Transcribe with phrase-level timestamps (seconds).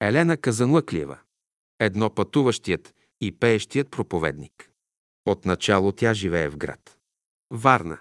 [0.00, 1.18] Елена Казанлъклиева.
[1.80, 4.70] Едно пътуващият и пеещият проповедник.
[5.28, 6.98] Отначало тя живее в град.
[7.50, 7.98] Варна.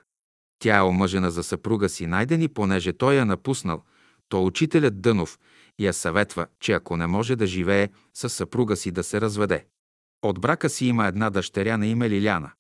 [0.60, 3.84] Тя е омъжена за съпруга си Найден и понеже той я напуснал,
[4.30, 5.40] то учителят Дънов
[5.80, 9.66] я съветва, че ако не може да живее с съпруга си да се разведе.
[10.22, 12.52] От брака си има една дъщеря на име Лиляна,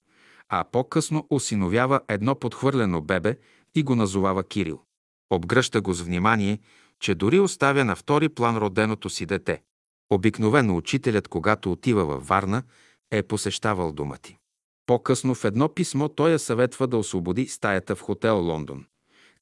[0.49, 3.37] а по-късно осиновява едно подхвърлено бебе
[3.75, 4.81] и го назовава Кирил.
[5.29, 6.59] Обгръща го с внимание,
[7.01, 9.61] че дори оставя на втори план роденото си дете.
[10.09, 12.63] Обикновено учителят, когато отива във Варна,
[13.11, 14.37] е посещавал дома ти.
[14.85, 18.85] По-късно в едно писмо той я съветва да освободи стаята в хотел Лондон,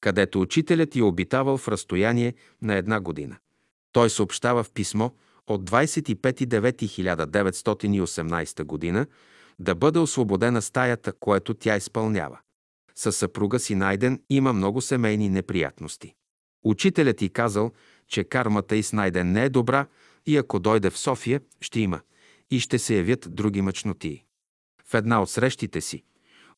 [0.00, 3.36] където учителят я обитавал в разстояние на една година.
[3.92, 5.10] Той съобщава в писмо
[5.46, 9.06] от 25.9.1918 година
[9.58, 12.38] да бъде освободена стаята, което тя изпълнява.
[12.94, 16.14] Със съпруга си Найден има много семейни неприятности.
[16.64, 17.72] Учителят ти казал,
[18.08, 19.86] че кармата и Найден не е добра
[20.26, 22.00] и ако дойде в София, ще има
[22.50, 24.24] и ще се явят други мъчноти.
[24.86, 26.02] В една от срещите си,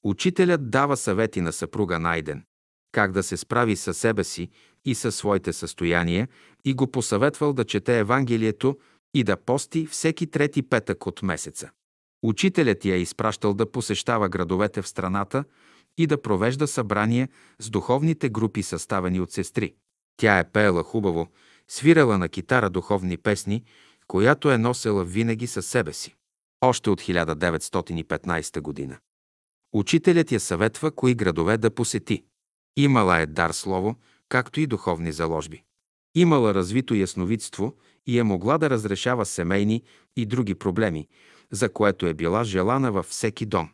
[0.03, 2.45] учителят дава съвети на съпруга Найден,
[2.93, 4.51] как да се справи със себе си
[4.85, 6.29] и със своите състояния
[6.65, 8.79] и го посъветвал да чете Евангелието
[9.15, 11.71] и да пости всеки трети петък от месеца.
[12.23, 15.45] Учителят я е изпращал да посещава градовете в страната
[15.99, 19.75] и да провежда събрания с духовните групи, съставени от сестри.
[20.17, 21.29] Тя е пеела хубаво,
[21.69, 23.65] свирала на китара духовни песни,
[24.07, 26.15] която е носела винаги със себе си.
[26.61, 28.99] Още от 1915 година.
[29.73, 32.25] Учителят я съветва кои градове да посети.
[32.77, 33.97] Имала е дар слово,
[34.29, 35.63] както и духовни заложби.
[36.15, 37.75] Имала развито ясновидство
[38.07, 39.83] и е могла да разрешава семейни
[40.17, 41.09] и други проблеми,
[41.51, 43.69] за което е била желана във всеки дом.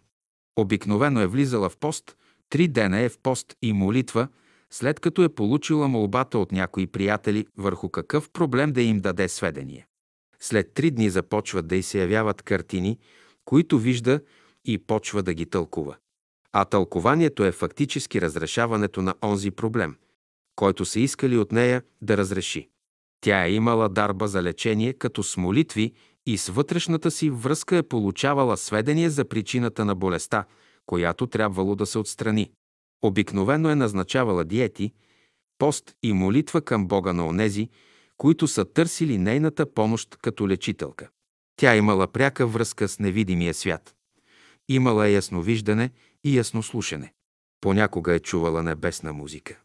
[0.57, 2.17] Обикновено е влизала в пост,
[2.49, 4.29] три дена е в пост и молитва,
[4.73, 9.87] след като е получила молбата от някои приятели върху какъв проблем да им даде сведения.
[10.41, 12.99] След три дни започват да й се явяват картини,
[13.45, 14.21] които вижда
[14.65, 15.97] и почва да ги тълкува.
[16.53, 19.97] А тълкованието е фактически разрешаването на онзи проблем,
[20.57, 22.69] който са искали от нея да разреши.
[23.21, 25.93] Тя е имала дарба за лечение, като с молитви
[26.27, 30.45] и с вътрешната си връзка е получавала сведения за причината на болестта,
[30.87, 32.51] която трябвало да се отстрани.
[33.03, 34.93] Обикновено е назначавала диети,
[35.59, 37.69] пост и молитва към Бога на онези,
[38.17, 41.09] които са търсили нейната помощ като лечителка.
[41.57, 43.95] Тя имала пряка връзка с невидимия свят.
[44.69, 45.91] Имала е ясновиждане
[46.25, 47.13] и яснослушане.
[47.61, 49.59] Понякога е чувала небесна музика.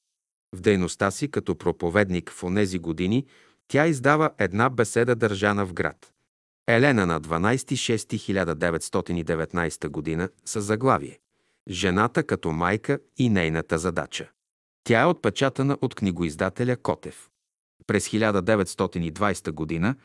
[0.55, 3.25] В дейността си като проповедник в онези години
[3.67, 6.13] тя издава една беседа държана в град.
[6.67, 10.29] Елена на 12.6.1919 г.
[10.45, 11.19] с заглавие
[11.69, 14.29] Жената като майка и нейната задача.
[14.83, 17.29] Тя е отпечатана от книгоиздателя Котев.
[17.87, 19.95] През 1920 г.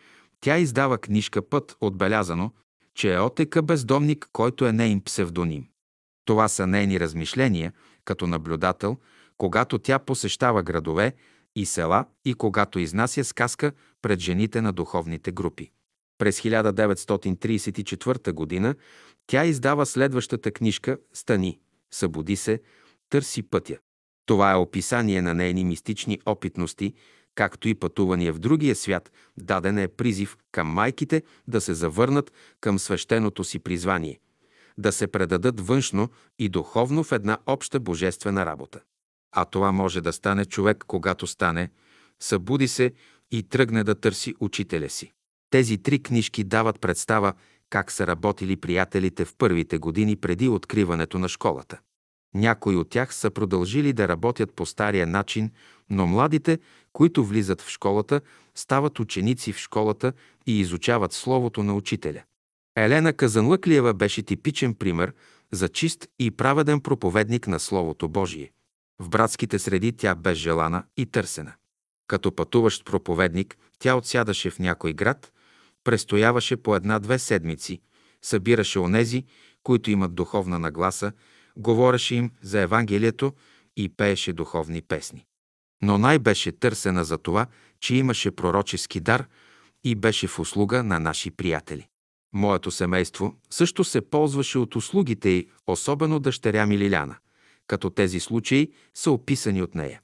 [0.40, 2.52] тя издава книжка Път, отбелязано,
[2.94, 5.68] че е отека бездомник, който е нейн псевдоним.
[6.24, 7.72] Това са нейни размишления
[8.04, 8.96] като наблюдател,
[9.38, 11.14] когато тя посещава градове
[11.56, 15.70] и села и когато изнася сказка пред жените на духовните групи.
[16.22, 18.75] През 1934 г.
[19.27, 21.60] тя издава следващата книжка «Стани,
[21.91, 22.60] събуди се,
[23.10, 23.78] търси пътя».
[24.27, 26.94] Това е описание на нейни мистични опитности,
[27.34, 32.78] както и пътувания в другия свят, даден е призив към майките да се завърнат към
[32.78, 34.21] свещеното си призвание,
[34.78, 36.09] да се предадат външно
[36.39, 38.81] и духовно в една обща божествена работа.
[39.33, 41.71] А това може да стане човек, когато стане,
[42.21, 42.93] събуди се
[43.31, 45.12] и тръгне да търси учителя си.
[45.52, 47.32] Тези три книжки дават представа
[47.70, 51.78] как са работили приятелите в първите години преди откриването на школата.
[52.34, 55.50] Някои от тях са продължили да работят по стария начин,
[55.91, 56.58] но младите,
[56.92, 58.20] които влизат в школата,
[58.54, 60.12] стават ученици в школата
[60.46, 62.22] и изучават Словото на учителя.
[62.76, 65.12] Елена Казанлъклиева беше типичен пример
[65.50, 68.50] за чист и праведен проповедник на Словото Божие.
[68.98, 71.52] В братските среди тя бе желана и търсена.
[72.06, 75.32] Като пътуващ проповедник, тя отсядаше в някой град,
[75.84, 77.80] престояваше по една-две седмици,
[78.22, 79.24] събираше онези,
[79.62, 81.12] които имат духовна нагласа,
[81.56, 83.33] говореше им за Евангелието
[83.77, 85.24] и пееше духовни песни.
[85.83, 87.47] Но най-беше търсена за това,
[87.80, 89.27] че имаше пророчески дар
[89.84, 91.89] и беше в услуга на наши приятели.
[92.34, 97.16] Моето семейство също се ползваше от услугите й, особено дъщеря ми Лиляна,
[97.66, 100.01] като тези случаи са описани от нея.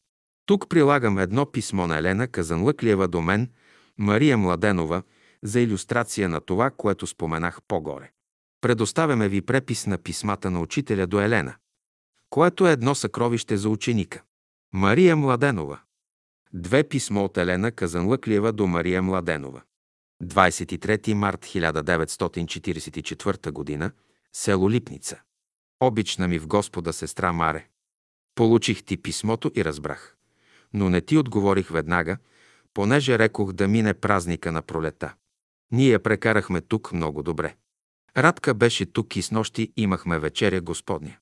[0.46, 3.50] Тук прилагам едно писмо на Елена Казанлъклиева до мен,
[3.98, 5.02] Мария Младенова,
[5.42, 8.10] за иллюстрация на това, което споменах по-горе.
[8.60, 11.54] Предоставяме ви препис на писмата на учителя до Елена,
[12.30, 14.22] което е едно съкровище за ученика.
[14.72, 15.80] Мария Младенова.
[16.52, 19.62] Две писмо от Елена Казанлъклиева до Мария Младенова.
[20.22, 23.90] 23 март 1944 г.
[24.32, 25.20] Село Липница.
[25.80, 27.66] Обична ми в Господа сестра Маре.
[28.34, 30.16] Получих ти писмото и разбрах.
[30.72, 32.18] Но не ти отговорих веднага,
[32.74, 35.14] понеже рекох да мине празника на пролета.
[35.72, 37.56] Ние прекарахме тук много добре.
[38.16, 41.16] Радка беше тук и с нощи имахме вечеря Господня.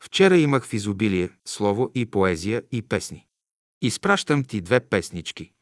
[0.00, 3.26] Вчера имах в изобилие слово и поезия и песни.
[3.82, 5.52] Изпращам ти две песнички.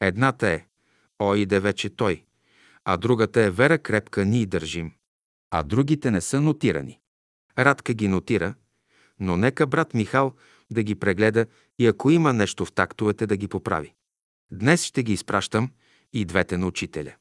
[0.00, 0.66] Едната е
[1.18, 2.24] «О, иде вече той»,
[2.84, 4.92] а другата е «Вера крепка, ние държим».
[5.50, 7.00] А другите не са нотирани.
[7.58, 8.54] Радка ги нотира,
[9.20, 10.34] но нека брат Михал
[10.70, 11.46] да ги прегледа
[11.78, 13.94] и ако има нещо в тактовете да ги поправи.
[14.52, 15.70] Днес ще ги изпращам
[16.12, 17.14] и двете на учителя.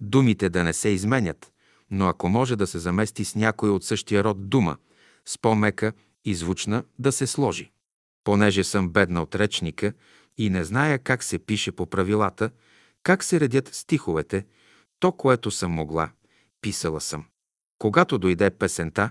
[0.00, 1.52] Думите да не се изменят,
[1.90, 4.76] но ако може да се замести с някой от същия род дума,
[5.26, 5.92] с по-мека
[6.24, 7.72] и звучна да се сложи.
[8.24, 9.92] Понеже съм бедна от речника
[10.36, 12.50] и не зная как се пише по правилата,
[13.02, 14.46] как се редят стиховете,
[15.00, 16.10] то, което съм могла,
[16.60, 17.24] писала съм.
[17.78, 19.10] Когато дойде песента,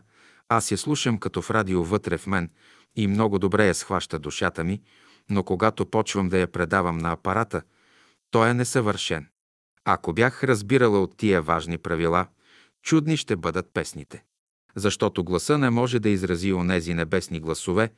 [0.49, 2.49] аз я слушам като в радио вътре в мен
[2.95, 4.81] и много добре я схваща душата ми,
[5.29, 7.61] но когато почвам да я предавам на апарата,
[8.31, 9.27] той е несъвършен.
[9.85, 12.27] Ако бях разбирала от тия важни правила,
[12.83, 14.23] чудни ще бъдат песните.
[14.75, 17.93] Защото гласа не може да изрази онези небесни гласове,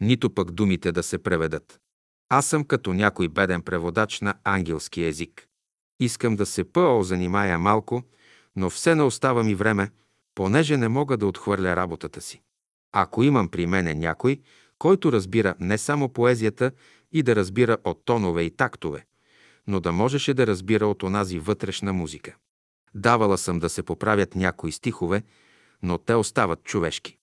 [0.00, 1.80] нито пък думите да се преведат.
[2.28, 5.46] Аз съм като някой беден преводач на ангелски език.
[6.00, 8.02] Искам да се пъо занимая малко,
[8.56, 9.90] но все не остава ми време,
[10.34, 12.42] понеже не мога да отхвърля работата си.
[12.92, 14.40] Ако имам при мене някой,
[14.78, 16.70] който разбира не само поезията
[17.12, 19.06] и да разбира от тонове и тактове,
[19.66, 22.36] но да можеше да разбира от онази вътрешна музика.
[22.94, 25.22] Давала съм да се поправят някои стихове,
[25.82, 27.16] но те остават човешки.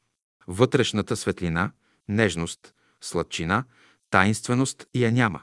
[0.48, 1.72] Вътрешната светлина,
[2.08, 3.64] нежност, сладчина,
[4.10, 5.42] таинственост я няма.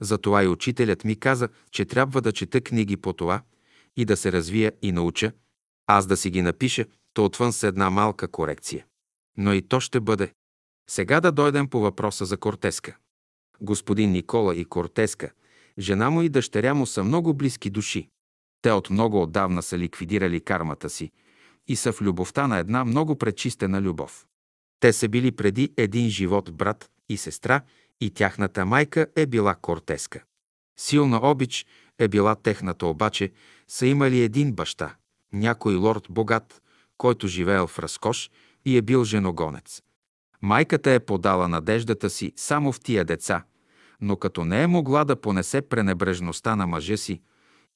[0.00, 3.42] Затова и учителят ми каза, че трябва да чета книги по това
[3.96, 5.32] и да се развия и науча,
[5.86, 6.84] аз да си ги напиша,
[7.14, 8.86] то отвън с една малка корекция.
[9.36, 10.32] Но и то ще бъде.
[10.90, 12.96] Сега да дойдем по въпроса за Кортеска.
[13.60, 15.30] Господин Никола и Кортеска,
[15.80, 18.08] жена му и дъщеря му са много близки души.
[18.62, 21.10] Те от много отдавна са ликвидирали кармата си
[21.68, 24.26] и са в любовта на една много пречистена любов.
[24.80, 27.60] Те са били преди един живот брат и сестра
[28.00, 30.22] и тяхната майка е била Кортеска.
[30.78, 31.66] Силна обич
[31.98, 33.32] е била техната, обаче
[33.68, 34.94] са имали един баща,
[35.32, 36.62] някой лорд богат,
[36.96, 38.30] който живеел в разкош
[38.64, 39.82] и е бил женогонец.
[40.42, 43.44] Майката е подала надеждата си само в тия деца,
[44.00, 47.20] но като не е могла да понесе пренебрежността на мъжа си,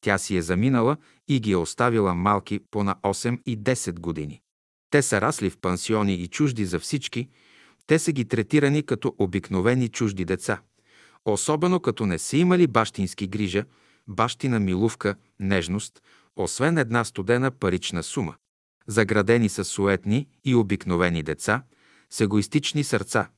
[0.01, 0.97] тя си е заминала
[1.29, 4.41] и ги е оставила малки по на 8 и 10 години.
[4.91, 7.29] Те са расли в пансиони и чужди за всички,
[7.87, 10.61] те са ги третирани като обикновени чужди деца,
[11.25, 13.65] особено като не са имали бащински грижа,
[14.09, 16.03] бащина милувка, нежност,
[16.37, 18.35] освен една студена парична сума.
[18.87, 21.63] Заградени са суетни и обикновени деца,
[22.11, 23.29] с егоистични сърца,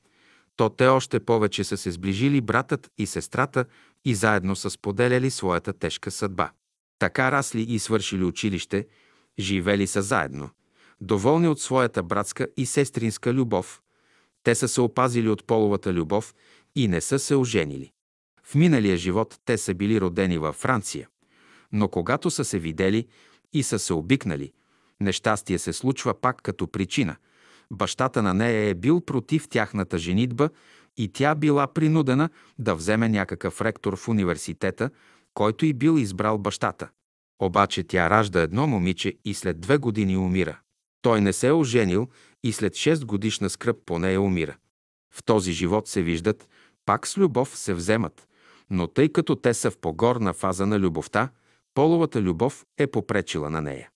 [0.56, 3.64] то те още повече са се сближили братът и сестрата
[4.04, 6.50] и заедно са споделяли своята тежка съдба.
[6.98, 8.86] Така расли и свършили училище,
[9.38, 10.50] живели са заедно.
[11.00, 13.82] Доволни от своята братска и сестринска любов,
[14.42, 16.34] те са се опазили от половата любов
[16.74, 17.92] и не са се оженили.
[18.42, 21.08] В миналия живот те са били родени във Франция,
[21.72, 23.06] но когато са се видели
[23.52, 24.52] и са се обикнали,
[25.00, 27.16] нещастие се случва пак като причина.
[27.72, 30.50] Бащата на нея е бил против тяхната женитба
[30.96, 34.90] и тя била принудена да вземе някакъв ректор в университета,
[35.34, 36.88] който и бил избрал бащата.
[37.42, 40.60] Обаче тя ражда едно момиче и след две години умира.
[41.02, 42.08] Той не се е оженил
[42.44, 44.56] и след 6 годишна скръп по нея умира.
[45.14, 46.48] В този живот се виждат,
[46.86, 48.28] пак с любов се вземат,
[48.70, 51.28] но тъй като те са в погорна фаза на любовта,
[51.74, 53.90] половата любов е попречила на нея.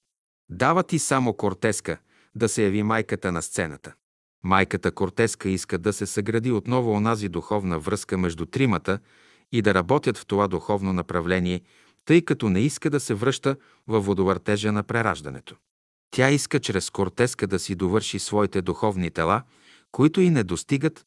[0.50, 1.98] Дава ти само Кортеска
[2.34, 3.94] да се яви майката на сцената.
[4.42, 8.98] Майката Кортеска иска да се съгради отново онази духовна връзка между тримата
[9.52, 11.60] и да работят в това духовно направление,
[12.04, 13.56] тъй като не иска да се връща
[13.86, 15.56] във водовъртежа на прераждането.
[16.10, 19.42] Тя иска чрез Кортеска да си довърши своите духовни тела,
[19.92, 21.06] които и не достигат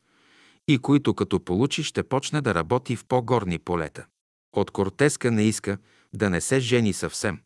[0.67, 4.05] и които като получи ще почне да работи в по-горни полета.
[4.53, 5.77] От Кортеска не иска
[6.13, 7.39] да не се жени съвсем,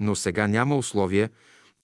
[0.00, 1.30] но сега няма условия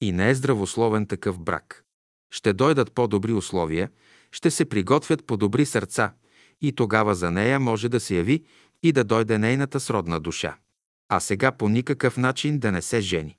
[0.01, 1.85] и не е здравословен такъв брак.
[2.31, 3.91] Ще дойдат по-добри условия,
[4.33, 6.13] ще се приготвят по-добри сърца
[6.61, 8.45] и тогава за нея може да се яви
[8.83, 10.57] и да дойде нейната сродна душа.
[11.09, 13.37] А сега по никакъв начин да не се жени.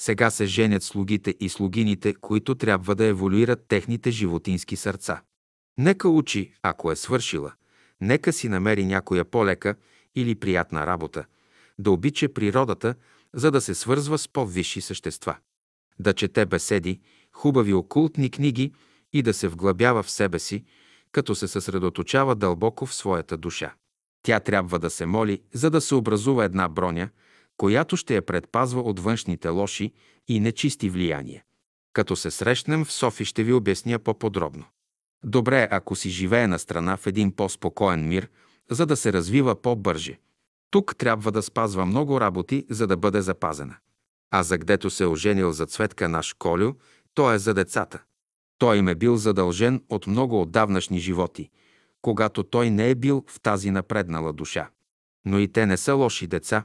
[0.00, 5.22] Сега се женят слугите и слугините, които трябва да еволюират техните животински сърца.
[5.78, 7.52] Нека учи, ако е свършила.
[8.00, 9.74] Нека си намери някоя по-лека
[10.14, 11.24] или приятна работа,
[11.78, 12.94] да обича природата
[13.34, 15.36] за да се свързва с по-висши същества.
[16.00, 17.00] Да чете беседи,
[17.32, 18.72] хубави окултни книги
[19.12, 20.64] и да се вглъбява в себе си,
[21.12, 23.74] като се съсредоточава дълбоко в своята душа.
[24.22, 27.08] Тя трябва да се моли, за да се образува една броня,
[27.56, 29.92] която ще я предпазва от външните лоши
[30.28, 31.42] и нечисти влияния.
[31.92, 34.64] Като се срещнем в Софи, ще ви обясня по-подробно.
[35.24, 38.28] Добре е, ако си живее на страна в един по-спокоен мир,
[38.70, 40.18] за да се развива по-бърже.
[40.70, 43.76] Тук трябва да спазва много работи, за да бъде запазена.
[44.30, 46.72] А за гдето се е оженил за Цветка наш Колю,
[47.14, 48.02] то е за децата.
[48.58, 51.50] Той им е бил задължен от много отдавнашни животи,
[52.02, 54.70] когато той не е бил в тази напреднала душа.
[55.24, 56.64] Но и те не са лоши деца,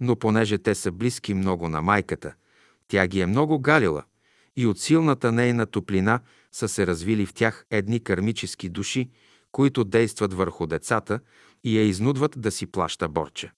[0.00, 2.34] но понеже те са близки много на майката,
[2.88, 4.04] тя ги е много галила
[4.56, 6.20] и от силната нейна топлина
[6.52, 9.10] са се развили в тях едни кармически души,
[9.52, 11.20] които действат върху децата
[11.64, 13.50] и я изнудват да си плаща борча.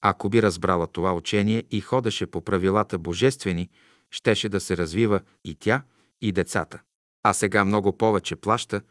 [0.00, 3.68] Ако би разбрала това учение и ходеше по правилата божествени,
[4.10, 5.82] щеше да се развива и тя,
[6.20, 6.80] и децата.
[7.22, 8.82] А сега много повече плаща,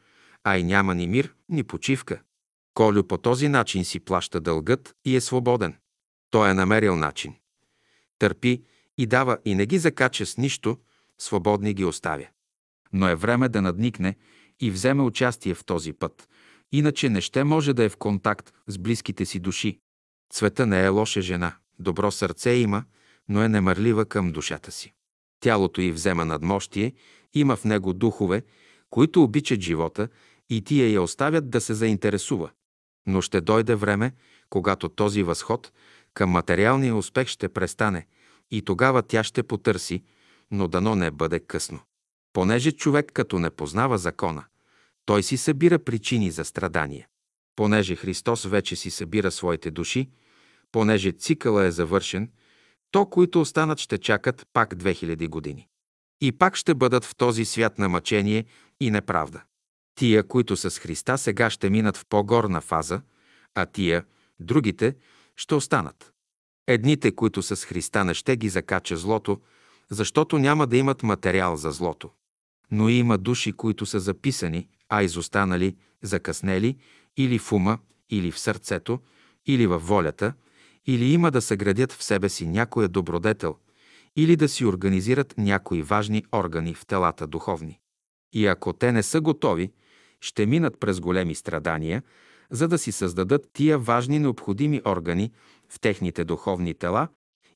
[0.43, 2.21] а и няма ни мир, ни почивка.
[2.73, 5.75] Колю по този начин си плаща дългът и е свободен.
[6.29, 7.35] Той е намерил начин.
[8.19, 8.63] Търпи
[8.97, 10.77] и дава и не ги закача с нищо,
[11.17, 12.27] свободни ги оставя.
[12.93, 14.15] Но е време да надникне
[14.59, 16.29] и вземе участие в този път,
[16.71, 19.79] иначе не ще може да е в контакт с близките си души.
[20.33, 22.83] Цвета не е лоша жена, добро сърце има,
[23.29, 24.93] но е немърлива към душата си.
[25.39, 26.93] Тялото й взема надмощие,
[27.33, 28.43] има в него духове,
[28.89, 30.07] които обичат живота
[30.49, 32.51] и тия я оставят да се заинтересува.
[33.07, 34.11] Но ще дойде време,
[34.49, 35.71] когато този възход
[36.13, 38.07] към материалния успех ще престане
[38.51, 40.03] и тогава тя ще потърси,
[40.51, 41.79] но дано не бъде късно.
[42.33, 44.45] Понеже човек като не познава закона,
[45.05, 47.07] той си събира причини за страдание.
[47.57, 50.09] Понеже Христос вече си събира своите души,
[50.71, 52.31] понеже цикъла е завършен,
[52.91, 55.67] то, които останат, ще чакат пак 2000 години.
[56.21, 58.45] И пак ще бъдат в този свят на мъчение
[58.79, 59.43] и неправда.
[59.95, 63.01] Тия, които са с Христа, сега ще минат в по-горна фаза,
[63.55, 64.05] а тия,
[64.39, 64.95] другите,
[65.35, 66.13] ще останат.
[66.67, 69.41] Едните, които са с Христа, не ще ги закача злото,
[69.89, 72.09] защото няма да имат материал за злото.
[72.71, 76.77] Но има души, които са записани, а изостанали, закъснели,
[77.17, 78.99] или в ума, или в сърцето,
[79.45, 80.33] или във волята,
[80.85, 83.55] или има да съградят в себе си някоя добродетел,
[84.15, 87.79] или да си организират някои важни органи в телата духовни.
[88.33, 89.71] И ако те не са готови,
[90.21, 92.03] ще минат през големи страдания,
[92.51, 95.31] за да си създадат тия важни необходими органи
[95.69, 97.07] в техните духовни тела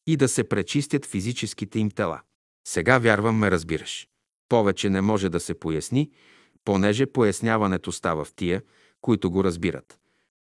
[0.07, 2.21] и да се пречистят физическите им тела.
[2.67, 4.07] Сега вярвам ме разбираш.
[4.49, 6.11] Повече не може да се поясни,
[6.65, 8.61] понеже поясняването става в тия,
[9.01, 9.99] които го разбират.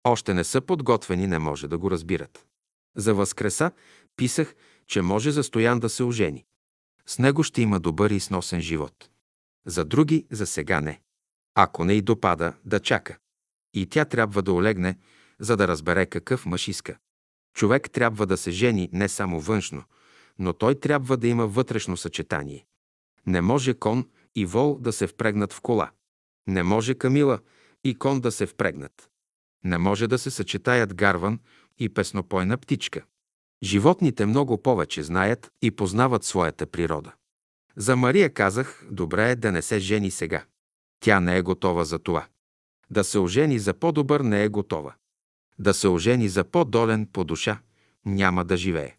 [0.04, 2.46] Още не са подготвени, не може да го разбират.
[2.96, 3.70] За Възкреса
[4.16, 4.54] писах,
[4.86, 6.44] че може за Стоян да се ожени.
[7.06, 9.10] С него ще има добър и сносен живот.
[9.66, 11.00] За други за сега не.
[11.54, 13.18] Ако не й допада, да чака.
[13.74, 14.98] И тя трябва да олегне,
[15.38, 16.98] за да разбере какъв мъж иска.
[17.54, 19.82] Човек трябва да се жени не само външно,
[20.38, 22.66] но той трябва да има вътрешно съчетание.
[23.26, 25.90] Не може кон и вол да се впрегнат в кола.
[26.46, 27.38] Не може камила
[27.84, 29.10] и кон да се впрегнат.
[29.64, 31.40] Не може да се съчетаят гарван
[31.78, 33.04] и песнопойна птичка.
[33.62, 37.12] Животните много повече знаят и познават своята природа.
[37.76, 40.44] За Мария казах, добре е да не се жени сега.
[41.00, 42.26] Тя не е готова за това.
[42.90, 44.94] Да се ожени за по-добър не е готова.
[45.58, 47.60] Да се ожени за по-долен по душа
[48.06, 48.96] няма да живее.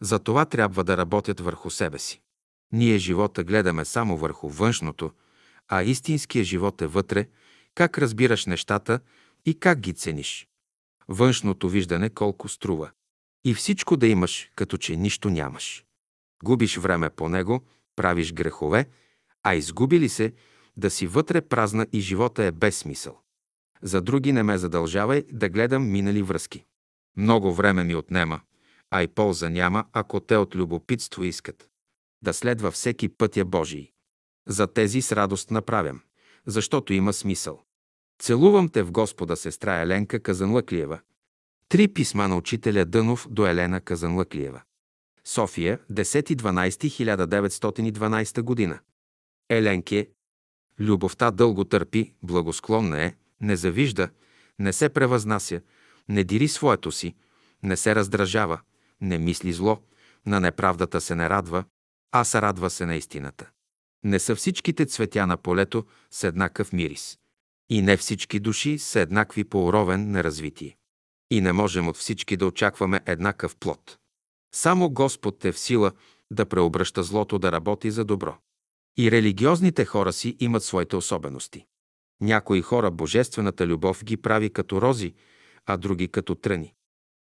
[0.00, 2.20] За това трябва да работят върху себе си.
[2.72, 5.12] Ние живота гледаме само върху външното,
[5.68, 7.28] а истинския живот е вътре,
[7.74, 9.00] как разбираш нещата
[9.46, 10.48] и как ги цениш.
[11.08, 12.90] Външното виждане колко струва.
[13.44, 15.84] И всичко да имаш, като че нищо нямаш.
[16.44, 17.64] Губиш време по него,
[17.96, 18.88] правиш грехове,
[19.42, 20.32] а изгуби ли се,
[20.76, 23.20] да си вътре празна и живота е без смисъл.
[23.82, 26.64] За други не ме задължавай да гледам минали връзки.
[27.16, 28.40] Много време ми отнема,
[28.90, 31.68] а и полза няма, ако те от любопитство искат.
[32.22, 33.90] Да следва всеки пътя Божий.
[34.48, 36.00] За тези с радост направям,
[36.46, 37.63] защото има смисъл.
[38.18, 41.00] Целувам те в Господа, сестра Еленка Казанлъклиева.
[41.68, 44.62] Три писма на учителя Дънов до Елена Казанлъклиева.
[45.24, 48.78] София, 10.12.1912 година.
[49.48, 50.08] Еленке,
[50.80, 54.08] любовта дълго търпи, благосклонна е, не завижда,
[54.58, 55.60] не се превъзнася,
[56.08, 57.14] не дири своето си,
[57.62, 58.60] не се раздражава,
[59.00, 59.78] не мисли зло,
[60.26, 61.64] на неправдата се не радва,
[62.12, 63.50] а се радва се на истината.
[64.04, 67.18] Не са всичките цветя на полето с еднакъв мирис.
[67.70, 70.76] И не всички души са еднакви по уровен на развитие.
[71.30, 73.98] И не можем от всички да очакваме еднакъв плод.
[74.54, 75.92] Само Господ е в сила
[76.30, 78.36] да преобръща злото да работи за добро.
[78.98, 81.66] И религиозните хора си имат своите особености.
[82.20, 85.14] Някои хора божествената любов ги прави като рози,
[85.66, 86.74] а други като тръни.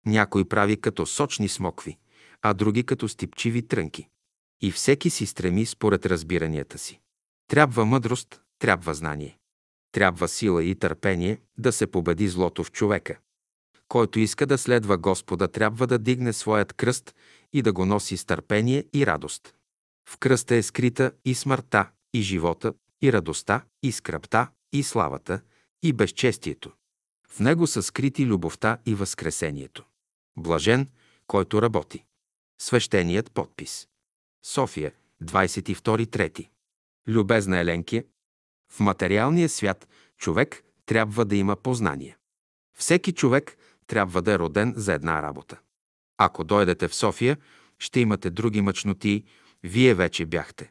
[0.07, 1.99] Някой прави като сочни смокви,
[2.43, 4.09] а други като стипчиви трънки.
[4.61, 7.01] И всеки си стреми според разбиранията си.
[7.49, 9.40] Трябва мъдрост, трябва знание.
[9.93, 13.19] Трябва сила и търпение да се победи злото в човека.
[13.89, 17.15] Който иска да следва Господа, трябва да дигне своят кръст
[17.53, 19.55] и да го носи с търпение и радост.
[20.09, 25.41] В кръста е скрита и смъртта, и живота, и радостта, и скръпта, и славата,
[25.83, 26.73] и безчестието.
[27.29, 29.85] В него са скрити любовта и възкресението.
[30.39, 30.89] Блажен,
[31.27, 32.05] който работи.
[32.63, 33.89] Свещеният подпис.
[34.47, 34.93] София,
[35.25, 36.49] 22.3.
[37.09, 38.07] Любезна Еленке,
[38.73, 42.17] в материалния свят човек трябва да има познание.
[42.79, 45.59] Всеки човек трябва да е роден за една работа.
[46.19, 47.39] Ако дойдете в София,
[47.79, 49.25] ще имате други мъчноти,
[49.63, 50.71] вие вече бяхте.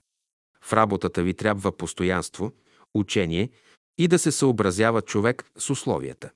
[0.62, 2.52] В работата ви трябва постоянство,
[2.94, 3.50] учение
[3.98, 6.30] и да се съобразява човек с условията.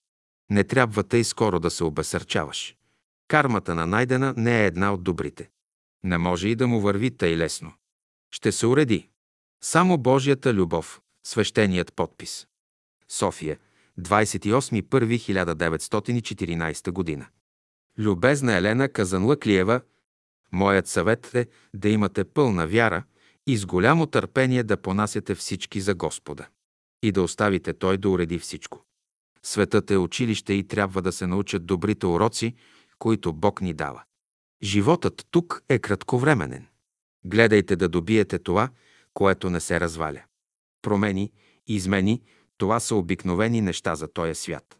[0.49, 2.75] Не трябва тъй скоро да се обесърчаваш.
[3.27, 5.49] Кармата на найдена не е една от добрите.
[6.03, 7.73] Не може и да му върви тъй лесно.
[8.31, 9.09] Ще се уреди.
[9.63, 12.47] Само Божията любов, свещеният подпис.
[13.09, 13.57] София,
[13.99, 17.27] 28.1.1914 година.
[17.97, 19.81] Любезна Елена Казанлъклиева,
[20.51, 23.03] моят съвет е да имате пълна вяра
[23.47, 26.47] и с голямо търпение да понасяте всички за Господа
[27.03, 28.85] и да оставите Той да уреди всичко.
[29.43, 32.55] Светът е училище и трябва да се научат добрите уроци,
[32.99, 34.03] които Бог ни дава.
[34.63, 36.67] Животът тук е кратковременен.
[37.25, 38.69] Гледайте да добиете това,
[39.13, 40.21] което не се разваля.
[40.83, 41.31] Промени,
[41.67, 42.21] измени,
[42.57, 44.77] това са обикновени неща за този свят.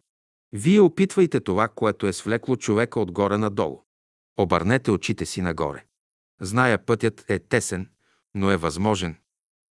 [0.51, 3.81] Вие опитвайте това, което е свлекло човека отгоре надолу.
[4.37, 5.85] Обърнете очите си нагоре.
[6.41, 7.89] Зная, пътят е тесен,
[8.35, 9.15] но е възможен.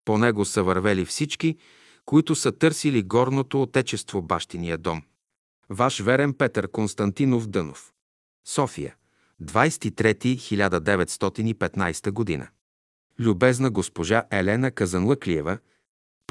[0.04, 1.56] По него са вървели всички,
[2.04, 5.02] които са търсили горното отечество бащиния дом.
[5.68, 7.92] Ваш верен Петър Константинов Дънов.
[8.46, 8.96] София,
[9.42, 12.48] 23.1915 година.
[13.18, 15.58] Любезна госпожа Елена Казанлъклиева,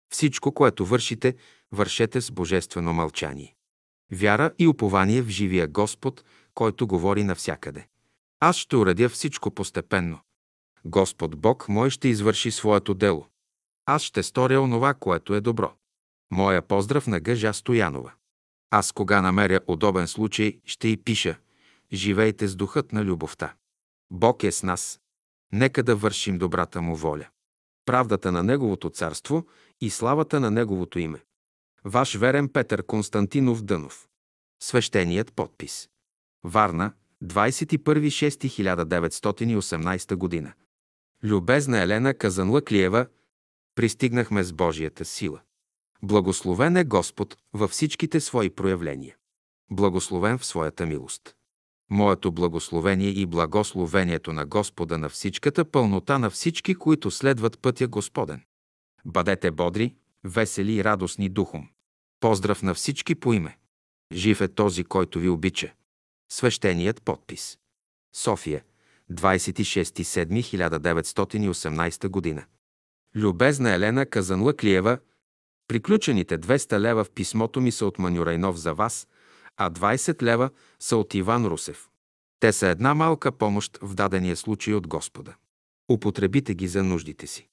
[0.09, 1.35] Всичко, което вършите,
[1.71, 3.55] вършете с божествено мълчание.
[4.11, 7.87] Вяра и упование в живия Господ, който говори навсякъде.
[8.39, 10.19] Аз ще уредя всичко постепенно.
[10.85, 13.27] Господ Бог мой ще извърши своето дело.
[13.85, 15.73] Аз ще сторя онова, което е добро.
[16.31, 18.13] Моя поздрав на Гъжа Стоянова.
[18.71, 21.37] Аз кога намеря удобен случай, ще й пиша
[21.93, 23.53] «Живейте с духът на любовта».
[24.11, 24.99] Бог е с нас.
[25.51, 27.27] Нека да вършим добрата му воля.
[27.85, 29.47] Правдата на Неговото царство
[29.81, 31.19] и славата на Неговото име.
[31.83, 34.07] Ваш верен Петър Константинов Дънов.
[34.63, 35.89] Свещеният подпис.
[36.43, 36.93] Варна,
[37.23, 40.53] 21.6.1918 година.
[41.23, 43.07] Любезна Елена Казанлъклиева,
[43.75, 45.41] пристигнахме с Божията сила.
[46.03, 49.15] Благословен е Господ във всичките свои проявления.
[49.71, 51.35] Благословен в своята милост.
[51.89, 58.43] Моето благословение и благословението на Господа на всичката пълнота на всички, които следват пътя Господен.
[59.05, 61.69] Бъдете бодри, весели и радостни духом.
[62.19, 63.57] Поздрав на всички по име.
[64.13, 65.73] Жив е този, който ви обича.
[66.31, 67.57] Свещеният подпис.
[68.15, 68.63] София,
[69.11, 72.45] 26.7.1918 година.
[73.15, 74.97] Любезна Елена Казанлъклиева,
[75.67, 79.07] приключените 200 лева в писмото ми са от Манюрайнов за вас,
[79.57, 81.89] а 20 лева са от Иван Русев.
[82.39, 85.35] Те са една малка помощ в дадения случай от Господа.
[85.91, 87.47] Употребите ги за нуждите си.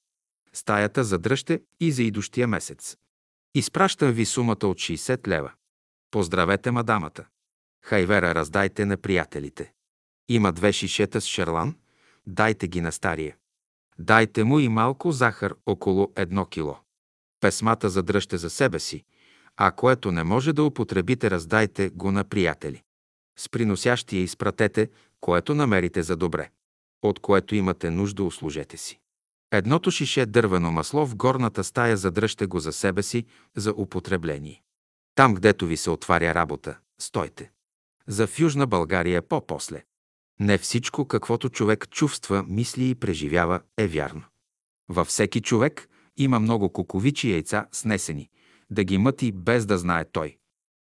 [0.53, 2.97] Стаята задръжте и за идущия месец.
[3.55, 5.51] Изпращам ви сумата от 60 лева.
[6.11, 7.25] Поздравете мадамата.
[7.83, 9.73] Хайвера раздайте на приятелите.
[10.29, 11.75] Има две шишета с шарлан,
[12.27, 13.35] дайте ги на стария.
[13.99, 16.77] Дайте му и малко захар около едно кило.
[17.39, 19.03] Песмата задръжте за себе си,
[19.57, 22.81] а което не може да употребите, раздайте го на приятели.
[23.39, 24.89] С приносящия изпратете,
[25.21, 26.49] което намерите за добре.
[27.01, 28.99] От което имате нужда, услужете си.
[29.51, 34.63] Едното шише дървено масло в горната стая задръжте го за себе си за употребление.
[35.15, 37.51] Там, гдето ви се отваря работа, стойте.
[38.07, 39.83] За в Южна България по-после.
[40.39, 44.23] Не всичко, каквото човек чувства, мисли и преживява, е вярно.
[44.89, 48.29] Във всеки човек има много куковичи яйца снесени,
[48.69, 50.37] да ги мъти без да знае той.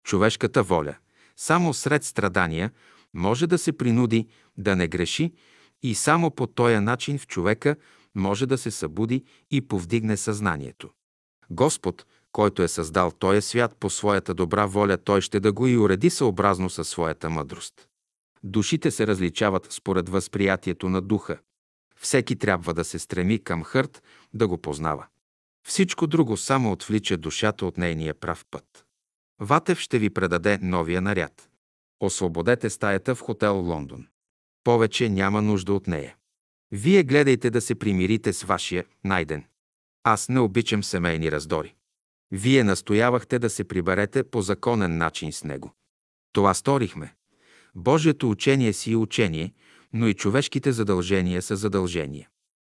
[0.04, 0.96] Човешката воля,
[1.36, 2.72] само сред страдания,
[3.14, 5.34] може да се принуди да не греши
[5.84, 7.76] и само по този начин в човека
[8.16, 10.90] може да се събуди и повдигне съзнанието.
[11.50, 15.78] Господ, който е създал този свят по своята добра воля, той ще да го и
[15.78, 17.88] уреди съобразно със своята мъдрост.
[18.44, 21.40] Душите се различават според възприятието на духа.
[21.96, 24.04] Всеки трябва да се стреми към хърт,
[24.34, 25.06] да го познава.
[25.68, 28.86] Всичко друго само отвлича душата от нейния прав път.
[29.40, 31.50] Ватев ще ви предаде новия наряд.
[32.00, 34.08] Освободете стаята в хотел Лондон.
[34.64, 36.16] Повече няма нужда от нея.
[36.72, 39.46] Вие гледайте да се примирите с вашия найден.
[40.04, 41.76] Аз не обичам семейни раздори.
[42.32, 45.74] Вие настоявахте да се приберете по законен начин с него.
[46.34, 47.16] Това сторихме.
[47.76, 49.54] Божието учение си е учение,
[49.94, 52.30] но и човешките задължения са задължения.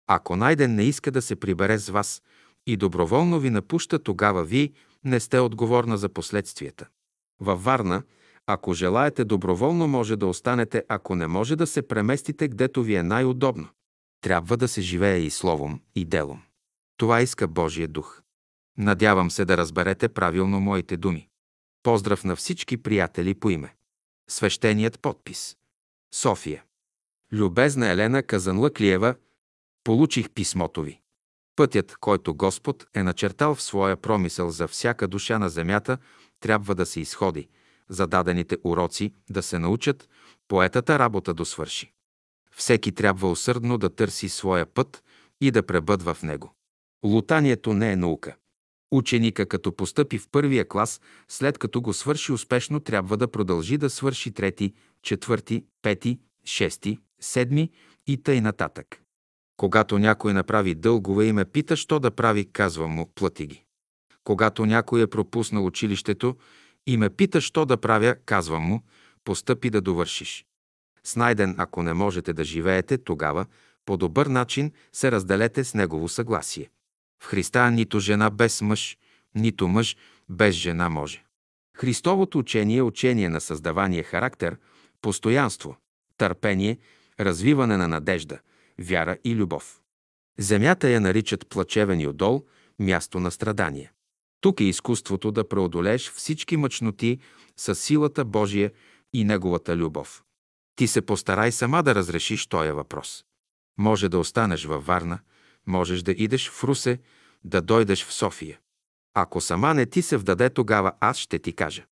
[0.07, 2.21] Ако найден не иска да се прибере с вас
[2.67, 4.71] и доброволно ви напуща, тогава вие
[5.03, 6.87] не сте отговорна за последствията.
[7.39, 8.03] Във Варна,
[8.47, 13.03] ако желаете доброволно, може да останете, ако не може да се преместите, гдето ви е
[13.03, 13.67] най-удобно.
[14.21, 16.41] Трябва да се живее и словом, и делом.
[16.97, 18.21] Това иска Божия дух.
[18.77, 21.27] Надявам се да разберете правилно моите думи.
[21.83, 23.75] Поздрав на всички приятели по име.
[24.29, 25.57] Свещеният подпис.
[26.13, 26.63] София.
[27.31, 29.15] Любезна Елена Казанлъклиева,
[29.83, 31.01] получих писмото ви.
[31.57, 35.97] Пътят, който Господ е начертал в своя промисъл за всяка душа на земята,
[36.39, 37.47] трябва да се изходи,
[37.89, 40.09] зададените уроци да се научат,
[40.47, 41.93] поетата работа да свърши.
[42.55, 45.03] Всеки трябва усърдно да търси своя път
[45.41, 46.53] и да пребъдва в него.
[47.05, 48.35] Лутанието не е наука.
[48.91, 53.89] Ученика, като постъпи в първия клас, след като го свърши успешно, трябва да продължи да
[53.89, 57.71] свърши трети, четвърти, пети, шести, седми
[58.07, 59.01] и тъй нататък.
[59.57, 63.63] Когато някой направи дългове и ме пита, що да прави, казвам му, плати ги.
[64.23, 66.35] Когато някой е пропуснал училището
[66.87, 68.83] и ме пита, що да правя, казвам му,
[69.23, 70.45] постъпи да довършиш.
[71.03, 73.45] С найден, ако не можете да живеете, тогава
[73.85, 76.69] по добър начин се разделете с негово съгласие.
[77.23, 78.97] В Христа нито жена без мъж,
[79.35, 79.97] нито мъж
[80.29, 81.23] без жена може.
[81.77, 84.57] Христовото учение е учение на създавания характер,
[85.01, 85.75] постоянство,
[86.17, 86.77] търпение,
[87.19, 88.39] развиване на надежда,
[88.81, 89.81] вяра и любов.
[90.39, 92.45] Земята я наричат плачевен и отдол,
[92.79, 93.91] място на страдание.
[94.41, 97.19] Тук е изкуството да преодолееш всички мъчноти
[97.57, 98.71] с силата Божия
[99.13, 100.23] и Неговата любов.
[100.75, 103.25] Ти се постарай сама да разрешиш този въпрос.
[103.77, 105.19] Може да останеш във Варна,
[105.67, 106.99] можеш да идеш в Русе,
[107.43, 108.59] да дойдеш в София.
[109.13, 111.85] Ако сама не ти се вдаде, тогава аз ще ти кажа.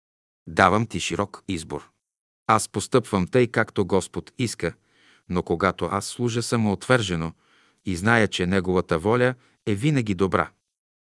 [0.48, 1.90] Давам ти широк избор.
[2.48, 4.74] Аз постъпвам тъй, както Господ иска,
[5.30, 7.34] но когато аз служа самоотвържено
[7.86, 9.36] и зная, че Неговата воля
[9.66, 10.50] е винаги добра.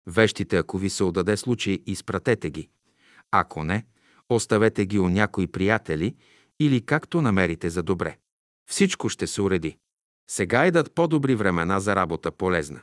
[0.06, 2.68] Вещите, ако ви се отдаде случай, изпратете ги.
[3.30, 3.84] Ако не,
[4.28, 6.14] оставете ги у някои приятели
[6.60, 8.16] или както намерите за добре.
[8.70, 9.76] Всичко ще се уреди.
[10.30, 12.80] Сега идат по-добри времена за работа полезна.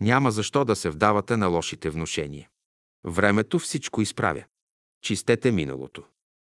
[0.00, 2.48] Няма защо да се вдавате на лошите внушения.
[3.04, 4.44] Времето всичко изправя.
[5.02, 6.02] Чистете миналото.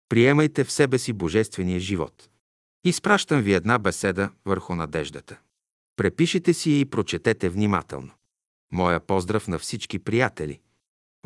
[0.08, 2.30] Приемайте в себе си божествения живот.
[2.84, 5.38] Изпращам ви една беседа върху надеждата.
[5.96, 8.10] Препишете си я и прочетете внимателно.
[8.72, 10.60] Моя поздрав на всички приятели.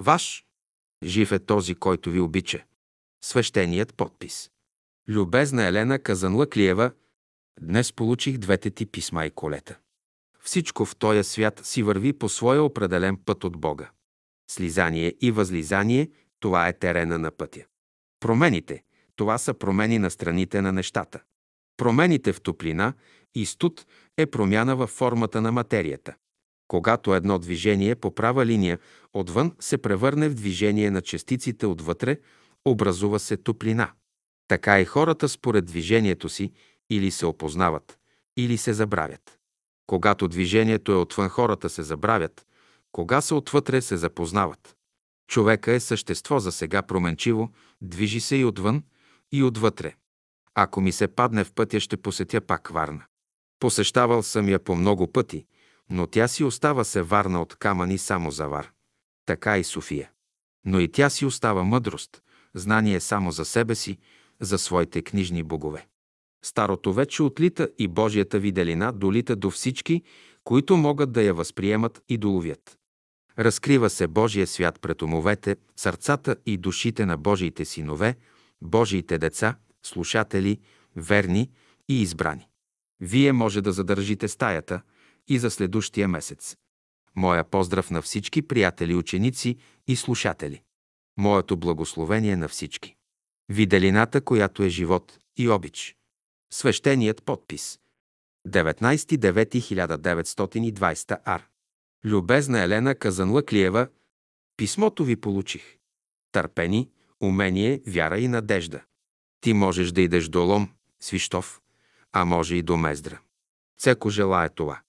[0.01, 0.45] Ваш.
[1.05, 2.65] Жив е този, който ви обича.
[3.25, 4.51] Свещеният подпис.
[5.09, 6.93] Любезна Елена Казанлъклиева,
[7.61, 9.79] днес получих двете ти писма и колета.
[10.41, 13.91] Всичко в този свят си върви по своя определен път от Бога.
[14.51, 17.65] Слизание и възлизание– това е терена на пътя.
[18.21, 18.83] Промените–
[19.17, 21.21] това са промени на страните на нещата.
[21.79, 22.93] Промените в топлина
[23.35, 23.87] и студ
[24.17, 26.15] е промяна във формата на материята.
[26.69, 28.79] Когато едно движение по права линия
[29.13, 32.19] отвън се превърне в движение на частиците отвътре,
[32.65, 33.91] образува се топлина.
[34.49, 36.53] Така и хората според движението си
[36.91, 37.99] или се опознават,
[38.37, 39.39] или се забравят.
[39.87, 42.47] Когато движението е отвън, хората се забравят,
[42.93, 44.77] кога са отвътре, се запознават.
[45.31, 47.51] Човека е същество за сега променчиво,
[47.83, 48.83] движи се и отвън,
[49.33, 49.95] и отвътре.
[50.61, 53.05] Ако ми се падне в пътя, ще посетя пак Варна.
[53.61, 55.47] Посещавал съм я по много пъти,
[55.91, 58.71] но тя си остава се Варна от камъни само за Вар.
[59.27, 60.11] Така и София.
[60.67, 62.23] Но и тя си остава мъдрост,
[62.55, 63.99] знание само за себе си,
[64.41, 65.87] за своите книжни богове.
[66.45, 70.03] Старото вече отлита и Божията виделина долита до всички,
[70.45, 72.79] които могат да я възприемат и доловят.
[73.39, 78.17] Разкрива се Божия свят пред умовете, сърцата и душите на Божиите синове,
[78.63, 80.61] Божиите деца, слушатели,
[80.97, 81.51] верни
[81.89, 82.49] и избрани.
[83.01, 84.83] Вие може да задържите стаята
[85.29, 86.57] и за следущия месец.
[87.17, 90.63] Моя поздрав на всички приятели, ученици и слушатели.
[91.17, 92.97] Моето благословение на всички.
[93.49, 95.97] Виделината, която е живот и обич.
[96.53, 97.79] Свещеният подпис.
[98.49, 101.49] 19.9.1920 ар.
[102.05, 103.89] Любезна Елена Казанлъклиева,
[104.57, 105.77] писмото ви получих.
[106.33, 108.83] Търпени, умение, вяра и надежда.
[109.41, 110.69] Ти можеш да идеш до Лом,
[111.01, 111.61] Свищов,
[112.13, 113.21] а може и до Мездра.
[113.79, 114.81] Цеко желая това.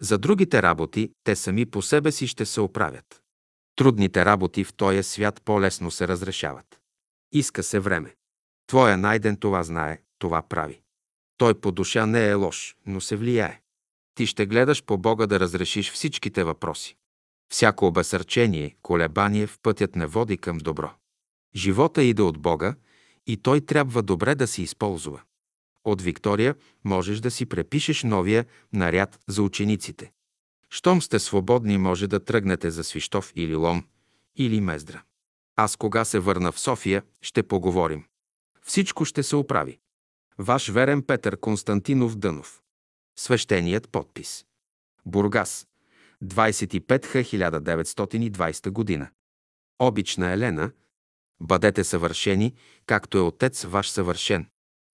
[0.00, 3.22] За другите работи, те сами по себе си ще се оправят.
[3.76, 6.80] Трудните работи в този свят по-лесно се разрешават.
[7.32, 8.14] Иска се време.
[8.66, 10.80] Твоя найден това знае, това прави.
[11.36, 13.60] Той по душа не е лош, но се влияе.
[14.14, 16.96] Ти ще гледаш по Бога да разрешиш всичките въпроси.
[17.52, 20.90] Всяко обесърчение, колебание в пътят не води към добро.
[21.54, 22.74] Живота иде от Бога
[23.26, 25.20] и той трябва добре да се използва.
[25.84, 26.54] От Виктория
[26.84, 30.12] можеш да си препишеш новия наряд за учениците.
[30.70, 33.84] Щом сте свободни, може да тръгнете за Свищов или Лом,
[34.36, 35.02] или Мездра.
[35.56, 38.04] Аз кога се върна в София, ще поговорим.
[38.62, 39.78] Всичко ще се оправи.
[40.38, 42.62] Ваш верен Петър Константинов Дънов.
[43.18, 44.44] Свещеният подпис.
[45.06, 45.66] Бургас.
[46.24, 49.10] 25 година.
[49.78, 50.70] Обична Елена.
[51.42, 52.54] Бъдете съвършени,
[52.86, 54.46] както е Отец ваш съвършен.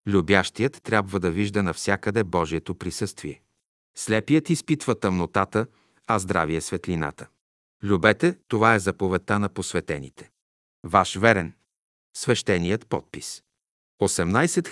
[0.06, 3.42] Любящият трябва да вижда навсякъде Божието присъствие.
[3.96, 5.66] Слепият изпитва тъмнотата,
[6.06, 7.26] а здравие светлината.
[7.82, 10.30] Любете, това е заповедта на посветените.
[10.84, 11.54] Ваш верен.
[12.16, 13.42] Свещеният подпис.
[14.02, 14.68] 18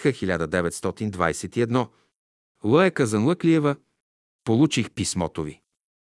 [2.64, 3.76] Лъе Казанлъклиева.
[4.44, 5.60] Получих писмото ви.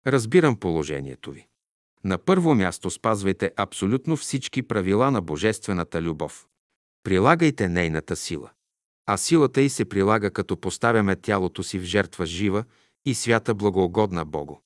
[0.07, 1.47] Разбирам положението ви.
[2.05, 6.47] На първо място спазвайте абсолютно всички правила на божествената любов.
[7.03, 8.51] Прилагайте нейната сила.
[9.07, 12.65] А силата й се прилага като поставяме тялото си в жертва жива
[13.07, 14.57] и свята благоугодна Богу.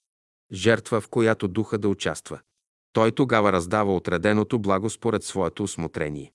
[0.53, 2.41] Жертва, в която духа да участва.
[2.93, 6.33] Той тогава раздава отреденото благо според своето усмотрение.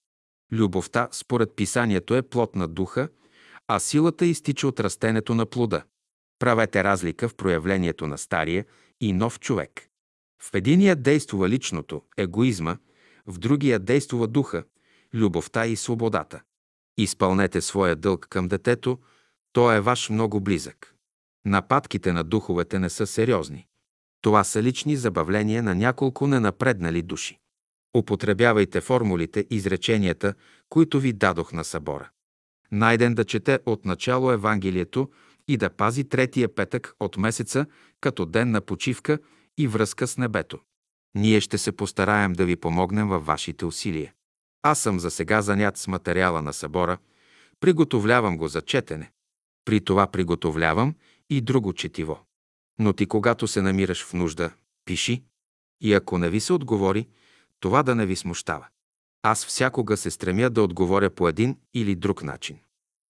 [0.52, 3.10] Любовта, според писанието, е плод на духа,
[3.68, 5.84] а силата изтича от растенето на плода.
[6.40, 8.66] Правете разлика в проявлението на стария
[9.02, 9.90] и нов човек.
[10.44, 12.78] В единия действува личното, егоизма,
[13.28, 14.64] в другия действува духа,
[15.14, 16.42] любовта и свободата.
[16.98, 19.00] Изпълнете своя дълг към детето,
[19.54, 20.96] той е ваш много близък.
[21.46, 23.68] Нападките на духовете не са сериозни.
[24.22, 27.40] Това са лични забавления на няколко ненапреднали души.
[27.98, 30.34] Употребявайте формулите, изреченията,
[30.70, 32.10] които ви дадох на събора.
[32.72, 35.10] Найден да чете от начало Евангелието
[35.48, 37.66] и да пази третия петък от месеца
[38.02, 39.20] като ден на почивка
[39.58, 40.60] и връзка с небето.
[41.16, 44.14] Ние ще се постараем да ви помогнем във вашите усилия.
[44.62, 46.98] Аз съм за сега занят с материала на събора,
[47.60, 49.12] приготовлявам го за четене.
[49.66, 50.96] При това приготовлявам
[51.30, 52.20] и друго четиво.
[52.80, 54.52] Но ти, когато се намираш в нужда,
[54.86, 55.24] пиши.
[55.82, 57.08] И ако не ви се отговори,
[57.60, 58.68] това да не ви смущава.
[59.24, 62.60] Аз всякога се стремя да отговоря по един или друг начин.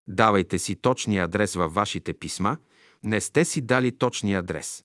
[0.08, 2.58] Давайте си точния адрес във вашите писма,
[3.04, 4.84] не сте си дали точния адрес.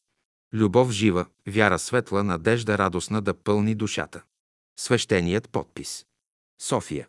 [0.53, 4.23] Любов жива, вяра светла, надежда радостна да пълни душата.
[4.77, 6.07] Свещеният подпис.
[6.61, 7.09] София.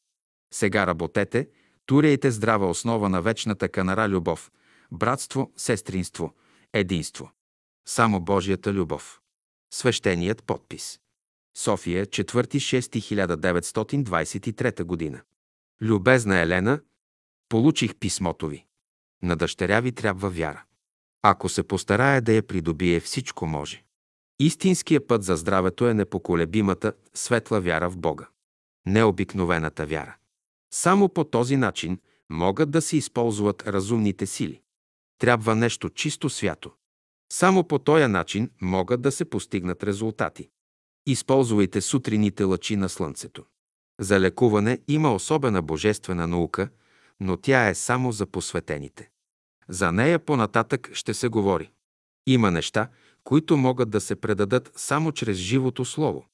[0.54, 1.50] Сега работете,
[1.86, 4.52] туряйте здрава основа на вечната канара любов,
[4.92, 6.34] братство, сестринство,
[6.74, 7.32] единство.
[7.88, 9.22] Само Божията любов.
[9.74, 11.00] Свещеният подпис.
[11.58, 15.22] София, 4.6.1923 година.
[15.82, 16.80] Любезна Елена,
[17.50, 18.66] получих писмото ви.
[19.24, 20.64] На дъщеря ви трябва вяра.
[21.22, 23.84] Ако се постарае да я придобие, всичко може.
[24.40, 28.28] Истинският път за здравето е непоколебимата, светла вяра в Бога.
[28.86, 30.16] Необикновената вяра.
[30.74, 34.62] Само по този начин могат да се използват разумните сили.
[35.18, 36.72] Трябва нещо чисто свято.
[37.32, 40.50] Само по този начин могат да се постигнат резултати.
[41.08, 43.46] Използвайте сутрините лъчи на Слънцето.
[44.00, 46.70] За лекуване има особена божествена наука,
[47.20, 49.10] но тя е само за посветените.
[49.70, 51.72] За нея по-нататък ще се говори.
[52.28, 52.90] Има неща,
[53.24, 56.26] които могат да се предадат само чрез живото слово.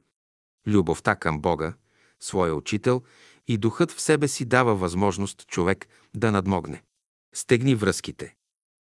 [0.66, 1.75] любовта към Бога,
[2.20, 3.03] своя учител
[3.49, 6.83] и духът в себе си дава възможност човек да надмогне.
[7.35, 8.35] Стегни връзките.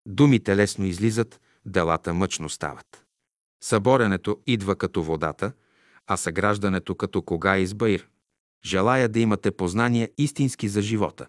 [0.06, 3.04] Думите лесно излизат, делата мъчно стават.
[3.62, 5.52] Съборенето идва като водата,
[6.06, 8.08] а съграждането като кога избаир.
[8.64, 11.26] Желая да имате познания истински за живота.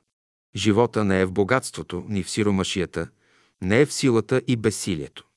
[0.55, 3.07] Живота не е в богатството, ни в сиромашията,
[3.61, 5.27] не е в силата и безсилието.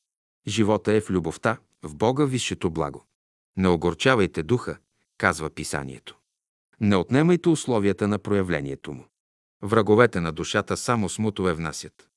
[0.46, 3.04] Живота е в любовта, в Бога висшето благо.
[3.56, 4.76] Не огорчавайте духа,
[5.18, 6.16] казва писанието.
[6.80, 9.04] Не отнемайте условията на проявлението му.
[9.62, 12.08] Враговете на душата само смутове внасят.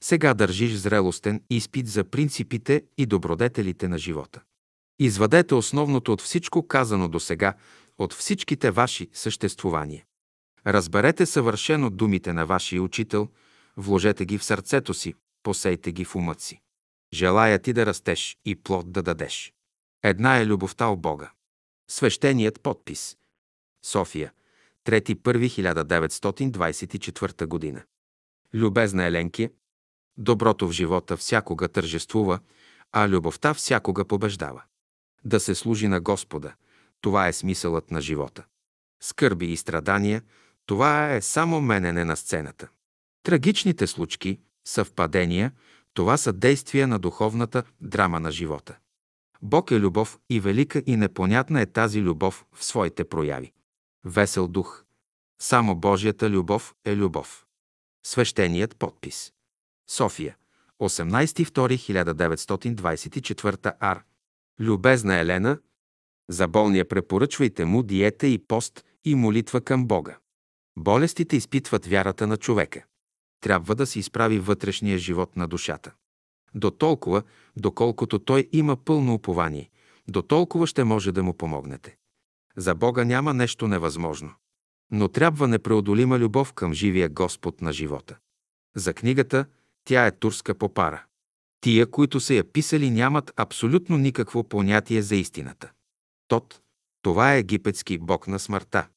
[0.00, 4.40] Сега държиш зрелостен изпит за принципите и добродетелите на живота.
[4.98, 7.54] Извадете основното от всичко казано до сега,
[7.98, 10.04] от всичките ваши съществувания.
[10.66, 13.28] Разберете съвършено думите на вашия учител,
[13.76, 16.60] вложете ги в сърцето си, посейте ги в умът си.
[17.12, 19.52] Желая ти да растеш и плод да дадеш.
[20.02, 21.30] Една е любовта у Бога.
[21.90, 23.16] Свещеният подпис.
[23.84, 24.32] София,
[24.84, 27.82] 3.1.1924 година.
[28.54, 29.48] Любезна Еленки,
[30.16, 32.40] доброто в живота всякога тържествува,
[32.92, 34.62] а любовта всякога побеждава.
[35.24, 36.54] Да се служи на Господа,
[37.00, 38.44] това е смисълът на живота.
[39.00, 40.22] Скърби и страдания,
[40.66, 42.68] това е само менене на сцената.
[43.22, 45.52] Трагичните случки, съвпадения,
[45.94, 48.76] това са действия на духовната драма на живота.
[49.42, 53.52] Бог е любов и велика и непонятна е тази любов в своите прояви.
[54.04, 54.84] Весел дух.
[55.42, 57.46] Само Божията любов е любов.
[58.06, 59.32] Свещеният подпис.
[59.90, 60.36] София.
[60.80, 64.02] 18.2.1924 ар.
[64.60, 65.58] Любезна Елена,
[66.30, 70.18] за болния препоръчвайте му диета и пост и молитва към Бога.
[70.78, 72.84] Болестите изпитват вярата на човека.
[73.40, 75.92] Трябва да се изправи вътрешния живот на душата.
[76.54, 77.22] До толкова,
[77.56, 79.70] доколкото той има пълно упование,
[80.08, 81.96] до толкова ще може да му помогнете.
[82.56, 84.34] За Бога няма нещо невъзможно.
[84.90, 88.16] Но трябва непреодолима любов към живия Господ на живота.
[88.76, 89.46] За книгата
[89.84, 91.04] тя е турска попара.
[91.60, 95.70] Тия, които са я писали, нямат абсолютно никакво понятие за истината.
[96.28, 96.60] Тот,
[97.02, 98.88] това е египетски бог на смъртта.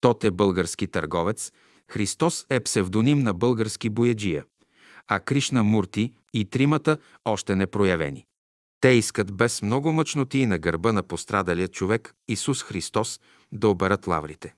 [0.00, 1.52] Тот е български търговец,
[1.90, 4.44] Христос е псевдоним на български бояджия,
[5.08, 8.26] а Кришна Мурти и тримата още не проявени.
[8.80, 13.20] Те искат без много мъчноти на гърба на пострадалия човек Исус Христос
[13.52, 14.54] да оберат лаврите.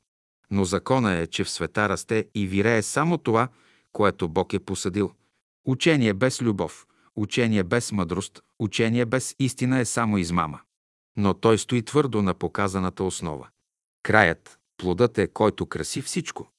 [0.51, 3.49] Но закона е, че в света расте и вирее само това,
[3.93, 5.13] което Бог е посадил.
[5.67, 10.61] Учение без любов, учение без мъдрост, учение без истина е само измама.
[11.17, 13.49] Но той стои твърдо на показаната основа.
[14.03, 16.51] Краят, плодът е, който краси всичко.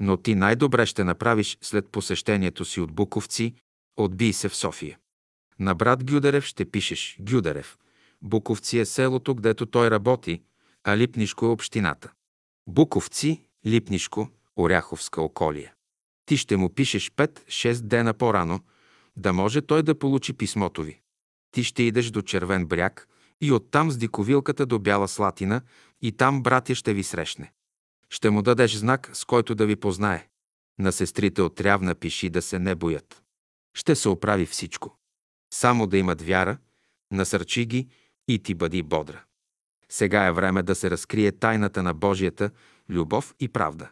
[0.00, 3.54] Но ти най-добре ще направиш след посещението си от Буковци,
[3.96, 4.98] отбий се в София.
[5.58, 7.78] На брат Гюдарев ще пишеш Гюдарев.
[8.22, 10.42] Буковци е селото, гдето той работи,
[10.84, 12.12] а Липнишко е общината.
[12.66, 15.72] Буковци, Липнишко, Оряховска околия.
[16.26, 18.60] Ти ще му пишеш 5-6 дена по-рано,
[19.16, 21.00] да може той да получи писмото ви.
[21.50, 23.08] Ти ще идеш до Червен бряг
[23.42, 25.60] и оттам с диковилката до Бяла Слатина
[26.00, 27.52] и там братя ще ви срещне.
[28.10, 30.28] Ще му дадеш знак, с който да ви познае.
[30.78, 33.22] На сестрите от Рявна пиши да се не боят.
[33.74, 34.96] Ще се оправи всичко.
[35.54, 36.58] Само да имат вяра,
[37.10, 37.88] насърчи ги
[38.28, 39.24] и ти бъди бодра.
[39.88, 42.50] Сега е време да се разкрие тайната на Божията
[42.88, 43.90] любов и правда.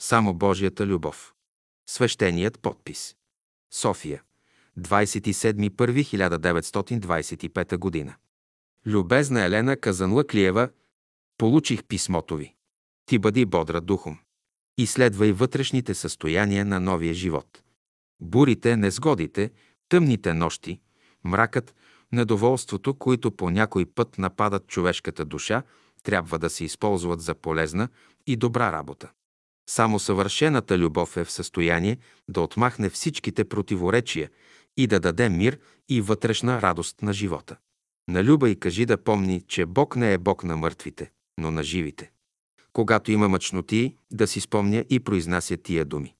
[0.00, 1.34] Само Божията любов.
[1.90, 3.16] Свещеният подпис.
[3.72, 4.22] София.
[4.78, 8.14] 27.1.1925 година.
[8.86, 10.68] Любезна Елена Казанлъклиева,
[11.38, 12.54] получих писмото ви.
[13.06, 14.18] Ти бъди бодра духом.
[14.78, 17.62] Изследвай вътрешните състояния на новия живот.
[18.20, 19.50] Бурите, незгодите,
[19.88, 20.80] тъмните нощи,
[21.24, 21.74] мракът,
[22.12, 25.62] недоволството, които по някой път нападат човешката душа,
[26.02, 27.88] трябва да се използват за полезна
[28.26, 29.10] и добра работа.
[29.68, 34.30] Само съвършената любов е в състояние да отмахне всичките противоречия
[34.76, 35.58] и да даде мир
[35.88, 37.56] и вътрешна радост на живота.
[38.08, 41.62] На Люба и кажи да помни, че Бог не е Бог на мъртвите, но на
[41.62, 42.10] живите.
[42.72, 46.14] Когато има мъчноти, да си спомня и произнася тия думи.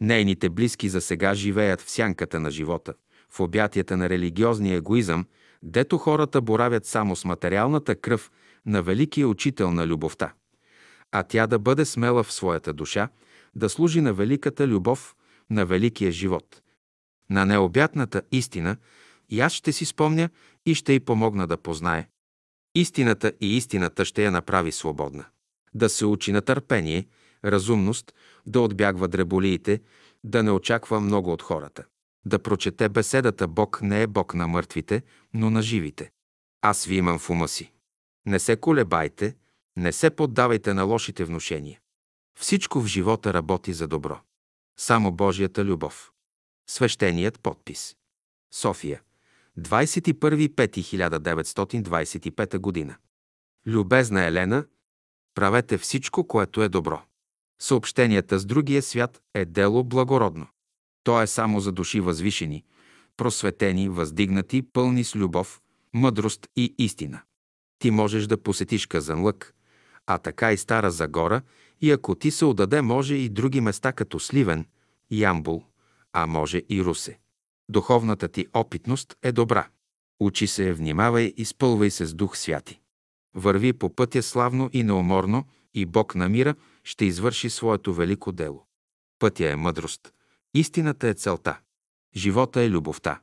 [0.00, 2.94] Нейните близки за сега живеят в сянката на живота,
[3.30, 5.26] в обятията на религиозния егоизъм,
[5.62, 8.30] дето хората боравят само с материалната кръв
[8.66, 10.32] на великия учител на любовта.
[11.12, 13.08] А тя да бъде смела в своята душа,
[13.54, 15.16] да служи на великата любов,
[15.50, 16.62] на великия живот.
[17.30, 18.76] На необятната истина
[19.30, 20.28] и аз ще си спомня
[20.66, 22.08] и ще й помогна да познае.
[22.74, 25.24] Истината и истината ще я направи свободна.
[25.74, 27.06] Да се учи на търпение,
[27.44, 28.14] разумност,
[28.46, 29.80] да отбягва дреболиите,
[30.24, 31.84] да не очаква много от хората.
[32.26, 35.02] Да прочете беседата Бог не е Бог на мъртвите,
[35.34, 36.10] но на живите.
[36.62, 37.72] Аз ви имам в ума си.
[38.26, 39.36] Не се колебайте,
[39.76, 41.80] не се поддавайте на лошите внушения.
[42.38, 44.20] Всичко в живота работи за добро.
[44.78, 46.12] Само Божията любов.
[46.68, 47.96] Свещеният подпис.
[48.54, 49.00] София.
[49.58, 52.96] 21.5.1925 година.
[53.66, 54.64] Любезна Елена,
[55.34, 57.02] правете всичко, което е добро.
[57.60, 60.46] Съобщенията с другия свят е дело благородно.
[61.04, 62.64] То е само за души възвишени,
[63.16, 65.60] просветени, въздигнати, пълни с любов,
[65.94, 67.20] мъдрост и истина.
[67.78, 69.54] Ти можеш да посетиш Казанлък,
[70.06, 71.42] а така и Стара Загора,
[71.80, 74.66] и ако ти се отдаде, може и други места като Сливен,
[75.10, 75.64] Ямбул,
[76.12, 77.18] а може и Русе.
[77.70, 79.68] Духовната ти опитност е добра.
[80.20, 82.80] Учи се, внимавай, изпълвай се с Дух Святи.
[83.34, 85.44] Върви по пътя славно и неуморно
[85.74, 86.54] и Бог на мира
[86.84, 88.66] ще извърши своето велико дело.
[89.18, 90.12] Пътя е мъдрост.
[90.54, 91.60] Истината е целта.
[92.16, 93.20] Живота е любовта.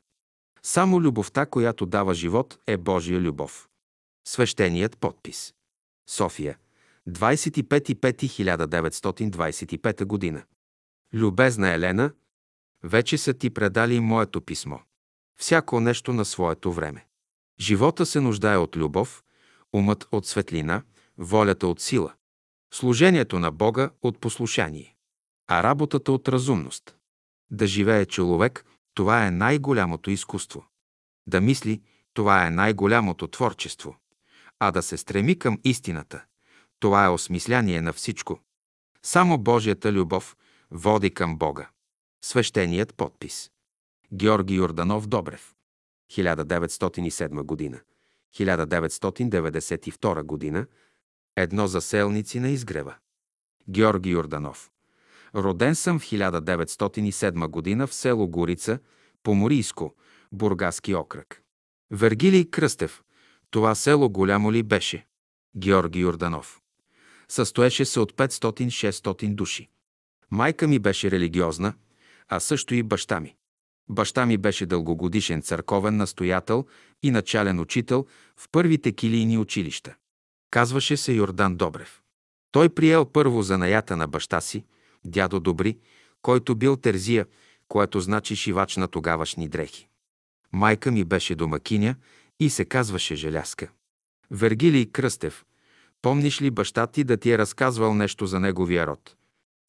[0.63, 3.69] Само любовта, която дава живот, е Божия любов.
[4.27, 5.53] Свещеният подпис.
[6.09, 6.57] София.
[7.09, 10.43] 25.5.1925 година.
[11.13, 12.11] Любезна Елена,
[12.83, 14.77] вече са ти предали моето писмо.
[15.39, 17.05] Всяко нещо на своето време.
[17.59, 19.23] Живота се нуждае от любов,
[19.73, 20.83] умът от светлина,
[21.17, 22.13] волята от сила,
[22.73, 24.95] служението на Бога от послушание,
[25.47, 26.95] а работата от разумност.
[27.51, 30.65] Да живее човек, това е най-голямото изкуство.
[31.27, 31.81] Да мисли,
[32.13, 33.95] това е най-голямото творчество.
[34.59, 36.23] А да се стреми към истината,
[36.79, 38.39] това е осмисляние на всичко.
[39.03, 40.37] Само Божията любов
[40.71, 41.69] води към Бога.
[42.21, 43.51] Свещеният подпис.
[44.13, 45.55] Георги Йорданов Добрев.
[46.11, 47.79] 1907 година.
[48.35, 50.65] 1992 година.
[51.35, 52.95] Едно заселници на изгрева.
[53.69, 54.71] Георги Йорданов.
[55.35, 58.79] Роден съм в 1907 година в село Горица,
[59.23, 59.95] Поморийско,
[60.31, 61.43] Бургаски окръг.
[61.91, 63.03] Вергилий Кръстев.
[63.51, 65.05] Това село голямо ли беше?
[65.57, 66.61] Георги Йорданов.
[67.27, 69.69] Състоеше се от 500-600 души.
[70.31, 71.73] Майка ми беше религиозна,
[72.29, 73.35] а също и баща ми.
[73.89, 76.65] Баща ми беше дългогодишен църковен настоятел
[77.03, 78.05] и начален учител
[78.37, 79.95] в първите килийни училища.
[80.51, 82.01] Казваше се Йордан Добрев.
[82.51, 84.65] Той приел първо занаята на баща си,
[85.05, 85.77] дядо Добри,
[86.21, 87.25] който бил терзия,
[87.67, 89.87] което значи шивач на тогавашни дрехи.
[90.51, 91.95] Майка ми беше домакиня
[92.39, 93.69] и се казваше Желяска.
[94.31, 95.45] Вергилий Кръстев,
[96.01, 99.15] помниш ли баща ти да ти е разказвал нещо за неговия род?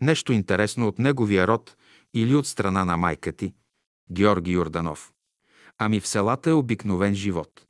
[0.00, 1.76] Нещо интересно от неговия род
[2.18, 3.54] или от страна на майка ти?
[4.12, 5.12] Георги Йорданов.
[5.78, 7.66] Ами в селата е обикновен живот.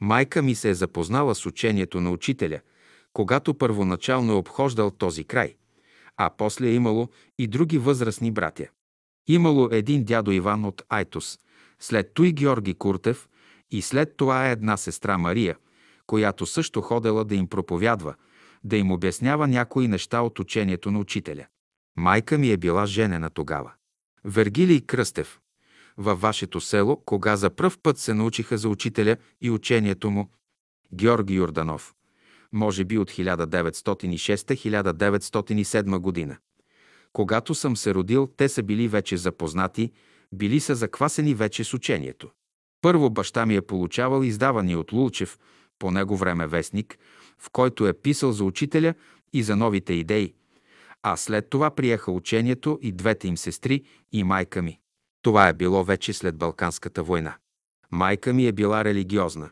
[0.00, 2.60] Майка ми се е запознала с учението на учителя,
[3.12, 5.54] когато първоначално е обхождал този край,
[6.16, 8.66] а после е имало и други възрастни братя.
[9.28, 11.38] Имало един дядо Иван от Айтос,
[11.80, 13.28] след той Георги Куртев
[13.70, 15.56] и след това е една сестра Мария,
[16.06, 18.14] която също ходела да им проповядва,
[18.64, 21.46] да им обяснява някои неща от учението на учителя.
[21.96, 23.72] Майка ми е била женена тогава.
[24.24, 25.40] Вергилий Кръстев.
[25.96, 30.30] Във вашето село, кога за пръв път се научиха за учителя и учението му?
[30.94, 31.94] Георги Йорданов.
[32.52, 36.36] Може би от 1906-1907 година.
[37.12, 39.92] Когато съм се родил, те са били вече запознати,
[40.32, 42.30] били са заквасени вече с учението.
[42.80, 45.38] Първо баща ми е получавал издавани от Лулчев,
[45.78, 46.98] по него време вестник,
[47.38, 48.94] в който е писал за учителя
[49.32, 50.34] и за новите идеи,
[51.02, 54.80] а след това приеха учението и двете им сестри и майка ми.
[55.22, 57.36] Това е било вече след Балканската война.
[57.90, 59.50] Майка ми е била религиозна,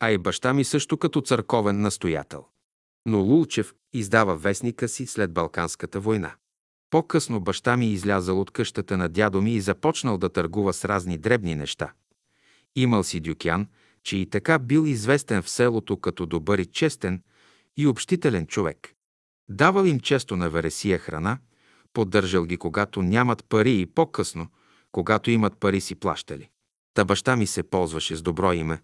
[0.00, 2.46] а и баща ми също като църковен настоятел.
[3.06, 6.34] Но Лулчев издава вестника си след Балканската война.
[6.90, 11.18] По-късно баща ми излязал от къщата на дядо ми и започнал да търгува с разни
[11.18, 11.92] дребни неща.
[12.76, 13.66] Имал си дюкян,
[14.02, 17.22] че и така бил известен в селото като добър и честен
[17.76, 18.94] и общителен човек.
[19.50, 21.38] Давал им често на вересия храна,
[21.92, 24.48] поддържал ги когато нямат пари и по-късно,
[24.92, 26.48] когато имат пари си плащали.
[26.94, 28.82] Та баща ми се ползваше с добро име.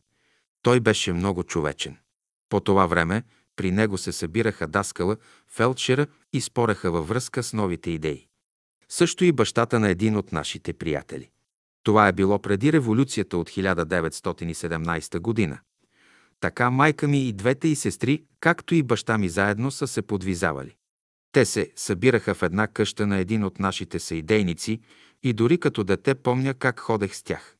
[0.63, 1.97] Той беше много човечен.
[2.49, 3.23] По това време
[3.57, 5.17] при него се събираха даскала,
[5.49, 8.27] фелдшера и спореха във връзка с новите идеи.
[8.89, 11.31] Също и бащата на един от нашите приятели.
[11.83, 15.59] Това е било преди революцията от 1917 година.
[16.41, 20.77] Така майка ми и двете и сестри, както и баща ми заедно са се подвизавали.
[21.33, 24.81] Те се събираха в една къща на един от нашите съидейници
[25.23, 27.57] и дори като дете помня как ходех с тях.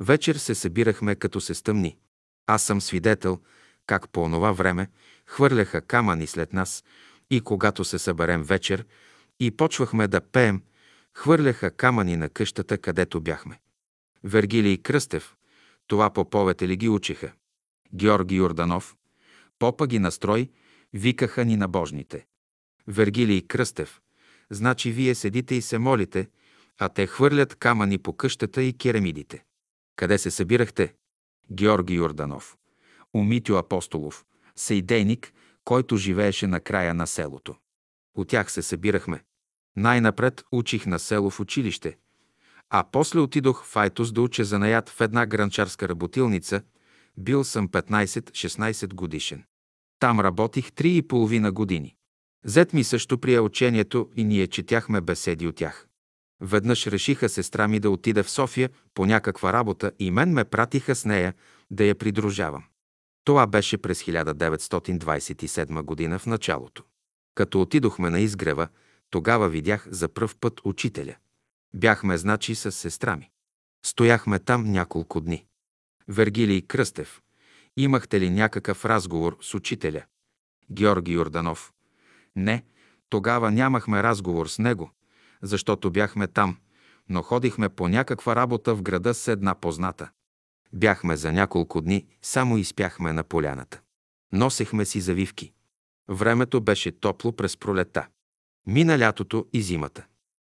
[0.00, 1.96] Вечер се събирахме като се стъмни.
[2.46, 3.40] Аз съм свидетел,
[3.86, 4.88] как по онова време
[5.26, 6.84] хвърляха камъни след нас
[7.30, 8.84] и когато се съберем вечер
[9.40, 10.62] и почвахме да пеем,
[11.14, 13.60] хвърляха камъни на къщата, където бяхме.
[14.24, 15.36] Вергилий Кръстев,
[15.86, 17.32] това поповете ли ги учиха?
[17.94, 18.96] Георги Йорданов,
[19.58, 20.50] попа ги настрой,
[20.92, 22.26] викаха ни на божните.
[22.86, 24.00] Вергилий Кръстев,
[24.50, 26.28] значи вие седите и се молите,
[26.78, 29.44] а те хвърлят камъни по къщата и керамидите.
[29.96, 30.94] Къде се събирахте?
[31.52, 32.56] Георги Йорданов.
[33.14, 34.24] Умитю Апостолов,
[34.56, 35.32] сейдейник,
[35.64, 37.54] който живееше на края на селото.
[38.14, 39.24] От тях се събирахме.
[39.76, 41.98] Най-напред учих на село в училище,
[42.70, 46.62] а после отидох в Айтос да уча занаят в една гранчарска работилница–
[47.18, 49.44] бил съм 15-16 годишен.
[49.98, 51.94] Там работих три и половина години.
[52.44, 55.88] Зет ми също прие учението и ние четяхме беседи от тях.
[56.40, 60.94] Веднъж решиха сестра ми да отида в София по някаква работа и мен ме пратиха
[60.94, 61.34] с нея
[61.70, 62.64] да я придружавам.
[63.24, 66.84] Това беше през 1927 година в началото.
[67.34, 68.68] Като отидохме на изгрева,
[69.10, 71.14] тогава видях за пръв път учителя.
[71.74, 73.30] Бяхме, значи, с сестра ми.
[73.86, 75.46] Стояхме там няколко дни.
[76.08, 77.22] Вергилий Кръстев.
[77.76, 80.02] Имахте ли някакъв разговор с учителя?
[80.72, 81.72] Георги Йорданов.
[82.36, 82.64] Не,
[83.08, 84.90] тогава нямахме разговор с него,
[85.42, 86.56] защото бяхме там,
[87.08, 90.10] но ходихме по някаква работа в града с една позната.
[90.72, 93.80] Бяхме за няколко дни, само изпяхме на поляната.
[94.32, 95.52] Носехме си завивки.
[96.08, 98.06] Времето беше топло през пролета.
[98.66, 100.06] Мина лятото и зимата.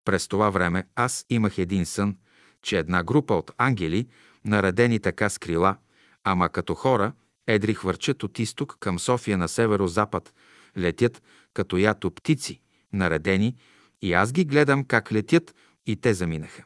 [0.05, 2.17] През това време аз имах един сън,
[2.61, 4.07] че една група от ангели,
[4.45, 5.77] наредени така с крила,
[6.23, 7.13] ама като хора,
[7.47, 10.33] едри хвърчат от изток към София на северо-запад,
[10.77, 11.23] летят
[11.53, 12.61] като ято птици,
[12.93, 13.55] наредени,
[14.01, 16.63] и аз ги гледам как летят и те заминаха.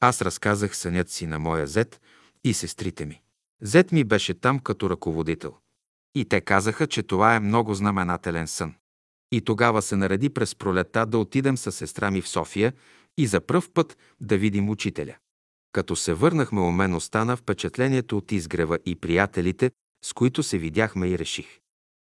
[0.00, 2.00] Аз разказах сънят си на моя зет
[2.44, 3.22] и сестрите ми.
[3.62, 5.54] Зет ми беше там като ръководител.
[6.14, 8.74] И те казаха, че това е много знаменателен сън.
[9.32, 12.72] И тогава се нареди през пролета да отидем с сестра ми в София
[13.18, 15.16] и за пръв път да видим учителя.
[15.72, 19.70] Като се върнахме у мен остана впечатлението от изгрева и приятелите,
[20.04, 21.58] с които се видяхме и реших.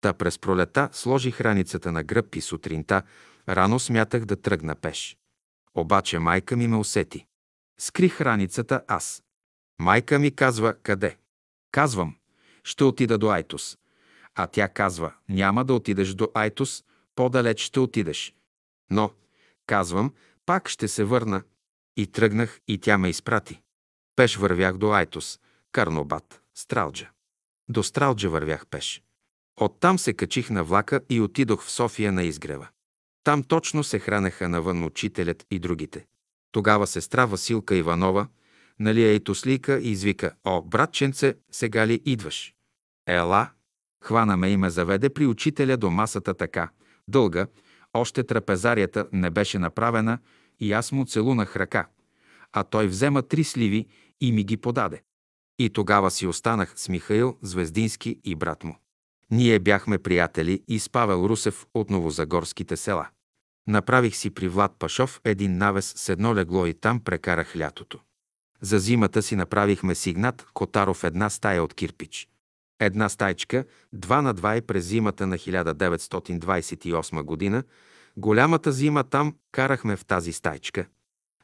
[0.02, 3.02] Та през пролета сложих раницата на гръб и сутринта
[3.50, 5.18] рано смятах да тръгна пеш.
[5.76, 7.26] Обаче майка ми ме усети.
[7.80, 9.24] Скрих раницата аз.
[9.80, 11.18] Майка ми казва къде.
[11.72, 12.16] Казвам,
[12.64, 13.78] ще отида до Айтос.
[14.36, 16.84] А тя казва, няма да отидеш до Айтос,
[17.16, 18.34] по-далеч ще отидеш.
[18.90, 19.12] Но,
[19.68, 20.14] казвам,
[20.46, 21.44] пак ще се върна.
[21.98, 23.62] И тръгнах и тя ме изпрати.
[24.16, 25.40] Пеш вървях до Айтос,
[25.72, 27.10] Карнобат, Стралджа.
[27.70, 29.04] До Стралджа вървях пеш.
[29.60, 32.68] Оттам се качих на влака и отидох в София на изгрева.
[33.24, 36.06] Там точно се хранеха навън учителят и другите.
[36.52, 38.28] Тогава сестра Василка Иванова,
[38.80, 42.54] нали е и тослика, и извика, «О, братченце, сега ли идваш?»
[43.08, 43.50] «Ела!»
[44.04, 46.70] Хвана ме и ме заведе при учителя до масата така,
[47.08, 47.48] дълга,
[47.94, 50.20] още трапезарията не беше направена
[50.64, 51.88] и аз му целунах ръка,
[52.54, 53.88] а той взема три сливи
[54.22, 55.02] и ми ги подаде.
[55.60, 58.78] И тогава си останах с Михаил Звездински и брат му.
[59.32, 63.08] Ние бяхме приятели и с Павел Русев от новозагорските села.
[63.68, 68.00] Направих си при Влад Пашов един навес с едно легло и там прекарах лятото.
[68.62, 72.28] За зимата си направихме сигнат Котаров една стая от кирпич.
[72.80, 77.64] Една стайчка, два на два и през зимата на 1928 година,
[78.18, 80.86] голямата зима там карахме в тази стайчка.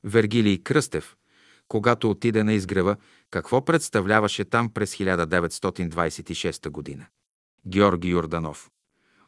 [0.03, 1.15] Вергилий Кръстев,
[1.67, 2.97] когато отиде на изгрева,
[3.31, 7.05] какво представляваше там през 1926 година?
[7.67, 8.69] Георги Йорданов.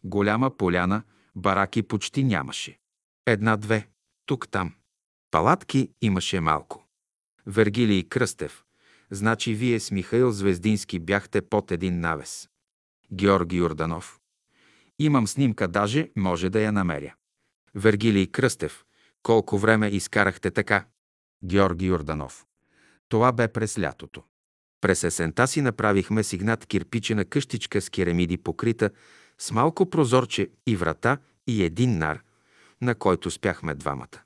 [0.03, 1.03] Голяма поляна,
[1.35, 2.79] бараки почти нямаше.
[3.25, 3.87] Една-две,
[4.25, 4.73] тук-там.
[5.31, 6.87] Палатки имаше малко.
[7.47, 8.63] Вергилий Кръстев.
[9.11, 12.49] Значи вие с Михаил Звездински бяхте под един навес.
[13.13, 14.19] Георги Йорданов.
[14.99, 17.13] Имам снимка, даже може да я намеря.
[17.76, 18.86] Вергилий Кръстев.
[19.24, 20.86] Колко време изкарахте така?
[21.45, 22.45] Георги Йорданов.
[23.09, 24.24] Това бе през лятото.
[24.82, 28.89] През есента си направихме сигнат кирпичена къщичка с керамиди покрита,
[29.38, 31.17] с малко прозорче и врата
[31.47, 32.24] и един нар,
[32.82, 34.22] на който спяхме двамата.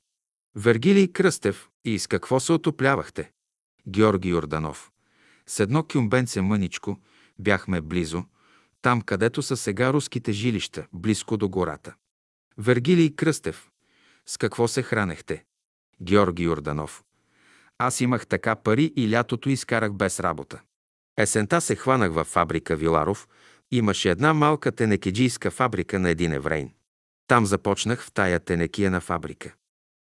[0.56, 3.32] Вергилий Кръстев и с какво се отоплявахте?
[3.88, 4.92] Георги Йорданов.
[5.48, 7.00] С едно кюмбенце мъничко
[7.40, 8.24] бяхме близо,
[8.82, 11.96] там където са сега руските жилища, близко до гората.
[12.58, 13.70] Вергилий Кръстев.
[14.26, 15.44] С какво се хранехте?
[16.02, 17.04] Георги Йорданов.
[17.78, 20.62] Аз имах така пари и лятото изкарах без работа.
[21.18, 23.28] Есента се хванах във фабрика Виларов.
[23.72, 26.74] Имаше една малка тенекеджийска фабрика на един еврейн.
[27.28, 29.54] Там започнах в тая тенекия фабрика.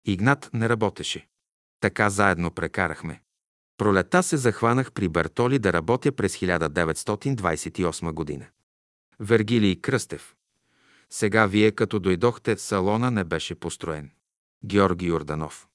[0.04, 1.28] Игнат не работеше.
[1.80, 3.22] Така заедно прекарахме.
[3.76, 8.46] Пролета се захванах при Бертоли да работя през 1928 година.
[9.20, 10.34] Вергилий Кръстев.
[11.14, 14.10] Сега вие като дойдохте, салона не беше построен.
[14.64, 15.68] Георги Йорданов.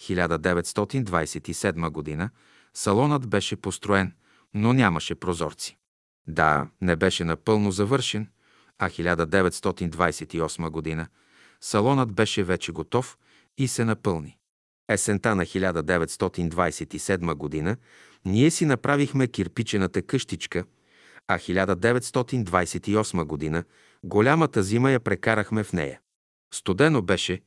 [0.00, 2.30] 1927 година
[2.74, 4.12] салонът беше построен,
[4.54, 5.78] но нямаше прозорци.
[6.26, 8.28] Да, не беше напълно завършен,
[8.78, 11.06] а 1928 година
[11.60, 13.18] салонът беше вече готов
[13.58, 14.38] и се напълни.
[14.88, 17.76] Есента на 1927 година
[18.24, 20.64] ние си направихме кирпичената къщичка,
[21.28, 23.64] а 1928 година
[24.04, 26.00] голямата зима я прекарахме в нея.
[26.54, 27.42] Студено беше,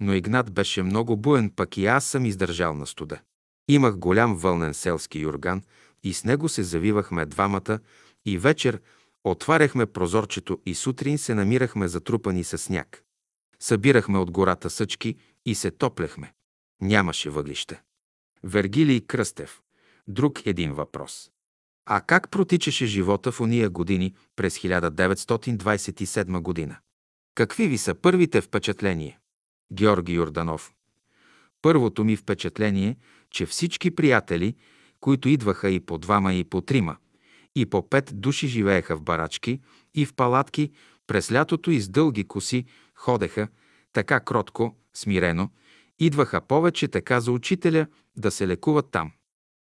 [0.00, 3.20] но Игнат беше много буен, пък и аз съм издържал на студа.
[3.68, 5.62] Имах голям вълнен селски юрган
[6.02, 7.78] и с него се завивахме двамата
[8.24, 8.80] и вечер
[9.24, 13.02] отваряхме прозорчето и сутрин се намирахме затрупани с сняг.
[13.60, 16.32] Събирахме от гората съчки и се топляхме.
[16.82, 17.80] Нямаше въглища.
[18.44, 19.60] Вергилий Кръстев.
[20.08, 21.30] Друг един въпрос.
[21.86, 26.76] А как протичаше живота в уния години през 1927 година?
[27.34, 29.18] Какви ви са първите впечатления?
[29.72, 30.72] Георги Йорданов.
[31.62, 32.96] Първото ми впечатление,
[33.30, 34.56] че всички приятели,
[35.00, 36.96] които идваха и по двама и по трима,
[37.56, 39.60] и по пет души живееха в барачки
[39.94, 40.70] и в палатки,
[41.06, 42.64] през лятото и с дълги коси
[42.94, 43.48] ходеха
[43.92, 45.50] така кротко, смирено,
[45.98, 49.12] идваха повече така за учителя да се лекуват там.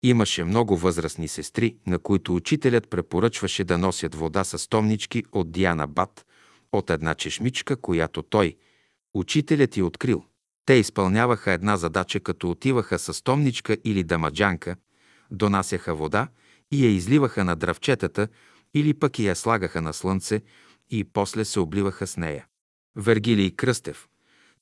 [0.02, 5.86] Имаше много възрастни сестри, на които учителят препоръчваше да носят вода с томнички от Диана
[5.86, 6.26] Бат,
[6.72, 8.56] от една чешмичка, която той,
[9.14, 10.24] учителят и открил.
[10.66, 14.76] Те изпълняваха една задача, като отиваха с томничка или дамаджанка,
[15.30, 16.28] донасяха вода
[16.70, 18.28] и я изливаха на дръвчетата
[18.74, 20.42] или пък я слагаха на слънце
[20.90, 22.46] и после се обливаха с нея.
[22.96, 24.08] Вергилий Кръстев.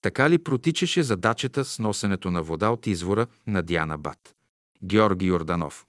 [0.02, 4.34] Така ли протичаше задачата с носенето на вода от извора на Диана Бат?
[4.84, 5.86] Георги Йорданов.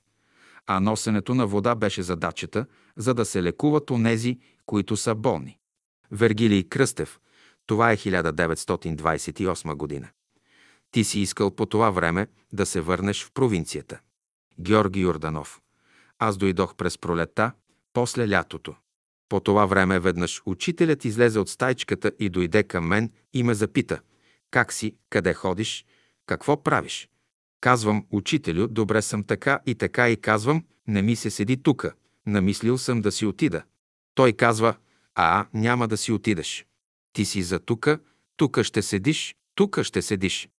[0.68, 2.66] А носенето на вода беше задачата,
[2.98, 5.58] за да се лекуват онези, които са болни.
[6.12, 7.20] Вергилий Кръстев.
[7.66, 10.08] Това е 1928 година.
[10.92, 14.00] Ти си искал по това време да се върнеш в провинцията.
[14.60, 15.62] Георги Йорданов.
[16.20, 17.52] Аз дойдох през пролетта,
[17.94, 18.76] после лятото.
[19.30, 24.00] По това време веднъж учителят излезе от стайчката и дойде към мен и ме запита.
[24.52, 24.96] Как си?
[25.10, 25.86] Къде ходиш?
[26.26, 27.10] Какво правиш?
[27.62, 31.94] Казвам, учителю, добре съм така и така и казвам, не ми се седи тука.
[32.26, 33.64] Намислил съм да си отида.
[34.16, 34.76] Той казва,
[35.16, 36.66] а, няма да си отидеш.
[37.14, 38.00] Ти си за тука,
[38.38, 40.50] тука ще седиш, тука ще седиш.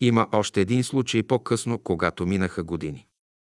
[0.00, 3.06] Има още един случай по-късно, когато минаха години.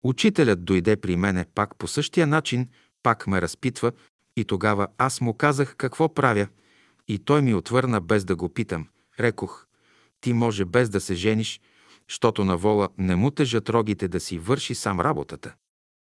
[0.04, 2.68] Учителят дойде при мене пак по същия начин,
[3.04, 3.92] пак ме разпитва
[4.36, 6.48] и тогава аз му казах какво правя
[7.08, 8.88] и той ми отвърна без да го питам.
[9.20, 9.68] Рекох,
[10.22, 11.62] ти може без да се жениш,
[12.10, 15.54] щото на вола не му тежат рогите да си върши сам работата.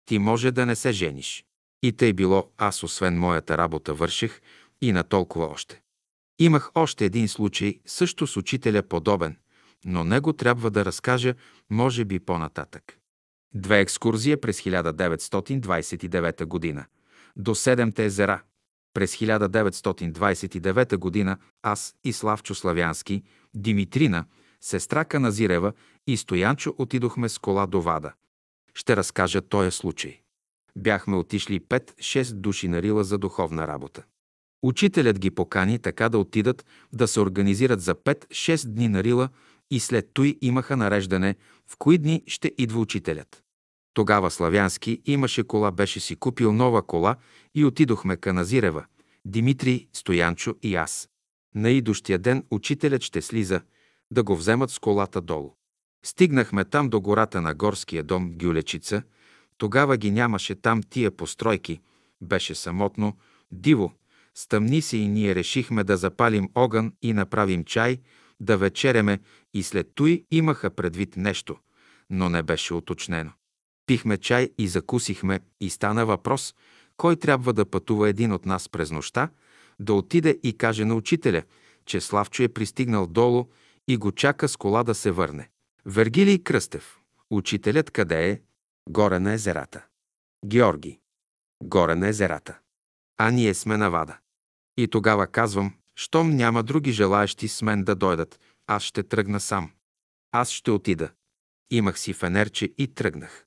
[0.05, 1.45] Ти може да не се жениш.
[1.83, 4.41] И тъй било, аз освен моята работа върших
[4.81, 5.81] и на толкова още.
[6.39, 9.37] Имах още един случай, също с учителя подобен,
[9.85, 11.35] но него трябва да разкажа,
[11.69, 12.97] може би по-нататък.
[13.55, 16.85] Две екскурзия през 1929 година.
[17.35, 18.41] До Седемте езера.
[18.93, 24.25] През 1929 година аз и Славчо Славянски, Димитрина,
[24.61, 25.73] сестра Каназирева
[26.07, 28.13] и Стоянчо отидохме с кола до Вада.
[28.73, 30.21] Ще разкажа този случай.
[30.77, 34.03] Бяхме отишли 5-6 души на Рила за духовна работа.
[34.63, 39.29] Учителят ги покани така да отидат да се организират за 5-6 дни на Рила
[39.71, 41.35] и след той имаха нареждане
[41.67, 43.43] в кои дни ще идва учителят.
[43.93, 47.15] Тогава Славянски имаше кола, беше си купил нова кола
[47.55, 48.85] и отидохме Каназирева,
[49.25, 51.09] Димитрий, Стоянчо и аз.
[51.55, 53.61] На идущия ден учителят ще слиза
[54.11, 55.55] да го вземат с колата долу.
[56.05, 59.03] Стигнахме там до гората на горския дом Гюлечица.
[59.57, 61.81] Тогава ги нямаше там тия постройки.
[62.21, 63.17] Беше самотно,
[63.51, 63.93] диво.
[64.35, 67.99] Стъмни се и ние решихме да запалим огън и направим чай,
[68.39, 69.19] да вечеряме
[69.53, 71.57] и след той имаха предвид нещо,
[72.09, 73.31] но не беше уточнено.
[73.85, 76.55] Пихме чай и закусихме и стана въпрос,
[76.97, 79.29] кой трябва да пътува един от нас през нощта,
[79.79, 81.43] да отиде и каже на учителя,
[81.85, 83.45] че Славчо е пристигнал долу
[83.87, 85.49] и го чака с кола да се върне.
[85.87, 86.99] Вергилий Кръстев.
[87.29, 88.41] Учителят къде е?
[88.89, 89.85] Горе на езерата.
[90.45, 90.99] Георги.
[91.63, 92.59] Горе на езерата.
[93.17, 94.17] А ние сме на вада.
[94.77, 99.71] И тогава казвам, щом няма други желаящи с мен да дойдат, аз ще тръгна сам.
[100.31, 101.11] Аз ще отида.
[101.69, 103.45] Имах си фенерче и тръгнах.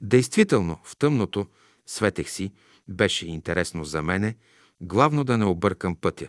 [0.00, 1.46] Действително, в тъмното,
[1.86, 2.52] светех си,
[2.88, 4.36] беше интересно за мене,
[4.80, 6.28] главно да не объркам пътя.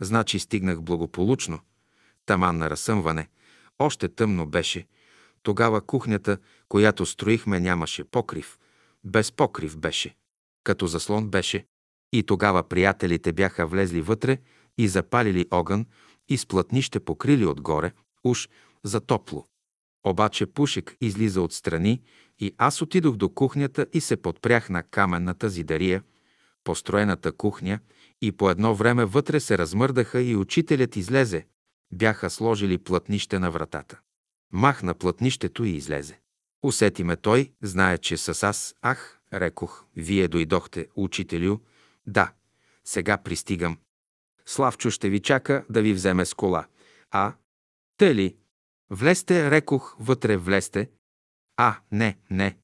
[0.00, 1.60] Значи стигнах благополучно,
[2.26, 3.28] таман на разсъмване,
[3.78, 4.86] още тъмно беше.
[5.42, 8.58] Тогава кухнята, която строихме, нямаше покрив.
[9.04, 10.14] Без покрив беше.
[10.64, 11.66] Като заслон беше.
[12.12, 14.38] И тогава приятелите бяха влезли вътре
[14.78, 15.86] и запалили огън
[16.28, 17.92] и с плътнище покрили отгоре,
[18.24, 18.48] уж
[18.84, 19.46] за топло.
[20.06, 22.02] Обаче Пушек излиза отстрани
[22.38, 26.02] и аз отидох до кухнята и се подпрях на каменната зидария,
[26.64, 27.78] построената кухня,
[28.22, 31.46] и по едно време вътре се размърдаха и учителят излезе.
[31.92, 34.00] Бяха сложили плътнище на вратата.
[34.52, 36.20] Махна плътнището и излезе.
[36.62, 41.58] Усети ме той, знае, че с аз, ах, рекох, вие дойдохте, учителю.
[42.06, 42.32] Да,
[42.84, 43.78] сега пристигам.
[44.46, 46.66] Славчо ще ви чака да ви вземе с кола.
[47.10, 47.34] А,
[47.96, 48.36] те ли?
[48.90, 50.90] Влезте, рекох, вътре влезте.
[51.56, 52.56] А, не, не.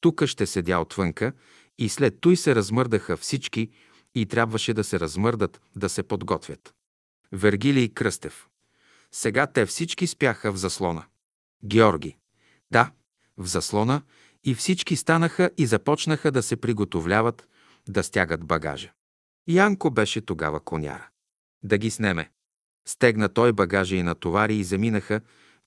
[0.00, 1.32] Тука ще седя отвънка
[1.78, 3.70] и след той се размърдаха всички
[4.14, 6.74] и трябваше да се размърдат, да се подготвят.
[7.32, 8.49] Вергилий Кръстев.
[9.12, 11.04] Сега те всички спяха в заслона.
[11.64, 12.16] Георги.
[12.70, 12.92] Да,
[13.36, 14.02] в заслона
[14.44, 17.48] и всички станаха и започнаха да се приготовляват,
[17.88, 18.92] да стягат багажа.
[19.48, 21.08] Янко беше тогава коняра.
[21.62, 22.30] Да ги снеме.
[22.86, 25.20] Стегна той багажа и натовари и заминаха,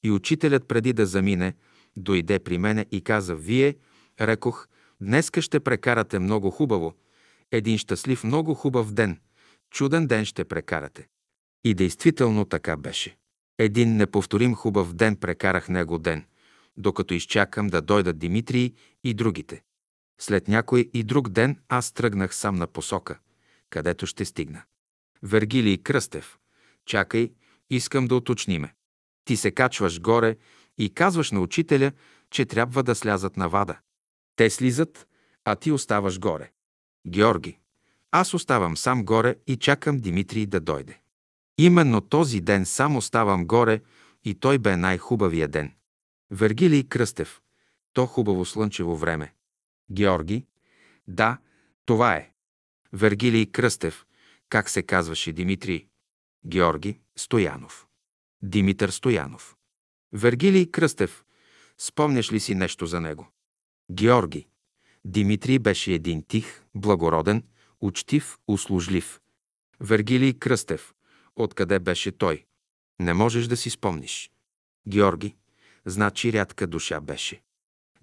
[0.04, 1.56] и учителят преди да замине,
[1.98, 3.76] дойде при мене и каза, вие,
[4.22, 4.68] рекох,
[5.02, 6.94] днеска ще прекарате много хубаво,
[7.52, 9.20] един щастлив, много хубав ден,
[9.72, 11.08] чуден ден ще прекарате.
[11.64, 13.18] И действително така беше.
[13.58, 16.26] Един неповторим хубав ден прекарах него ден,
[16.78, 18.74] докато изчакам да дойдат Димитрий
[19.04, 19.64] и другите.
[20.20, 23.20] След някой и друг ден аз тръгнах сам на посока,
[23.70, 24.64] където ще стигна.
[25.24, 26.38] Вергилий Кръстев,
[26.86, 27.32] чакай,
[27.70, 28.74] искам да уточниме.
[29.26, 30.38] Ти се качваш горе
[30.78, 31.92] и казваш на учителя,
[32.32, 33.78] че трябва да слязат на вада.
[34.36, 35.08] Те слизат,
[35.46, 36.52] а ти оставаш горе.
[37.08, 37.58] Георги,
[38.12, 41.00] аз оставам сам горе и чакам Димитрий да дойде.
[41.58, 43.82] Именно този ден сам оставам горе
[44.24, 45.74] и той бе най-хубавия ден.
[46.32, 47.42] Вергилий Кръстев.
[47.94, 49.34] То хубаво слънчево време.
[49.92, 50.46] Георги.
[51.08, 51.38] Да,
[51.86, 52.32] това е.
[52.94, 54.06] Вергилий Кръстев.
[54.50, 55.88] Как се казваше Димитрий?
[56.46, 57.88] Георги Стоянов.
[58.42, 59.56] Димитър Стоянов.
[60.14, 61.24] Вергилий Кръстев.
[61.78, 63.28] Спомняш ли си нещо за него?
[63.92, 64.48] Георги.
[65.06, 67.44] Димитрий беше един тих, благороден,
[67.82, 69.20] учтив, услужлив.
[69.80, 70.94] Вергилий Кръстев.
[71.36, 72.46] Откъде беше той?
[73.00, 74.32] Не можеш да си спомниш.
[74.88, 75.36] Георги.
[75.86, 77.42] Значи рядка душа беше.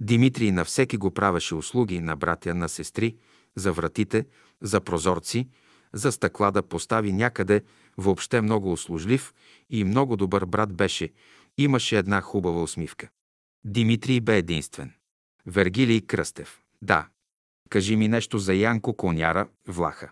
[0.00, 3.16] Димитрий на всеки го правеше услуги на братя, на сестри,
[3.56, 4.26] за вратите,
[4.60, 5.48] за прозорци,
[5.92, 7.62] за стъкла да постави някъде,
[7.96, 9.34] въобще много услужлив
[9.70, 11.12] и много добър брат беше,
[11.58, 13.08] имаше една хубава усмивка.
[13.64, 14.92] Димитрий бе единствен.
[15.46, 16.60] Вергилий Кръстев.
[16.82, 17.08] Да.
[17.68, 20.10] Кажи ми нещо за Янко Коняра, Влаха.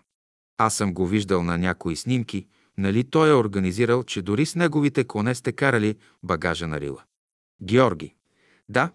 [0.57, 2.47] Аз съм го виждал на някои снимки,
[2.79, 7.03] нали той е организирал, че дори с неговите коне сте карали багажа на Рила.
[7.61, 8.15] Георги.
[8.69, 8.91] Да,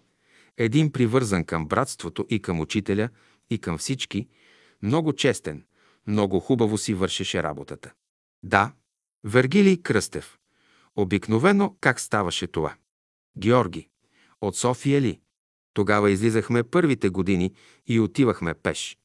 [0.57, 3.09] един привързан към братството и към учителя,
[3.49, 4.27] и към всички,
[4.81, 5.65] много честен,
[6.07, 7.93] много хубаво си вършеше работата.
[8.43, 8.73] Да,
[9.23, 10.37] Вергилий Кръстев.
[10.95, 12.75] Обикновено как ставаше това?
[13.37, 13.89] Георги.
[14.41, 15.19] От София ли?
[15.73, 17.53] Тогава излизахме първите години
[17.87, 18.97] и отивахме пеш.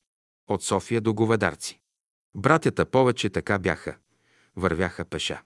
[0.49, 1.81] От София до Говедарци.
[2.35, 3.97] Братята повече така бяха.
[4.57, 5.43] Вървяха пеша.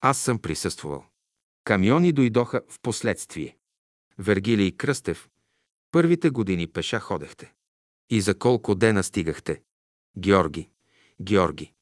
[0.00, 1.04] Аз съм присъствал.
[1.64, 3.56] Камиони дойдоха в последствие.
[4.18, 5.28] Вергилий Кръстев.
[5.90, 7.52] Първите години пеша ходехте.
[8.10, 9.62] И за колко дена стигахте?
[10.18, 10.68] Георги.
[11.22, 11.72] Георги.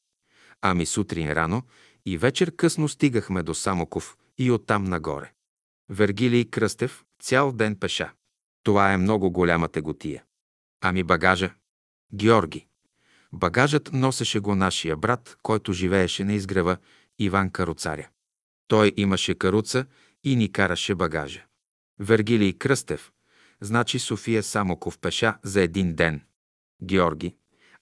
[0.61, 1.63] Ами сутрин рано
[2.05, 5.33] и вечер късно стигахме до Самоков и оттам нагоре.
[5.89, 8.13] Вергилий Кръстев цял ден пеша.
[8.63, 10.23] Това е много голяма теготия.
[10.81, 11.53] Ами багажа?
[12.13, 12.67] Георги.
[13.33, 16.77] Багажът носеше го нашия брат, който живееше на изгрева
[17.19, 18.09] Иван Каруцаря.
[18.67, 19.85] Той имаше каруца
[20.23, 21.45] и ни караше багажа.
[21.99, 23.11] Вергилий Кръстев.
[23.61, 26.21] Значи София Самоков пеша за един ден.
[26.83, 27.35] Георги.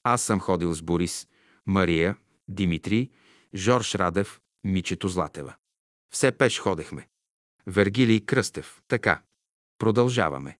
[0.04, 1.28] Аз съм ходил с Борис,
[1.66, 2.18] Мария,
[2.48, 3.10] Димитрий,
[3.56, 5.56] Жорж Радев, Мичето Златева.
[6.14, 7.08] Все пеш ходехме.
[7.68, 8.82] Вергилий Кръстев.
[8.88, 9.22] Така.
[9.78, 10.58] Продължаваме.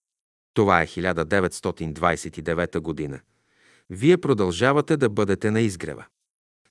[0.54, 3.20] Това е 1929 година.
[3.90, 6.04] Вие продължавате да бъдете на изгрева.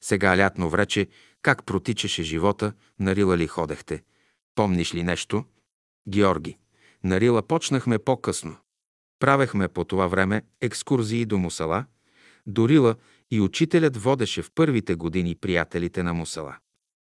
[0.02, 1.08] Сега лятно врече,
[1.42, 4.04] как протичаше живота, на Рила ли ходехте?
[4.56, 5.46] Помниш ли нещо?
[6.10, 6.58] Георги.
[7.04, 8.58] На Рила почнахме по-късно.
[9.20, 11.86] Правехме по това време екскурзии до Мусала,
[12.48, 12.96] до Рила
[13.32, 16.58] и учителят водеше в първите години приятелите на Мусала.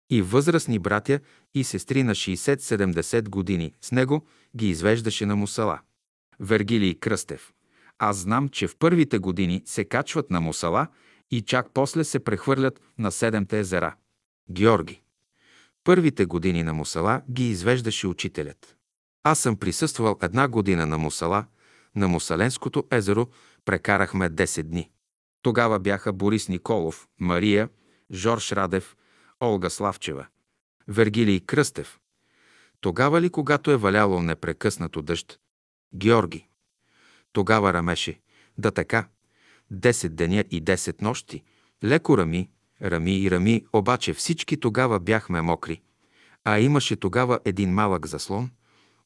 [0.10, 1.20] И възрастни братя
[1.54, 5.80] и сестри на 60-70 години с него ги извеждаше на Мусала.
[6.40, 7.54] Вергилий Кръстев.
[8.00, 10.88] Аз знам, че в първите години се качват на Мусала
[11.32, 13.96] и чак после се прехвърлят на Седемте езера.
[14.52, 15.02] Георги.
[15.84, 18.76] Първите години на Мусала ги извеждаше учителят.
[19.24, 21.46] Аз съм присъствал една година на Мусала,
[21.96, 23.28] на Мусаленското езеро
[23.66, 24.90] прекарахме 10 дни.
[25.42, 27.70] Тогава бяха Борис Николов, Мария,
[28.14, 28.96] Жорж Радев,
[29.44, 30.28] Олга Славчева,
[30.88, 32.00] Вергилий Кръстев.
[32.82, 35.40] Тогава ли, когато е валяло непрекъснато дъжд?
[35.96, 36.49] Георги.
[37.34, 38.20] Тогава рамеше.
[38.58, 39.08] Да така.
[39.72, 41.44] Десет деня и десет нощи.
[41.84, 42.50] Леко рами,
[42.82, 45.82] рами и рами, обаче всички тогава бяхме мокри.
[46.44, 48.50] А имаше тогава един малък заслон,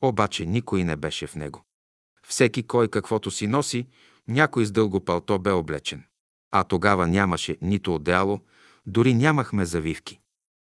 [0.01, 1.63] обаче никой не беше в него.
[2.27, 3.87] Всеки кой каквото си носи,
[4.27, 6.03] някой с дълго палто бе облечен.
[6.51, 8.41] А тогава нямаше нито одеяло,
[8.85, 10.19] дори нямахме завивки.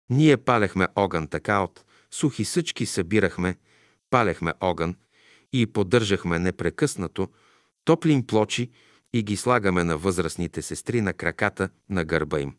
[0.10, 3.56] Ние палехме огън така от сухи съчки събирахме,
[4.10, 4.96] палехме огън
[5.54, 7.30] и поддържахме непрекъснато
[7.86, 8.72] топлим плочи
[9.14, 12.56] и ги слагаме на възрастните сестри на краката, на гърба им.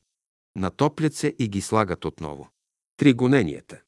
[0.56, 2.48] Натоплят се и ги слагат отново.
[2.96, 3.80] Три гоненията.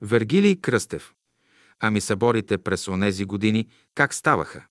[0.00, 1.14] Вергилий Кръстев.
[1.80, 4.66] Ами съборите през онези години как ставаха?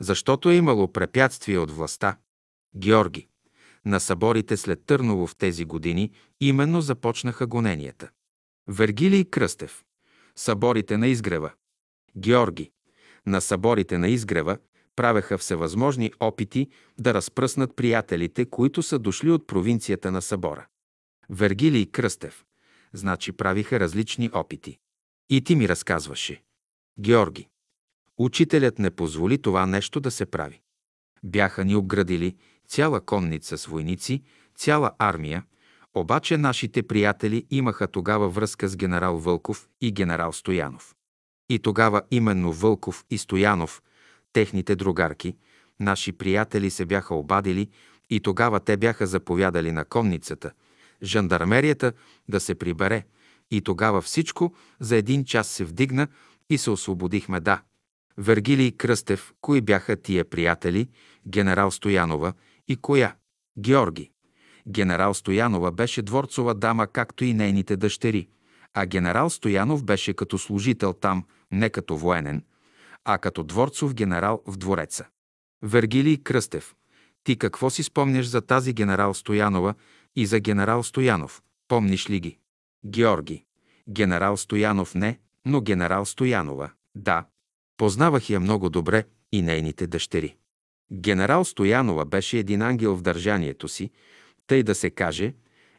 [0.00, 2.18] Защото е имало препятствие от властта.
[2.76, 3.28] Георги.
[3.84, 8.10] На съборите след Търново в тези години именно започнаха гоненията.
[8.68, 9.84] Вергилий Кръстев.
[10.36, 11.52] Съборите на изгрева.
[12.16, 12.70] Георги.
[13.26, 14.58] На съборите на изгрева
[14.96, 16.68] правеха всевъзможни опити
[16.98, 20.66] да разпръснат приятелите, които са дошли от провинцията на събора.
[21.30, 22.44] Вергилий Кръстев.
[22.92, 24.78] значи правиха различни опити.
[25.30, 26.42] И ти ми разказваше.
[27.00, 27.48] Георги.
[28.18, 30.60] Учителят не позволи това нещо да се прави.
[31.24, 32.36] Бяха ни обградили
[32.68, 34.22] цяла конница с войници,
[34.56, 35.44] цяла армия,
[35.94, 40.94] обаче нашите приятели имаха тогава връзка с генерал Вълков и генерал Стоянов.
[41.48, 43.82] И тогава именно Вълков и Стоянов,
[44.36, 45.36] техните другарки,
[45.80, 47.68] наши приятели се бяха обадили
[48.10, 50.50] и тогава те бяха заповядали на конницата,
[51.02, 51.92] жандармерията
[52.28, 53.04] да се прибере
[53.50, 56.08] и тогава всичко за един час се вдигна
[56.50, 57.62] и се освободихме, да.
[58.18, 60.88] Вергилий Кръстев, кои бяха тия приятели,
[61.28, 62.32] генерал Стоянова
[62.68, 63.14] и коя?
[63.58, 64.10] Георги.
[64.68, 68.28] Генерал Стоянова беше дворцова дама, както и нейните дъщери,
[68.74, 72.42] а генерал Стоянов беше като служител там, не като военен,
[73.08, 75.06] а като дворцов генерал в двореца.
[75.62, 76.74] Вергилий Кръстев,
[77.24, 79.74] ти какво си спомняш за тази генерал Стоянова
[80.16, 81.42] и за генерал Стоянов?
[81.68, 82.38] Помниш ли ги?
[82.86, 83.44] Георги.
[83.88, 87.26] Генерал Стоянов не, но генерал Стоянова, да.
[87.76, 90.36] Познавах я много добре и нейните дъщери.
[90.92, 93.90] Генерал Стоянова беше един ангел в държанието си,
[94.46, 95.34] тъй да се каже,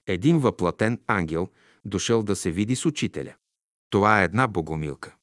[0.08, 1.50] един въплатен ангел,
[1.86, 3.34] дошъл да се види с учителя.
[3.90, 5.16] Това е една богомилка.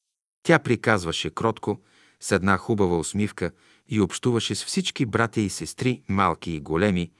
[0.43, 1.81] Тя приказваше кротко,
[2.19, 3.51] с една хубава усмивка
[3.89, 7.11] и общуваше с всички братя и сестри, малки и големи,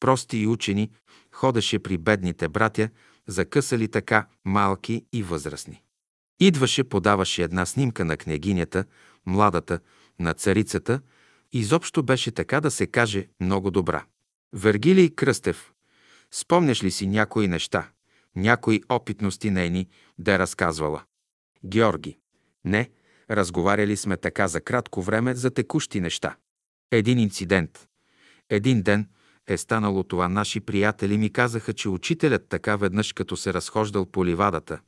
[0.00, 0.90] прости и учени,
[1.32, 2.88] ходеше при бедните братя,
[3.26, 5.82] закъсали така, малки и възрастни.
[6.40, 8.84] Идваше, подаваше една снимка на княгинята,
[9.26, 9.80] младата,
[10.18, 11.00] на царицата,
[11.52, 14.04] изобщо беше така да се каже много добра.
[14.52, 15.72] Вергилий Кръстев,
[16.30, 17.90] спомняш ли си някои неща,
[18.36, 21.02] някои опитности нейни, да е разказвала?
[21.64, 22.18] Георги.
[22.64, 22.90] Не,
[23.30, 26.36] разговаряли сме така за кратко време за текущи неща.
[26.90, 27.88] Един инцидент.
[28.50, 29.08] Един ден
[29.46, 30.28] е станало това.
[30.28, 34.80] Наши приятели ми казаха, че учителят така веднъж като се разхождал по ливадата,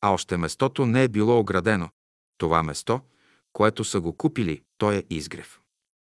[0.00, 1.88] а още местото не е било оградено.
[2.38, 3.00] Това место,
[3.52, 5.60] което са го купили, той е изгрев.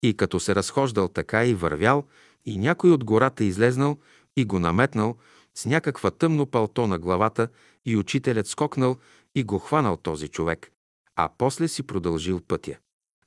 [0.02, 2.04] И като се разхождал така и вървял,
[2.44, 3.98] и някой от гората излезнал
[4.36, 5.16] и го наметнал
[5.54, 7.48] с някаква тъмно палто на главата
[7.84, 8.96] и учителят скокнал
[9.34, 10.72] и го хванал този човек,
[11.16, 12.78] а после си продължил пътя.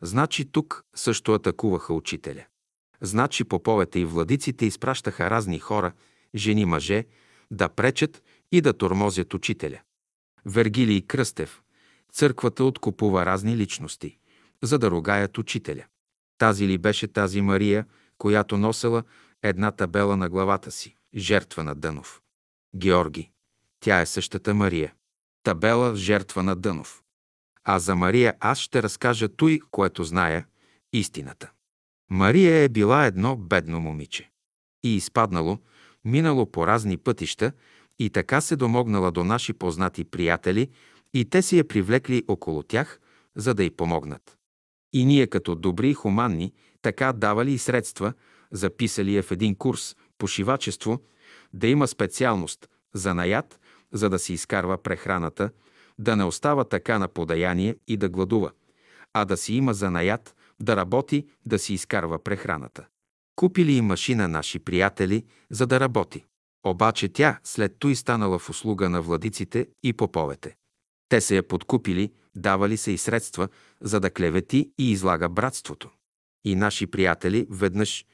[0.01, 2.45] Значи тук също атакуваха учителя.
[3.01, 5.91] Значи поповете и владиците изпращаха разни хора,
[6.36, 7.05] жени, мъже,
[7.51, 9.79] да пречат и да тормозят учителя.
[10.45, 11.61] Вергилий Кръстев,
[12.11, 14.17] църквата откупува разни личности,
[14.63, 15.86] за да ругаят учителя.
[16.38, 17.86] Тази ли беше тази Мария,
[18.17, 19.03] която носела
[19.43, 22.21] една табела на главата си, жертва на Дънов?
[22.75, 23.31] Георги.
[23.79, 24.93] Тя е същата Мария.
[25.43, 27.03] Табела жертва на Дънов.
[27.66, 30.45] А за Мария аз ще разкажа той, което зная,
[30.93, 31.51] истината.
[32.09, 34.32] Мария е била едно бедно момиче.
[34.84, 35.57] И изпаднало,
[36.05, 37.51] минало по разни пътища
[37.99, 40.70] и така се домогнала до наши познати приятели
[41.13, 42.99] и те си я привлекли около тях,
[43.36, 44.38] за да й помогнат.
[44.93, 48.13] И ние като добри и хуманни така давали и средства,
[48.51, 51.01] записали я в един курс по шивачество,
[51.53, 53.59] да има специалност за наят,
[53.93, 55.49] за да си изкарва прехраната,
[55.99, 58.51] да не остава така на подаяние и да гладува,
[59.13, 62.85] а да си има занаят, да работи, да си изкарва прехраната.
[63.35, 66.25] Купили и машина наши приятели, за да работи.
[66.65, 70.55] Обаче тя след той станала в услуга на владиците и поповете.
[71.09, 73.47] Те се я подкупили, давали се и средства,
[73.81, 75.89] за да клевети и излага братството.
[76.45, 78.05] И наши приятели веднъж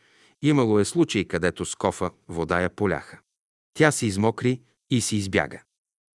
[0.41, 3.19] имало е случай, където с кофа вода я поляха.
[3.73, 5.61] Тя се измокри и си избяга.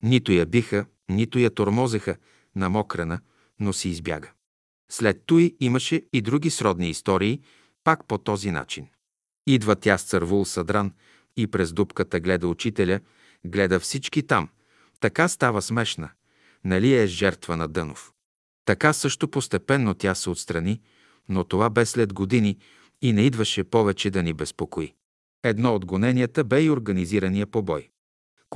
[0.02, 2.16] Нито я биха, нито я тормозеха
[2.56, 3.20] на мокрана,
[3.60, 4.30] но си избяга.
[4.90, 7.40] След той имаше и други сродни истории,
[7.84, 8.86] пак по този начин.
[9.46, 10.92] Идва тя с цървул съдран
[11.36, 13.00] и през дупката гледа учителя,
[13.44, 14.48] гледа всички там.
[15.00, 16.10] Така става смешна.
[16.64, 18.12] Нали е жертва на Дънов?
[18.64, 20.80] Така също постепенно тя се отстрани,
[21.28, 22.58] но това бе след години
[23.02, 24.94] и не идваше повече да ни безпокои.
[25.42, 27.88] Едно от гоненията бе и организирания побой.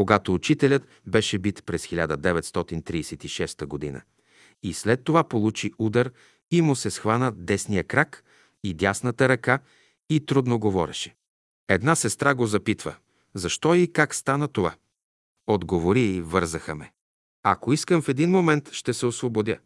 [0.00, 4.02] Когато учителят беше бит през 1936 година
[4.62, 6.12] и след това получи удар
[6.50, 8.24] и му се схвана десния крак
[8.64, 9.58] и дясната ръка
[10.10, 11.16] и трудно говореше.
[11.68, 12.96] Една сестра го запитва,
[13.34, 14.74] защо и как стана това.
[15.46, 16.92] Отговори и вързаха ме.
[17.42, 19.58] Ако искам в един момент, ще се освободя.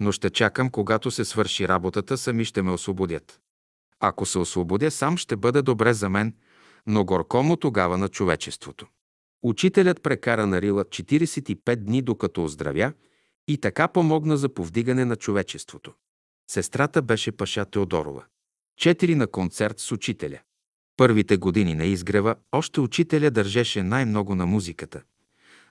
[0.00, 3.40] Но ще чакам, когато се свърши работата, сами ще ме освободят.
[4.00, 6.34] Ако се освободя сам, ще бъде добре за мен,
[6.86, 8.86] но горко му тогава на човечеството.
[9.44, 12.92] Учителят прекара на Рила 45 дни, докато оздравя
[13.48, 15.92] и така помогна за повдигане на човечеството.
[16.50, 18.24] Сестрата беше Паша Теодорова.
[18.76, 20.38] Четири на концерт с учителя.
[20.96, 25.02] Първите години на изгрева още учителя държеше най-много на музиката.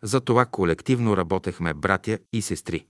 [0.04, 2.86] Затова колективно работехме братя и сестри.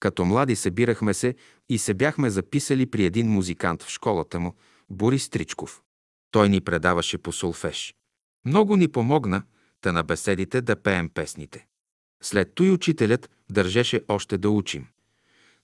[0.00, 1.34] Като млади събирахме се
[1.68, 4.54] и се бяхме записали при един музикант в школата му,
[4.90, 5.82] Борис Стричков.
[6.30, 7.94] Той ни предаваше по солфеж.
[8.44, 9.42] Много ни помогна,
[9.82, 11.66] та на беседите да пеем песните.
[12.22, 14.86] След той учителят държеше още да учим.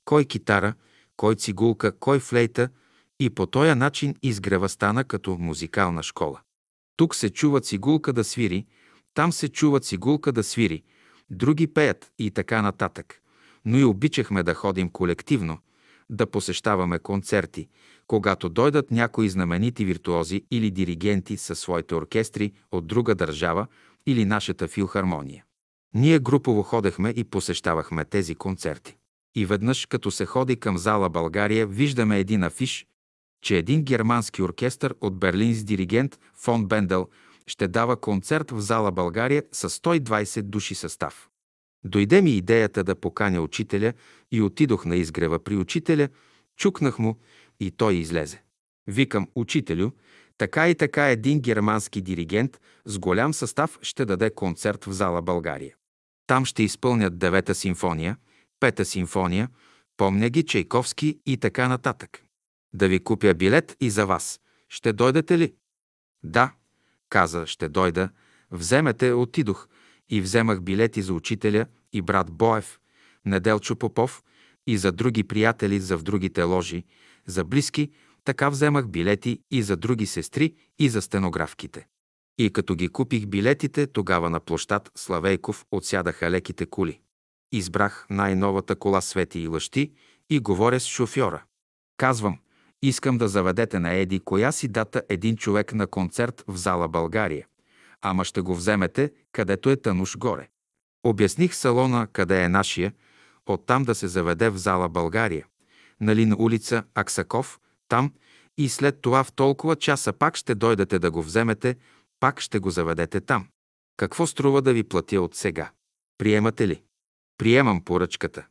[0.04, 0.74] Кой китара,
[1.16, 2.68] кой цигулка, кой флейта
[3.20, 6.40] и по този начин изгрева стана като музикална школа.
[6.96, 8.66] Тук се чува цигулка да свири,
[9.14, 10.82] там се чува цигулка да свири,
[11.30, 13.20] други пеят и така нататък.
[13.64, 15.58] Но и обичахме да ходим колективно,
[16.10, 17.68] да посещаваме концерти,
[18.06, 23.66] когато дойдат някои знаменити виртуози или диригенти със своите оркестри от друга държава
[24.06, 25.44] или нашата филхармония.
[25.94, 28.96] Ние групово ходехме и посещавахме тези концерти.
[29.34, 32.86] И веднъж, като се ходи към зала България, виждаме един афиш,
[33.42, 37.08] че един германски оркестър от Берлин с диригент фон Бендел
[37.46, 41.28] ще дава концерт в зала България с 120 души състав.
[41.84, 43.92] Дойде ми идеята да поканя учителя
[44.32, 46.08] и отидох на изгрева при учителя,
[46.56, 47.18] чукнах му
[47.60, 48.42] и той излезе.
[48.86, 49.90] Викам, учителю,
[50.38, 55.74] така и така един германски диригент с голям състав ще даде концерт в зала България.
[56.26, 58.16] Там ще изпълнят девета симфония,
[58.60, 59.48] пета симфония,
[59.96, 62.22] помня ги Чайковски и така нататък.
[62.72, 64.40] Да ви купя билет и за вас.
[64.68, 65.54] Ще дойдете ли?
[66.22, 66.52] Да,
[67.08, 68.10] каза, ще дойда.
[68.50, 69.68] Вземете, отидох
[70.08, 72.80] и вземах билети за учителя и брат Боев,
[73.24, 74.22] Неделчо Попов
[74.66, 76.84] и за други приятели за в другите ложи,
[77.26, 77.90] за близки,
[78.28, 81.86] така вземах билети и за други сестри и за стенографките.
[82.38, 87.00] И като ги купих билетите, тогава на площад Славейков отсядаха леките кули.
[87.52, 89.92] Избрах най-новата кола Свети и лъщи
[90.30, 91.44] и говоря с шофьора.
[91.96, 92.38] Казвам,
[92.82, 97.46] искам да заведете на Еди коя си дата един човек на концерт в зала България.
[98.02, 100.48] Ама ще го вземете, където е Тануш горе.
[101.04, 102.92] Обясних салона къде е нашия,
[103.46, 105.46] оттам да се заведе в зала България.
[106.00, 108.12] Нали на улица Аксаков, там
[108.58, 111.76] и след това в толкова часа пак ще дойдете да го вземете,
[112.20, 113.48] пак ще го заведете там.
[113.96, 115.70] Какво струва да ви платя от сега?
[116.18, 116.82] Приемате ли?
[117.38, 118.46] Приемам поръчката.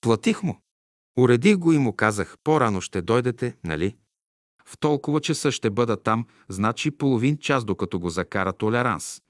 [0.00, 0.60] Платих му.
[1.18, 3.96] Уредих го и му казах, по-рано ще дойдете, нали?
[4.64, 9.22] В толкова часа ще бъда там, значи половин час, докато го закара толеранс.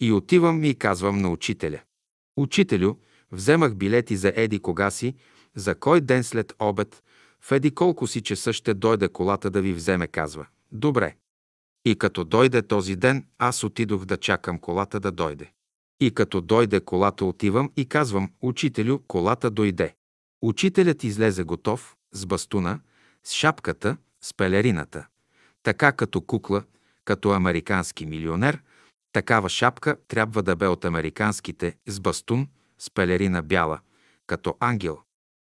[0.00, 1.80] И отивам и казвам на учителя.
[2.36, 2.94] Учителю,
[3.32, 5.14] вземах билети за Еди кога си,
[5.54, 7.02] за кой ден след обед,
[7.42, 10.46] в Еди колко си часа ще дойде колата да ви вземе, казва.
[10.72, 11.16] Добре.
[11.84, 15.52] И като дойде този ден, аз отидох да чакам колата да дойде.
[16.00, 19.94] И като дойде колата, отивам и казвам, учителю, колата дойде.
[20.42, 22.80] Учителят излезе готов, с бастуна,
[23.24, 25.06] с шапката, с пелерината.
[25.62, 26.62] Така като кукла,
[27.04, 28.62] като американски милионер,
[29.12, 33.80] такава шапка трябва да бе от американските, с бастун, с пелерина бяла,
[34.26, 34.98] като ангел.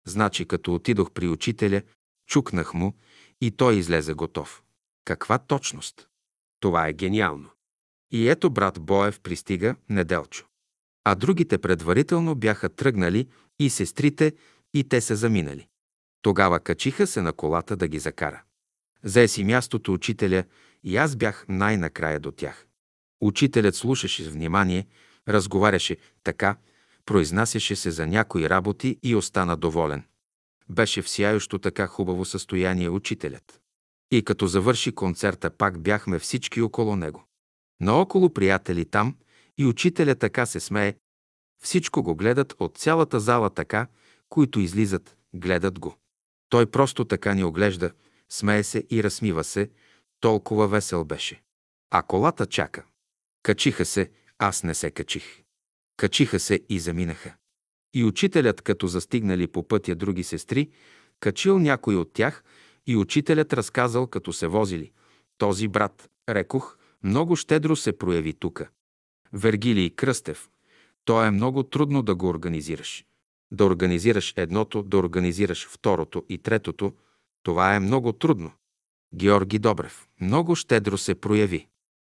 [0.06, 1.82] Значи, като отидох при учителя,
[2.26, 2.94] чукнах му
[3.40, 4.62] и той излезе готов.
[5.04, 6.08] Каква точност!
[6.60, 7.50] Това е гениално.
[8.12, 10.46] И ето брат Боев пристига неделчо.
[11.04, 13.28] А другите предварително бяха тръгнали
[13.58, 14.32] и сестрите,
[14.74, 15.68] и те се заминали.
[16.22, 18.42] Тогава качиха се на колата да ги закара.
[19.02, 20.44] Взе си мястото учителя
[20.84, 22.66] и аз бях най-накрая до тях.
[23.20, 24.86] Учителят слушаше с внимание,
[25.28, 26.56] разговаряше така,
[27.06, 30.04] произнасяше се за някои работи и остана доволен.
[30.68, 33.60] Беше в сияещо така хубаво състояние учителят.
[34.10, 37.24] И като завърши концерта, пак бяхме всички около него.
[37.80, 39.16] Наоколо приятели там
[39.58, 40.94] и учителя така се смее.
[41.62, 43.86] Всичко го гледат от цялата зала така,
[44.28, 45.96] които излизат, гледат го.
[46.48, 47.90] Той просто така ни оглежда,
[48.28, 49.70] смее се и разсмива се,
[50.20, 51.42] толкова весел беше.
[51.90, 52.84] А колата чака.
[53.42, 55.45] Качиха се, аз не се качих.
[55.96, 57.34] Качиха се и заминаха.
[57.94, 60.70] И учителят, като застигнали по пътя други сестри,
[61.20, 62.44] качил някой от тях
[62.86, 64.92] и учителят разказал, като се возили.
[65.38, 68.68] Този брат, рекох, много щедро се прояви тука.
[69.32, 70.48] Вергилий Кръстев.
[71.04, 73.04] То е много трудно да го организираш.
[73.50, 76.92] Да организираш едното, да организираш второто и третото,
[77.42, 78.52] това е много трудно.
[79.14, 80.06] Георги Добрев.
[80.20, 81.68] Много щедро се прояви.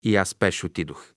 [0.03, 1.13] И аз пеш отидох.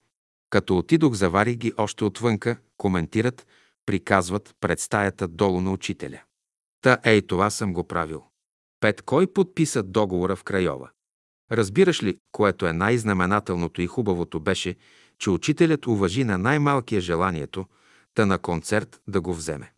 [0.52, 3.48] Като отидох, заварих ги още отвънка, коментират,
[3.86, 6.22] приказват пред стаята долу на учителя.
[6.82, 8.24] Та ей това съм го правил.
[8.80, 10.90] Пет кой подписа договора в Крайова?
[11.52, 14.76] Разбираш ли, което е най-знаменателното и хубавото беше,
[15.20, 17.66] че учителят уважи на най-малкия желанието,
[18.14, 19.74] та на концерт да го вземе.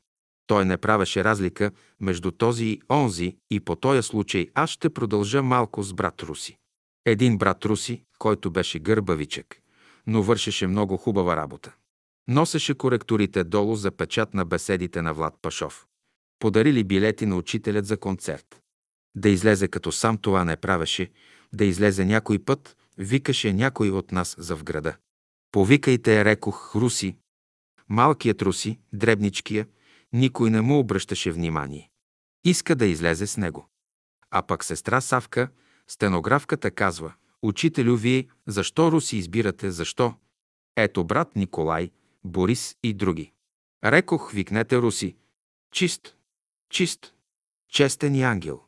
[0.47, 5.43] Той не правеше разлика между този и онзи и по този случай аз ще продължа
[5.43, 6.57] малко с брат Руси.
[7.05, 9.62] Един брат Руси, който беше гърбавичък,
[10.07, 11.75] но вършеше много хубава работа.
[12.27, 15.87] Носеше коректорите долу за печат на беседите на Влад Пашов.
[16.39, 18.61] Подарили билети на учителят за концерт.
[19.15, 21.11] Да излезе като сам това не правеше,
[21.53, 24.95] да излезе някой път, викаше някой от нас за в града.
[25.51, 27.15] Повикайте, рекох, Руси.
[27.89, 29.67] Малкият Руси, дребничкия,
[30.13, 31.89] никой не му обръщаше внимание.
[32.43, 33.67] Иска да излезе с него.
[34.31, 35.49] А пък сестра Савка,
[35.87, 37.13] стенографката казва,
[37.43, 40.13] Учителю, вие защо Руси избирате, защо?
[40.75, 41.91] Ето брат Николай,
[42.23, 43.31] Борис и други.
[43.83, 45.15] Рекох, викнете Руси.
[45.71, 46.15] Чист,
[46.69, 47.13] чист,
[47.69, 48.61] честен и ангел.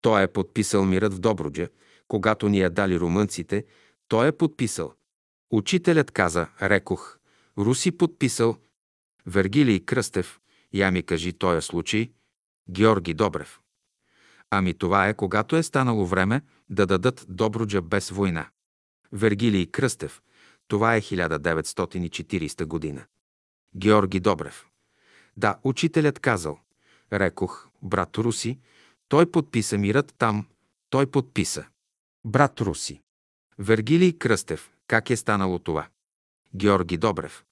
[0.00, 1.68] Той е подписал мирът в Добруджа,
[2.08, 3.64] когато ни я дали румънците,
[4.08, 4.94] той е подписал.
[5.50, 7.18] Учителят каза, рекох,
[7.58, 8.56] Руси подписал.
[9.26, 10.40] Вергилий Кръстев,
[10.72, 12.12] я ми кажи този случай,
[12.70, 13.60] Георги Добрев.
[14.50, 16.42] Ами това е, когато е станало време
[16.72, 18.48] да дадат Добруджа без война.
[19.12, 20.22] Вергилий Кръстев,
[20.68, 23.04] това е 1940 година.
[23.76, 24.66] Георги Добрев.
[25.36, 26.58] Да, учителят казал.
[27.12, 28.58] Рекох, брат Руси,
[29.08, 30.46] той подписа мирът там,
[30.90, 31.66] той подписа.
[32.24, 33.00] Брат Руси.
[33.58, 35.88] Вергилий Кръстев, как е станало това?
[36.54, 37.44] Георги Добрев.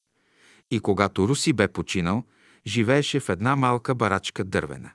[0.70, 2.24] И когато Руси бе починал,
[2.66, 4.90] живееше в една малка барачка дървена.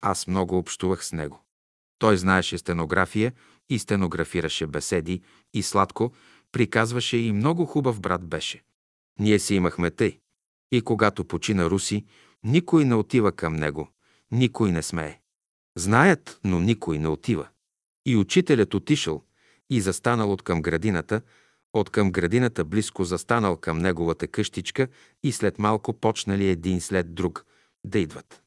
[0.00, 1.40] Аз много общувах с него.
[1.98, 3.32] Той знаеше стенография
[3.68, 5.22] и стенографираше беседи
[5.54, 6.12] и сладко
[6.52, 8.62] приказваше и много хубав брат беше.
[9.18, 10.18] Ние си имахме тъй.
[10.72, 12.04] И когато почина Руси,
[12.44, 13.88] никой не отива към него,
[14.30, 15.20] никой не смее.
[15.76, 17.48] Знаят, но никой не отива.
[18.06, 19.22] И учителят отишъл
[19.70, 21.22] и застанал от към градината,
[21.72, 24.88] от към градината близко застанал към неговата къщичка
[25.22, 27.46] и след малко почнали един след друг
[27.84, 28.42] да идват.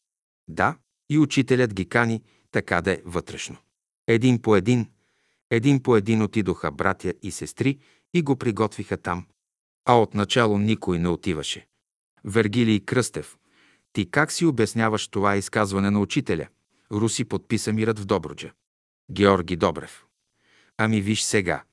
[0.47, 0.77] Да,
[1.09, 3.57] и учителят ги кани така да е вътрешно.
[4.07, 4.89] Един по един,
[5.49, 7.79] един по един отидоха братя и сестри
[8.13, 9.25] и го приготвиха там.
[9.85, 11.67] А отначало никой не отиваше.
[12.23, 13.37] Вергилий Кръстев,
[13.93, 16.47] ти как си обясняваш това изказване на учителя?
[16.91, 18.51] Руси подписа мирът в Добруджа.
[19.11, 20.05] Георги Добрев.
[20.77, 21.63] Ами виж сега.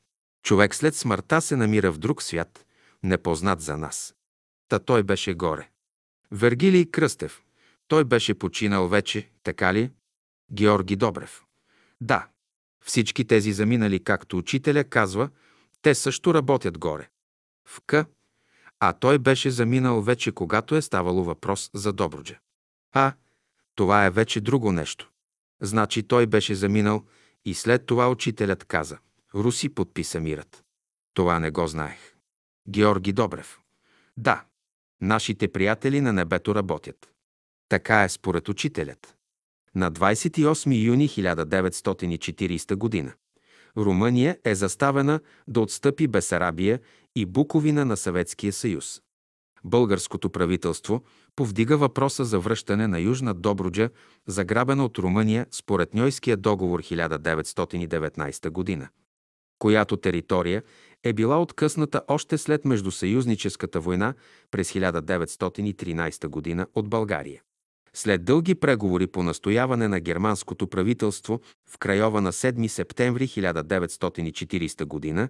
[0.43, 2.67] Човек след смъртта се намира в друг свят,
[3.03, 4.15] непознат за нас.
[4.69, 5.69] Та той беше горе.
[6.31, 7.43] Вергилий Кръстев.
[7.89, 9.91] Той беше починал вече, така ли?
[10.53, 11.45] Георги Добрев.
[12.01, 12.29] Да.
[12.85, 15.29] Всички тези заминали, както учителя казва,
[15.83, 17.09] те също работят горе.
[17.65, 17.95] В К.
[18.81, 22.39] А той беше заминал вече, когато е ставало въпрос за Добруджа.
[22.93, 23.13] А,
[23.75, 25.11] това е вече друго нещо.
[25.61, 27.05] Значи той беше заминал
[27.45, 28.99] и след това учителят каза.
[29.35, 30.65] Руси подписа мирът.
[31.15, 32.17] Това не го знаех.
[32.69, 33.61] Георги Добрев.
[34.17, 34.45] Да,
[35.01, 37.13] нашите приятели на небето работят.
[37.69, 39.17] Така е според учителят.
[39.75, 43.15] На 28 юни 1940 г.
[43.77, 46.81] Румъния е заставена да отстъпи Бесарабия
[47.17, 49.01] и Буковина на Съветския съюз.
[49.65, 51.03] Българското правителство
[51.37, 53.91] повдига въпроса за връщане на Южна Добруджа,
[54.27, 58.89] заграбена от Румъния според Ньойския договор 1919 година,
[59.59, 60.63] която територия
[61.05, 64.15] е била откъсната още след Междусъюзническата война
[64.51, 67.43] през 1913 година от България.
[67.97, 71.41] След дълги преговори по настояване на германското правителство
[71.71, 75.29] в Крайова на 7 септември 1940 г.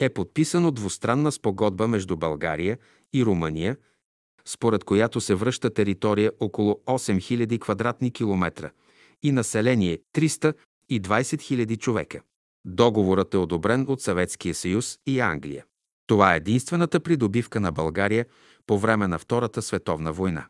[0.00, 2.78] е подписано двустранна спогодба между България
[3.12, 3.76] и Румъния,
[4.44, 8.70] според която се връща територия около 8000 квадратни километра
[9.22, 10.54] и население 320
[10.90, 12.20] 000 човека.
[12.64, 15.64] Договорът е одобрен от Съветския съюз и Англия.
[16.06, 18.26] Това е единствената придобивка на България
[18.66, 20.46] по време на Втората световна война.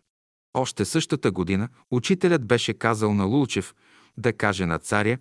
[0.54, 3.74] Още същата година учителят беше казал на Лулчев
[4.16, 5.18] да каже на царя,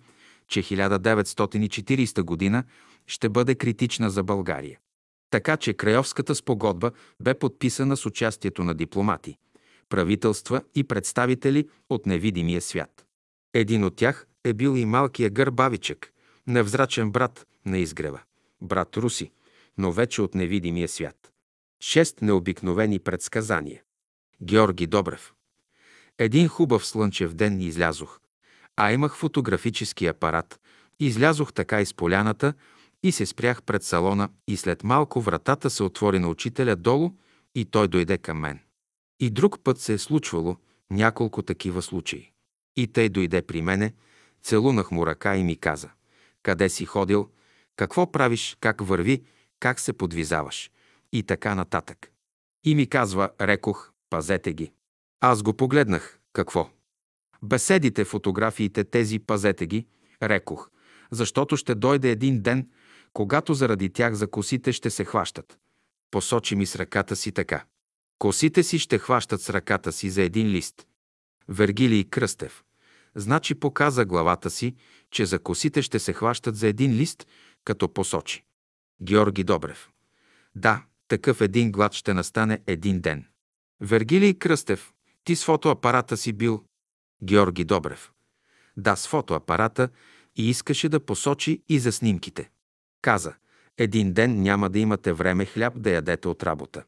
[0.48, 2.64] че 1940 година
[3.06, 4.78] ще бъде критична за България.
[5.30, 6.90] Така че Крайовската спогодба
[7.22, 9.36] бе подписана с участието на дипломати,
[9.88, 13.06] правителства и представители от невидимия свят.
[13.54, 16.12] Един от тях е бил и малкия гърбавичък,
[16.46, 18.20] невзрачен брат на изгрева,
[18.62, 19.30] брат Руси,
[19.78, 21.32] но вече от невидимия свят.
[21.80, 23.83] Шест необикновени предсказания.
[24.44, 25.34] Георги Добрев.
[26.18, 28.20] Един хубав слънчев ден излязох,
[28.76, 30.60] а имах фотографически апарат.
[31.00, 32.54] Излязох така из поляната
[33.02, 37.10] и се спрях пред салона и след малко вратата се отвори на учителя долу
[37.54, 38.60] и той дойде към мен.
[39.20, 40.56] И друг път се е случвало
[40.90, 42.32] няколко такива случаи.
[42.76, 43.92] И тъй дойде при мене,
[44.42, 45.90] целунах му ръка и ми каза,
[46.42, 47.30] къде си ходил,
[47.76, 49.22] какво правиш, как върви,
[49.60, 50.70] как се подвизаваш
[51.12, 52.10] и така нататък.
[52.64, 54.72] И ми казва, рекох, Пазете ги.
[55.20, 56.18] Аз го погледнах.
[56.32, 56.70] Какво?
[57.42, 59.86] Беседите, фотографиите, тези пазете ги,
[60.22, 60.70] рекох,
[61.10, 62.68] защото ще дойде един ден,
[63.12, 65.58] когато заради тях за косите ще се хващат.
[66.10, 67.64] Посочи ми с ръката си така.
[68.18, 70.86] Косите си ще хващат с ръката си за един лист.
[71.48, 72.64] Вергилий Кръстев.
[73.14, 74.74] Значи показа главата си,
[75.10, 77.26] че за косите ще се хващат за един лист,
[77.64, 78.44] като посочи.
[79.02, 79.90] Георги Добрев.
[80.54, 83.26] Да, такъв един глад ще настане един ден.
[83.80, 84.92] Вергилий Кръстев.
[85.24, 86.64] Ти с фотоапарата си бил.
[87.22, 88.12] Георги Добрев.
[88.76, 89.88] Да, с фотоапарата
[90.36, 92.50] и искаше да посочи и за снимките.
[93.02, 93.34] Каза,
[93.78, 96.84] един ден няма да имате време хляб да ядете от работа.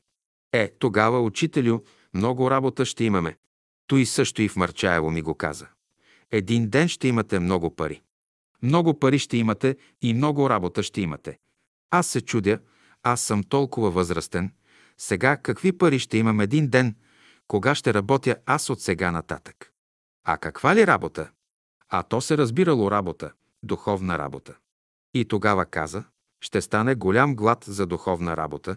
[0.53, 1.79] Е, тогава, учителю,
[2.15, 3.37] много работа ще имаме.
[3.87, 5.67] Той също и в Марчаево ми го каза.
[6.31, 8.03] Един ден ще имате много пари.
[8.63, 11.39] Много пари ще имате и много работа ще имате.
[11.91, 12.59] Аз се чудя,
[13.03, 14.53] аз съм толкова възрастен.
[14.99, 16.95] Сега какви пари ще имам един ден,
[17.49, 19.73] кога ще работя аз от сега нататък?
[20.25, 21.31] А каква ли работа?
[21.89, 23.33] А то се разбирало работа,
[23.63, 24.55] духовна работа.
[25.15, 26.05] И тогава каза,
[26.41, 28.77] ще стане голям глад за духовна работа.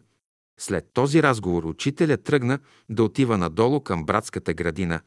[0.60, 2.60] След този разговор учителя тръгна
[2.90, 5.02] да отива надолу към братската градина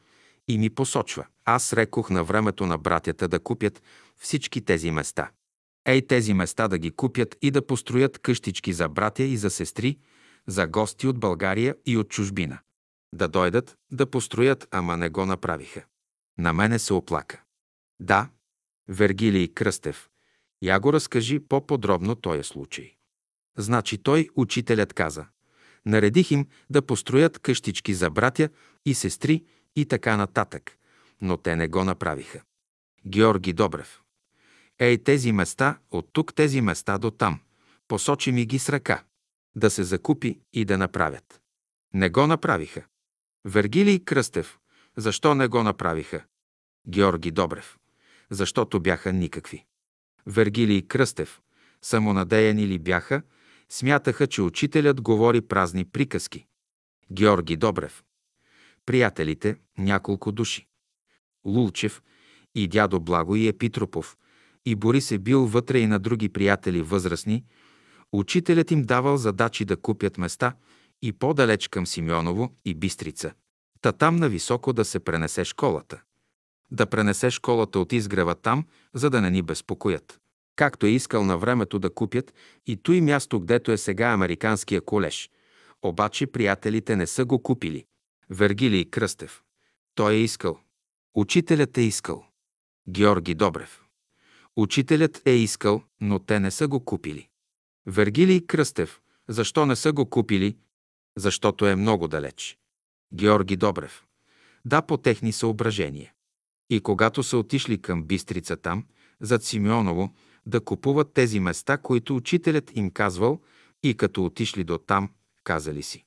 [0.47, 1.25] и ми посочва.
[1.45, 3.83] Аз рекох на времето на братята да купят
[4.17, 5.31] всички тези места.
[5.85, 9.97] Ей тези места да ги купят и да построят къщички за братя и за сестри,
[10.47, 12.59] за гости от България и от чужбина.
[13.13, 15.83] Да дойдат, да построят, ама не го направиха.
[16.37, 17.41] На мене се оплака.
[17.99, 18.29] Да,
[18.87, 20.09] Вергилий Кръстев,
[20.61, 22.95] я го разкажи по-подробно този случай.
[23.57, 25.25] Значи той, учителят каза,
[25.85, 28.49] наредих им да построят къщички за братя
[28.85, 29.45] и сестри
[29.75, 30.77] и така нататък,
[31.21, 32.41] но те не го направиха.
[33.07, 34.01] Георги Добрев.
[34.79, 37.39] Ей, тези места, от тук тези места до там.
[37.87, 39.03] Посочи ми ги с ръка.
[39.55, 41.41] Да се закупи и да направят.
[41.93, 42.85] Не го направиха.
[43.45, 44.59] Вергилий Кръстев.
[44.97, 46.23] Защо не го направиха?
[46.87, 47.77] Георги Добрев.
[48.29, 49.65] Защото бяха никакви.
[50.25, 51.41] Вергилий Кръстев.
[51.81, 53.21] Самонадеяни ли бяха,
[53.69, 56.45] смятаха, че учителят говори празни приказки.
[57.11, 58.03] Георги Добрев.
[58.85, 60.67] Приятелите, няколко души.
[61.45, 62.01] Лулчев
[62.55, 64.17] и дядо Благо и Епитропов,
[64.65, 67.45] и Борис е бил вътре и на други приятели възрастни,
[68.13, 70.55] учителят им давал задачи да купят места
[71.01, 73.33] и по-далеч към Симеоново и Бистрица.
[73.81, 76.01] Та там на високо да се пренесе школата.
[76.71, 80.19] Да пренесе школата от изгрева там, за да не ни безпокоят.
[80.55, 82.33] Както е искал на времето да купят
[82.65, 85.29] и той място, гдето е сега Американския колеж.
[85.81, 87.85] Обаче приятелите не са го купили.
[88.29, 89.43] Вергилий Кръстев.
[89.95, 90.59] Той е искал.
[91.15, 92.25] Учителят е искал.
[92.89, 93.83] Георги Добрев.
[94.55, 97.29] Учителят е искал, но те не са го купили.
[97.85, 99.01] Вергилий Кръстев.
[99.27, 100.57] Защо не са го купили?
[101.17, 102.57] Защото е много далеч.
[103.13, 104.03] Георги Добрев.
[104.65, 106.13] Да, по техни съображения.
[106.69, 108.85] И когато са отишли към Бистрица там,
[109.21, 110.13] зад Симеоново,
[110.45, 113.41] да купуват тези места, които учителят им казвал,
[113.83, 115.09] и като отишли до там,
[115.43, 116.05] казали си.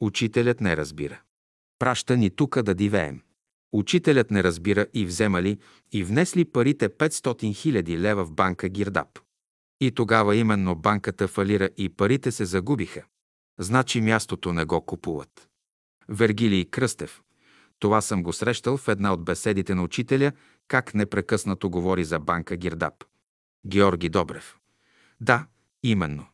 [0.00, 1.20] Учителят не разбира.
[1.78, 3.22] Праща ни тука да дивеем.
[3.72, 5.58] Учителят не разбира и вземали
[5.92, 9.18] и внесли парите 500 хиляди лева в банка Гирдап.
[9.82, 13.02] И тогава именно банката фалира и парите се загубиха.
[13.58, 15.48] Значи мястото не го купуват.
[16.08, 17.22] Вергилий Кръстев.
[17.78, 20.32] Това съм го срещал в една от беседите на учителя,
[20.68, 23.04] как непрекъснато говори за банка Гирдап.
[23.66, 24.56] Георги Добрев.
[25.20, 25.46] Да,
[25.82, 26.26] именно.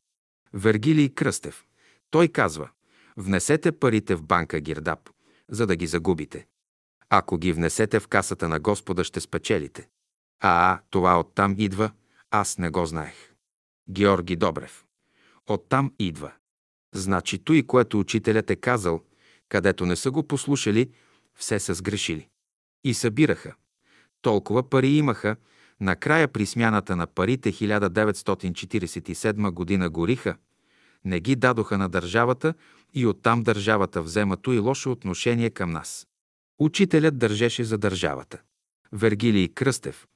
[0.54, 1.66] Вергилий Кръстев.
[2.10, 2.70] Той казва,
[3.16, 5.10] внесете парите в банка Гирдап,
[5.50, 6.46] за да ги загубите.
[7.10, 9.88] Ако ги внесете в касата на Господа, ще спечелите.
[10.40, 11.90] А, това оттам идва,
[12.30, 13.27] аз не го знаех.
[13.90, 14.84] Георги Добрев.
[15.46, 16.32] Оттам идва.
[16.94, 19.00] Значи той, което учителят е казал,
[19.48, 20.90] където не са го послушали,
[21.34, 22.28] все са сгрешили.
[22.84, 23.54] И събираха.
[24.22, 25.36] Толкова пари имаха,
[25.80, 30.36] накрая при смяната на парите 1947 година гориха,
[31.04, 32.54] не ги дадоха на държавата
[32.94, 36.06] и оттам държавата вземато и лошо отношение към нас.
[36.58, 38.40] Учителят държеше за държавата.
[38.92, 40.06] Вергилий Кръстев.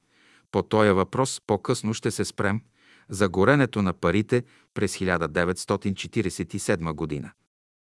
[0.51, 2.61] По този въпрос по-късно ще се спрем
[3.09, 4.43] за горенето на парите
[4.73, 7.31] през 1947 година.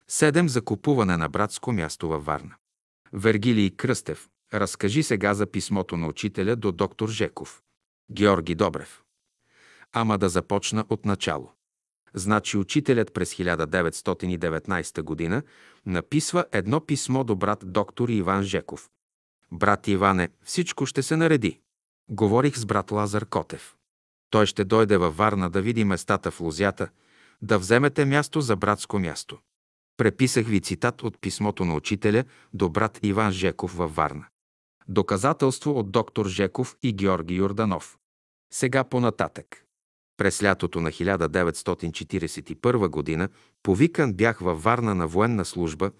[0.09, 2.55] Седем за купуване на братско място във Варна.
[3.13, 4.29] Вергилий Кръстев.
[4.55, 7.63] Разкажи сега за писмото на учителя до доктор Жеков.
[8.11, 9.03] Георги Добрев.
[9.93, 11.53] Ама да започна от начало.
[12.15, 15.43] Значи учителят през 1919 година
[15.87, 18.91] написва едно писмо до брат доктор Иван Жеков.
[19.53, 21.61] Брат Иване, всичко ще се нареди.
[22.11, 23.77] Говорих с брат Лазар Котев.
[24.31, 26.89] Той ще дойде във Варна да види местата в Лузята,
[27.43, 29.39] да вземете място за братско място.
[29.97, 32.25] Преписах ви цитат от писмото на учителя
[32.55, 34.27] до брат Иван Жеков във Варна.
[34.89, 37.99] Доказателство от доктор Жеков и Георги Йорданов.
[38.53, 39.65] Сега по-нататък.
[40.17, 43.29] През лятото на 1941 година
[43.63, 45.91] повикан бях във Варна на военна служба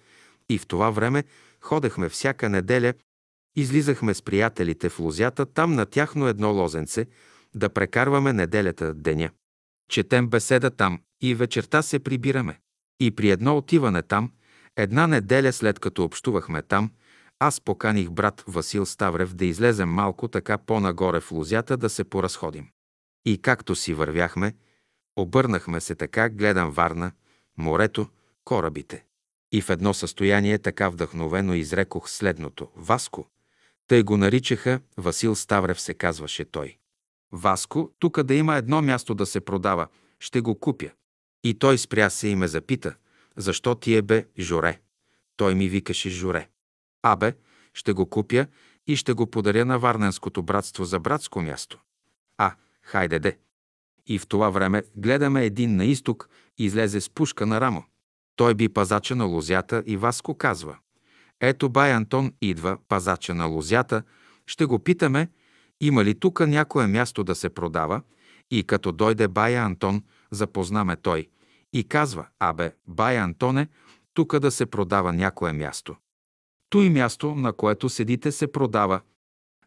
[0.49, 1.23] И в това време
[1.61, 2.93] ходехме всяка неделя,
[3.55, 7.07] излизахме с приятелите в лозята, там на тяхно едно лозенце,
[7.55, 9.29] да прекарваме неделята деня.
[9.89, 12.59] Четем беседа там и вечерта се прибираме.
[12.99, 14.31] И при едно отиване там,
[14.77, 16.91] една неделя след като общувахме там,
[17.39, 22.67] аз поканих брат Васил Ставрев да излезем малко така по-нагоре в лозята да се поразходим.
[23.25, 24.55] И както си вървяхме,
[25.15, 27.11] обърнахме се така, гледам Варна,
[27.57, 28.07] морето,
[28.45, 29.05] корабите.
[29.51, 32.67] И в едно състояние така вдъхновено изрекох следното.
[32.75, 33.27] Васко.
[33.87, 36.77] Тъй го наричаха, Васил Ставрев се казваше той.
[37.31, 39.87] Васко, тук да има едно място да се продава,
[40.19, 40.89] ще го купя.
[41.43, 42.95] И той спря се и ме запита,
[43.37, 44.79] защо ти е бе, Жоре?
[45.37, 46.49] Той ми викаше Жоре.
[47.03, 47.33] Абе,
[47.73, 48.47] ще го купя
[48.87, 51.79] и ще го подаря на Варненското братство за братско място.
[52.37, 53.37] А, хайде де.
[54.07, 57.83] И в това време гледаме един на изток, излезе с пушка на рамо.
[58.35, 60.77] Той би пазача на лозята и Васко казва.
[61.39, 64.03] Ето бай Антон идва, пазача на лозята,
[64.47, 65.27] ще го питаме,
[65.81, 68.01] има ли тук някое място да се продава,
[68.51, 71.27] и като дойде бая Антон, запознаме той
[71.73, 73.67] и казва, абе, бая Антоне,
[74.13, 75.95] тук да се продава някое място.
[76.69, 79.01] Той място, на което седите, се продава.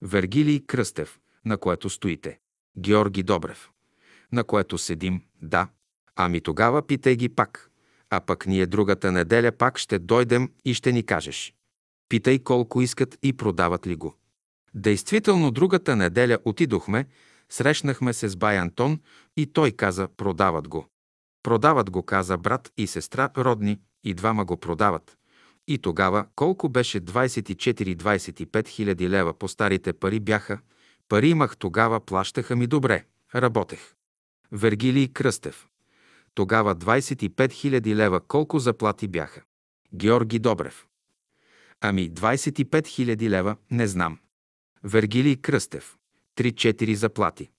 [0.03, 2.39] Вергилий Кръстев, на което стоите.
[2.79, 3.71] Георги Добрев,
[4.33, 5.69] на което седим, да.
[6.17, 7.71] Ами тогава питай ги пак.
[8.11, 11.55] А пък ние другата неделя пак ще дойдем и ще ни кажеш.
[12.09, 14.15] Питай колко искат и продават ли го.
[14.75, 17.07] Действително другата неделя отидохме,
[17.49, 19.01] срещнахме се с бай Антон
[19.37, 20.87] и той каза продават го.
[21.43, 25.19] Продават го, каза брат и сестра родни, и двама го продават.
[25.69, 30.59] И тогава колко беше 24-25 хиляди лева по старите пари бяха,
[31.09, 33.95] пари имах тогава, плащаха ми добре, работех.
[34.53, 35.69] Вергилий Кръстев.
[36.35, 39.43] Тогава 25 хиляди лева колко заплати бяха?
[39.95, 40.87] Георги Добрев.
[41.81, 44.19] Ами 25 хиляди лева не знам.
[44.87, 45.97] Вергилий Кръстев.
[46.37, 47.51] 3-4 заплати.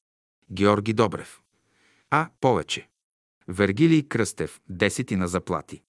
[0.52, 1.42] Георги Добрев.
[2.10, 2.90] А, повече.
[3.48, 4.62] Вергилий Кръстев.
[4.72, 5.84] 10 на заплати.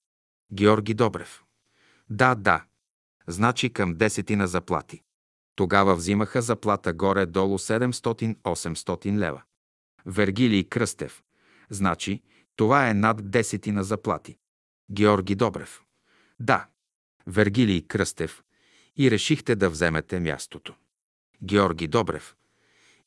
[0.53, 1.43] Георги Добрев.
[2.09, 2.65] Да, да.
[3.27, 5.03] Значи към 10 на заплати.
[5.55, 9.41] Тогава взимаха заплата горе-долу 700-800 лева.
[10.05, 11.23] Вергилий Кръстев.
[11.69, 12.21] Значи,
[12.55, 14.37] това е над 10 на заплати.
[14.91, 15.83] Георги Добрев.
[16.39, 16.67] Да.
[17.27, 18.43] Вергилий Кръстев.
[18.95, 20.75] И решихте да вземете мястото.
[21.43, 22.35] Георги Добрев.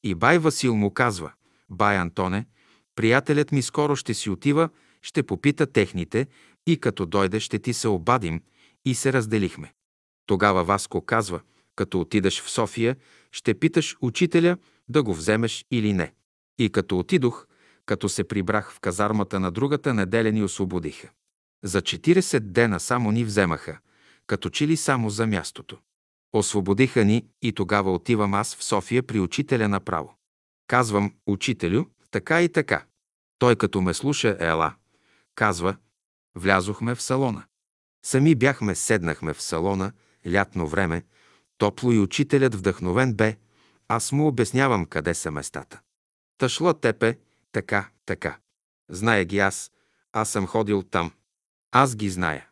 [0.02, 1.32] И бай Васил му казва,
[1.70, 2.46] бай Антоне,
[2.94, 4.68] приятелят ми скоро ще си отива,
[5.02, 6.26] ще попита техните
[6.66, 8.42] и като дойде ще ти се обадим
[8.84, 9.72] и се разделихме.
[10.26, 11.40] Тогава Васко казва,
[11.76, 12.96] като отидеш в София,
[13.32, 14.56] ще питаш учителя
[14.88, 16.12] да го вземеш или не.
[16.58, 17.46] И като отидох,
[17.86, 21.08] като се прибрах в казармата на другата неделя ни освободиха.
[21.64, 23.78] За 40 дена само ни вземаха,
[24.26, 25.78] като че ли само за мястото.
[26.32, 30.14] Освободиха ни и тогава отивам аз в София при учителя направо.
[30.66, 32.84] Казвам, учителю, така и така.
[33.38, 34.74] Той като ме слуша, ела.
[35.34, 35.76] Казва,
[36.34, 37.44] влязохме в салона.
[38.04, 39.92] Сами бяхме, седнахме в салона,
[40.32, 41.04] лятно време,
[41.58, 43.36] топло и учителят вдъхновен бе,
[43.88, 45.80] аз му обяснявам къде са местата.
[46.38, 47.18] Тъшла тепе,
[47.52, 48.38] така, така.
[48.88, 49.70] Зная ги аз,
[50.12, 51.12] аз съм ходил там.
[51.72, 52.48] Аз ги зная.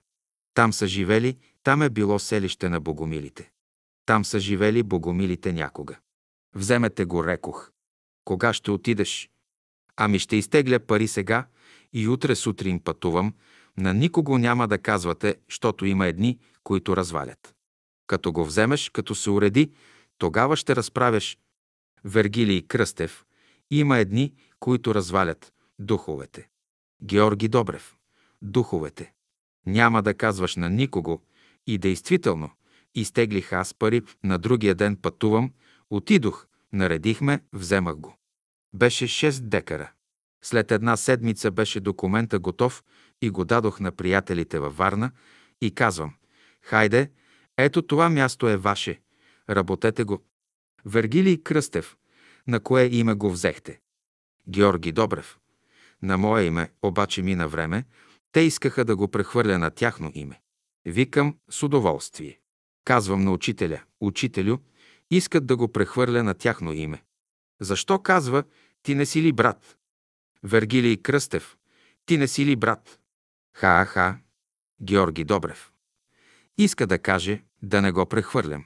[0.54, 3.50] Там са живели, там е било селище на богомилите.
[4.08, 5.96] Там са живели богомилите някога.
[6.54, 7.70] Вземете го, рекох.
[8.24, 9.30] Кога ще отидеш?
[9.96, 11.46] Ами ще изтегля пари сега
[11.92, 13.34] и утре сутрин пътувам.
[13.76, 17.54] На никого няма да казвате, защото има едни, които развалят.
[18.06, 19.72] Като го вземеш, като се уреди,
[20.18, 21.38] тогава ще разправяш.
[22.04, 23.24] Вергилий Кръстев.
[23.70, 26.48] Има едни, които развалят духовете.
[27.02, 27.96] Георги Добрев.
[28.42, 29.12] Духовете.
[29.66, 31.22] Няма да казваш на никого
[31.66, 32.50] и действително,
[32.94, 35.52] изтеглих аз пари, на другия ден пътувам,
[35.90, 38.16] отидох, наредихме, вземах го.
[38.74, 39.90] Беше 6 декара.
[40.42, 42.84] След една седмица беше документа готов
[43.22, 45.10] и го дадох на приятелите във Варна
[45.60, 46.14] и казвам,
[46.62, 47.10] хайде,
[47.56, 49.00] ето това място е ваше,
[49.50, 50.24] работете го.
[50.84, 51.96] Вергилий Кръстев,
[52.46, 53.80] на кое име го взехте?
[54.48, 55.38] Георги Добрев.
[56.02, 57.84] На мое име, обаче мина време,
[58.32, 60.40] те искаха да го прехвърля на тяхно име.
[60.84, 62.37] Викам с удоволствие.
[62.88, 64.58] Казвам на учителя, учителю,
[65.10, 67.02] искат да го прехвърля на тяхно име.
[67.60, 68.44] Защо казва,
[68.82, 69.76] ти не си ли брат?
[70.42, 71.56] Вергилий Кръстев,
[72.06, 73.00] ти не си ли брат?
[73.56, 74.18] Ха-ха,
[74.82, 75.72] Георги Добрев.
[76.58, 78.64] Иска да каже, да не го прехвърлям.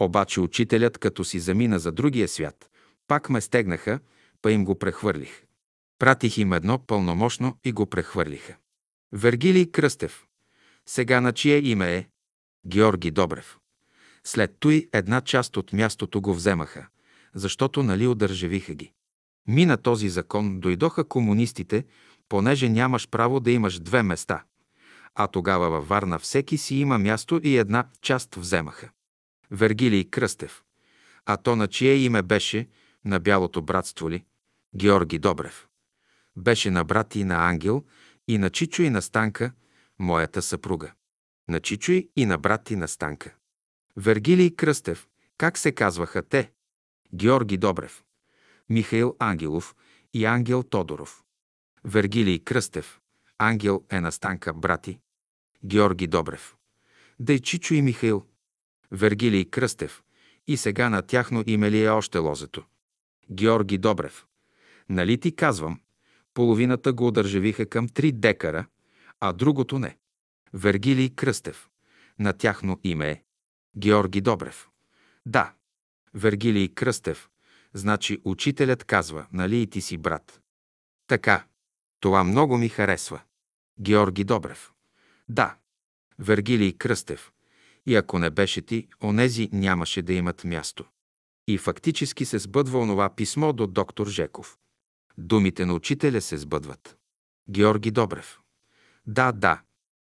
[0.00, 2.70] Обаче учителят, като си замина за другия свят,
[3.06, 4.00] пак ме стегнаха,
[4.42, 5.44] па им го прехвърлих.
[5.98, 8.56] Пратих им едно пълномощно и го прехвърлиха.
[9.12, 10.26] Вергилий Кръстев.
[10.86, 12.06] Сега на чие име е?
[12.66, 13.58] Георги Добрев.
[14.24, 16.86] След той една част от мястото го вземаха,
[17.34, 18.92] защото нали одържавиха ги.
[19.48, 21.84] Мина този закон, дойдоха комунистите,
[22.28, 24.44] понеже нямаш право да имаш две места.
[25.14, 28.90] А тогава във Варна всеки си има място и една част вземаха.
[29.50, 30.62] Вергилий Кръстев.
[31.26, 32.68] А то на чие име беше,
[33.04, 34.24] на Бялото братство ли?
[34.76, 35.66] Георги Добрев.
[36.36, 37.84] Беше на брат и на Ангел,
[38.28, 39.52] и на Чичо и на Станка,
[39.98, 40.92] моята съпруга.
[41.48, 43.34] На Чичо и на брат и на Станка.
[43.96, 45.08] Вергилий Кръстев.
[45.38, 46.52] Как се казваха те?
[47.14, 48.04] Георги Добрев.
[48.68, 49.74] Михаил Ангелов
[50.14, 51.24] и Ангел Тодоров.
[51.84, 53.00] Вергилий Кръстев.
[53.38, 55.00] Ангел е на Станка, брати.
[55.64, 56.56] Георги Добрев.
[57.20, 58.26] Дай Чичо и Михаил.
[58.92, 60.02] Вергилий Кръстев.
[60.46, 62.64] И сега на тяхно име ли е още лозето?
[63.30, 64.26] Георги Добрев.
[64.88, 65.80] Нали ти казвам,
[66.34, 68.66] половината го одържавиха към три декара,
[69.20, 69.96] а другото не.
[70.52, 71.68] Вергилий Кръстев.
[72.18, 73.22] На тяхно име е.
[73.76, 74.68] Георги Добрев.
[75.26, 75.54] Да.
[76.14, 77.28] Вергилий Кръстев.
[77.74, 80.40] Значи учителят казва, нали и ти си брат.
[81.06, 81.46] Така.
[82.00, 83.20] Това много ми харесва.
[83.80, 84.72] Георги Добрев.
[85.28, 85.56] Да.
[86.18, 87.32] Вергилий Кръстев.
[87.86, 90.84] И ако не беше ти, онези нямаше да имат място.
[91.48, 94.58] И фактически се сбъдва онова писмо до доктор Жеков.
[95.18, 96.96] Думите на учителя се сбъдват.
[97.50, 98.40] Георги Добрев.
[99.06, 99.62] Да, да.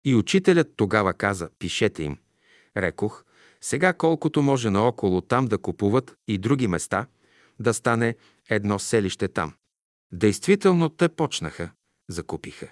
[0.04, 2.18] И учителят тогава каза, пишете им.
[2.76, 3.24] Рекох,
[3.60, 7.06] сега колкото може наоколо там да купуват и други места,
[7.60, 8.16] да стане
[8.48, 9.54] едно селище там.
[10.12, 11.70] Действително те почнаха,
[12.08, 12.68] закупиха.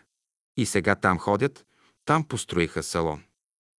[0.57, 1.67] И сега там ходят,
[2.05, 3.23] там построиха салон.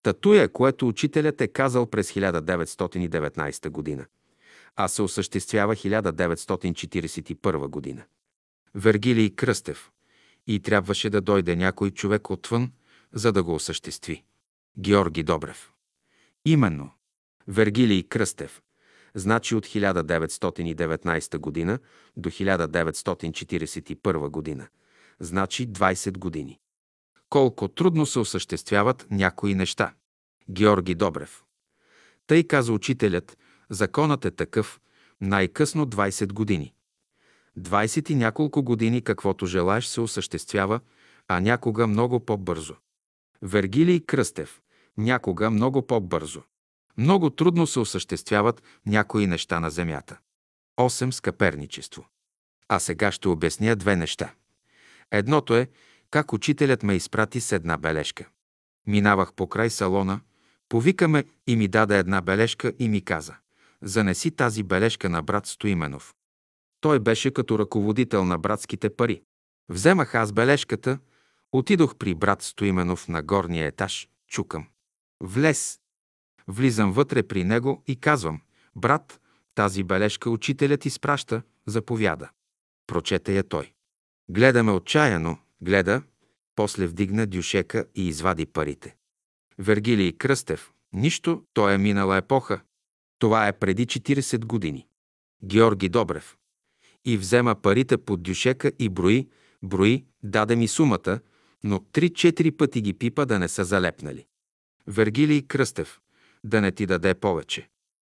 [0.04, 4.06] Татуя, което учителят е казал през 1919 година,
[4.76, 8.04] а се осъществява 1941 година.
[8.76, 9.92] Вергилий Кръстев.
[10.48, 12.72] И трябваше да дойде някой човек отвън,
[13.14, 14.24] за да го осъществи.
[14.80, 15.72] Георги Добрев.
[16.46, 16.92] Именно.
[17.48, 18.62] Вергилий Кръстев.
[19.16, 21.80] Значи от 1919 година
[22.18, 24.68] до 1941 година.
[25.20, 26.60] Значи 20 години.
[27.30, 29.94] Колко трудно се осъществяват някои неща.
[30.50, 31.44] Георги Добрев.
[32.28, 33.38] Тъй каза учителят,
[33.70, 34.82] законът е такъв,
[35.22, 36.74] най-късно 20 години.
[37.60, 40.80] 20 и няколко години каквото желаеш се осъществява,
[41.28, 42.76] а някога много по-бързо.
[43.42, 44.62] Вергилий Кръстев.
[44.98, 46.42] Някога много по-бързо.
[46.98, 50.20] Много трудно се осъществяват някои неща на Земята.
[50.80, 51.12] 8.
[51.12, 52.08] Скъперничество.
[52.70, 54.34] А сега ще обясня две неща.
[55.12, 55.70] Едното е
[56.12, 58.30] как учителят ме изпрати с една бележка.
[58.88, 60.22] Минавах по край салона,
[60.70, 63.36] повикаме и ми даде една бележка и ми каза
[63.82, 66.14] «Занеси тази бележка на брат Стоименов».
[66.82, 69.22] Той беше като ръководител на братските пари.
[69.70, 71.00] Вземах аз бележката,
[71.52, 74.68] отидох при брат Стоименов на горния етаж, чукам.
[75.20, 75.80] Влез.
[76.48, 78.42] Влизам вътре при него и казвам,
[78.76, 79.20] брат,
[79.56, 82.30] тази бележка учителят изпраща, заповяда.
[82.88, 83.74] Прочете я той.
[84.30, 86.04] Гледаме отчаяно, гледа,
[86.56, 88.96] после вдигна дюшека и извади парите.
[89.60, 90.72] Вергилий Кръстев.
[90.94, 92.62] Нищо, то е минала епоха.
[93.20, 94.88] Това е преди 40 години.
[95.44, 96.38] Георги Добрев.
[97.06, 99.30] И взема парите под дюшека и брои,
[99.64, 101.20] брои, даде ми сумата,
[101.64, 104.26] но 3-4 пъти ги пипа да не са залепнали.
[104.88, 106.00] Вергилий Кръстев.
[106.44, 107.70] Да не ти даде повече.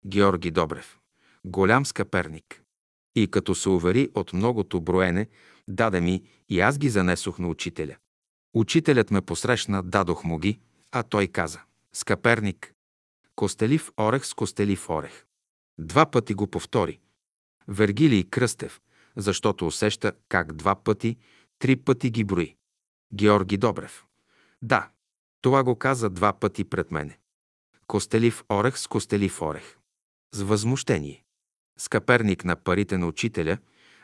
[0.07, 0.99] Георги Добрев.
[1.45, 2.63] Голям скъперник.
[3.15, 5.29] И като се увери от многото броене,
[5.69, 7.97] даде ми и аз ги занесох на учителя.
[8.55, 10.61] Учителят ме посрещна, дадох му ги,
[10.93, 11.61] а той каза
[11.93, 12.73] «Скъперник».
[13.35, 15.25] Костелив орех с костелив орех.
[15.79, 16.99] Два пъти го повтори.
[17.69, 18.81] Вергилий Кръстев,
[19.17, 21.17] защото усеща как два пъти,
[21.59, 22.58] три пъти ги брои.
[23.15, 24.07] Георги Добрев.
[24.63, 24.91] Да,
[25.41, 27.19] това го каза два пъти пред мене.
[27.87, 29.77] Костелив орех с костелив орех.
[30.35, 31.25] С възмущение.
[31.79, 33.59] Скъперник на парите на учителя,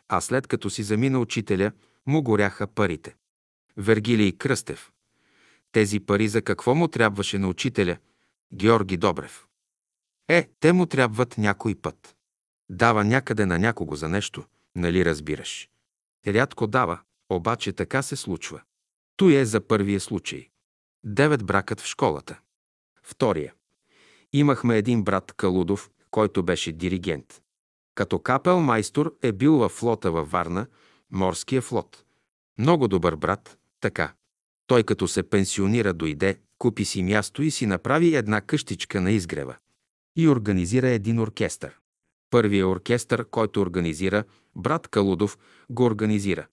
[0.08, 1.72] а след като си замина учителя,
[2.06, 3.16] му горяха парите.
[3.76, 4.92] Вергилий Кръстев.
[5.72, 7.96] Тези пари за какво му трябваше на учителя?
[8.54, 9.46] Георги Добрев.
[10.28, 12.16] Е, те му трябват някой път.
[12.70, 14.44] Дава някъде на някого за нещо,
[14.76, 15.68] нали разбираш?
[16.26, 17.00] Рядко дава,
[17.30, 18.62] обаче така се случва.
[19.16, 20.48] Той е за първия случай.
[21.04, 22.40] Девет бракът в школата.
[23.02, 23.54] Втория.
[24.32, 27.42] Имахме един брат Калудов, който беше диригент.
[27.94, 30.66] Като капел майстор е бил във флота във Варна,
[31.10, 32.04] морския флот.
[32.58, 34.14] Много добър брат, така.
[34.66, 39.56] Той като се пенсионира дойде, купи си място и си направи една къщичка на изгрева.
[40.16, 41.78] И организира един оркестър.
[42.30, 44.24] Първият оркестър, който организира,
[44.56, 45.38] брат Калудов
[45.70, 46.46] го организира.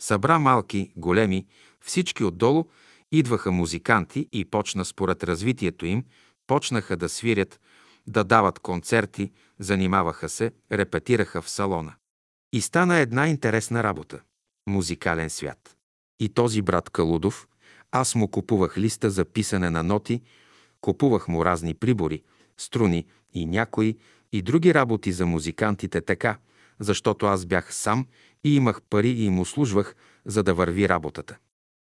[0.00, 1.46] Събра малки, големи,
[1.84, 2.64] всички отдолу,
[3.12, 6.04] идваха музиканти и почна според развитието им
[6.46, 7.60] почнаха да свирят,
[8.06, 11.94] да дават концерти, занимаваха се, репетираха в салона.
[12.52, 14.20] И стана една интересна работа–
[14.66, 15.76] музикален свят.
[16.20, 17.48] И този брат Калудов,
[17.92, 20.22] аз му купувах листа за писане на ноти,
[20.80, 22.22] купувах му разни прибори,
[22.58, 23.98] струни и някои
[24.32, 26.38] и други работи за музикантите така,
[26.80, 28.06] защото аз бях сам
[28.44, 29.94] и имах пари и му служвах,
[30.24, 31.36] за да върви работата.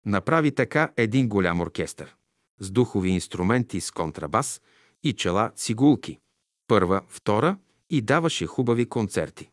[0.06, 2.16] Направи така един голям оркестър
[2.58, 4.60] с духови инструменти с контрабас
[5.02, 6.18] и чела цигулки.
[6.66, 7.56] Първа, втора
[7.90, 9.50] и даваше хубави концерти.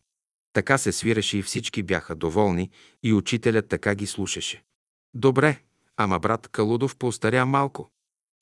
[0.52, 2.70] Така се свиреше и всички бяха доволни
[3.02, 4.64] и учителят така ги слушаше.
[5.14, 5.62] Добре,
[5.96, 7.90] ама брат Калудов поостаря малко.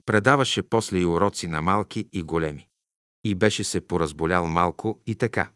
[0.07, 2.69] Предаваше после и уроци на малки и големи.
[3.25, 5.51] И беше се поразболял малко и така.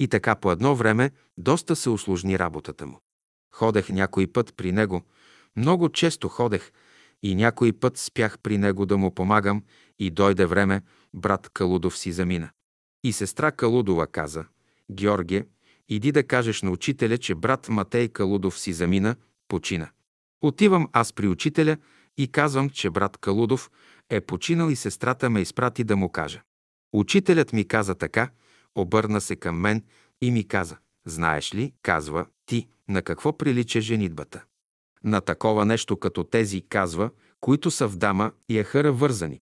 [0.00, 3.00] И така по едно време доста се усложни работата му.
[3.54, 5.02] Ходех някой път при него,
[5.56, 6.72] много често ходех
[7.22, 9.62] и някой път спях при него да му помагам
[9.98, 10.82] и дойде време,
[11.14, 12.50] брат Калудов си замина.
[13.04, 14.44] И сестра Калудова каза,
[14.92, 15.46] Георгие,
[15.88, 19.16] иди да кажеш на учителя, че брат Матей Калудов си замина,
[19.48, 19.90] почина.
[20.40, 21.76] Отивам аз при учителя
[22.16, 23.70] и казвам, че брат Калудов
[24.10, 26.42] е починал и сестрата ме изпрати да му кажа.
[26.92, 28.30] Учителят ми каза така,
[28.74, 29.82] обърна се към мен
[30.20, 30.76] и ми каза,
[31.06, 34.44] знаеш ли, казва, ти, на какво прилича женитбата?
[35.04, 37.10] На такова нещо като тези, казва,
[37.40, 39.40] които са в дама и ехъра вързани.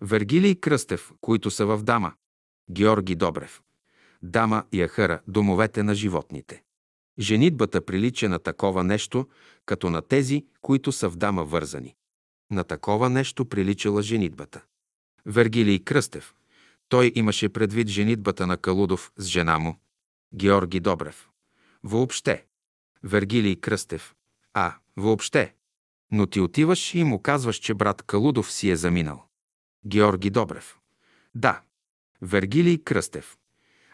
[0.00, 2.12] Вергилий Кръстев, които са в дама.
[2.70, 3.62] Георги Добрев.
[4.22, 6.62] Дама и ахъра, домовете на животните.
[7.18, 9.28] Женитбата прилича на такова нещо,
[9.66, 11.94] като на тези, които са в дама вързани.
[12.50, 14.64] На такова нещо приличала женитбата.
[15.26, 16.34] Вергилий Кръстев.
[16.88, 19.76] Той имаше предвид женитбата на Калудов с жена му.
[20.34, 21.28] Георги Добрев.
[21.82, 22.44] Въобще.
[23.02, 24.14] Вергилий Кръстев.
[24.54, 25.54] А, въобще.
[26.12, 29.24] Но ти отиваш и му казваш, че брат Калудов си е заминал.
[29.86, 30.78] Георги Добрев.
[31.34, 31.62] Да.
[32.22, 33.38] Вергилий Кръстев.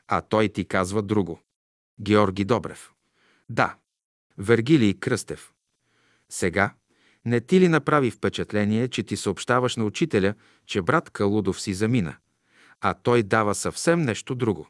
[0.09, 1.41] А той ти казва друго.
[2.01, 2.93] Георги Добрев.
[3.49, 3.77] Да.
[4.39, 5.53] Вергилий Кръстев.
[6.29, 6.75] Сега,
[7.25, 10.35] не ти ли направи впечатление, че ти съобщаваш на учителя,
[10.67, 12.17] че брат Калудов си замина,
[12.81, 14.69] а той дава съвсем нещо друго?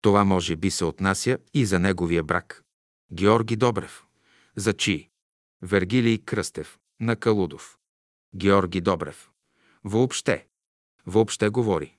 [0.00, 2.64] Това може би се отнася и за неговия брак.
[3.12, 4.04] Георги Добрев.
[4.56, 5.10] За чи?
[5.64, 6.78] Вергилий Кръстев.
[7.00, 7.78] На Калудов.
[8.36, 9.30] Георги Добрев.
[9.84, 10.46] Въобще.
[11.06, 11.96] Въобще говори.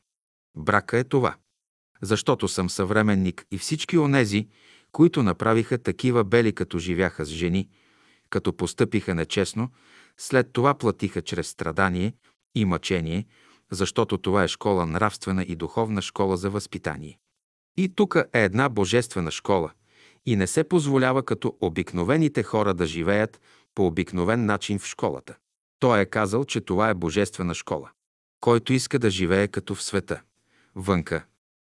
[0.56, 1.35] Брака е това.
[2.02, 4.48] Защото съм съвременник и всички онези,
[4.91, 7.69] които направиха такива бели, като живяха с жени,
[8.30, 9.72] като постъпиха нечестно,
[10.18, 12.14] след това платиха чрез страдание
[12.56, 13.26] и мъчение,
[13.72, 17.19] защото това е школа нравствена и духовна школа за възпитание.
[17.77, 19.72] И тук е една божествена школа
[20.25, 23.41] и не се позволява като обикновените хора да живеят
[23.75, 25.35] по обикновен начин в школата.
[25.79, 27.89] Той е казал, че това е божествена школа.
[28.39, 30.21] Който иска да живее като в света,
[30.75, 31.25] вънка.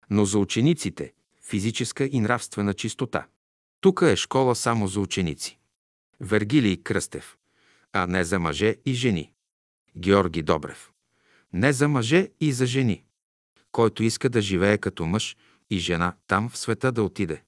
[0.09, 3.27] Но за учениците– физическа и нравствена чистота.
[3.81, 5.59] Тук е школа само за ученици.
[6.19, 7.38] Вергилий Кръстев,
[7.93, 9.34] а не за мъже и жени.
[9.97, 10.91] Георги Добрев.
[11.53, 13.03] Не за мъже и за жени.
[13.72, 15.38] Който иска да живее като мъж
[15.69, 17.43] и жена, там в света да отиде.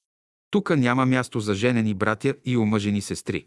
[0.50, 3.46] Тук няма място за женени братя и омъжени сестри,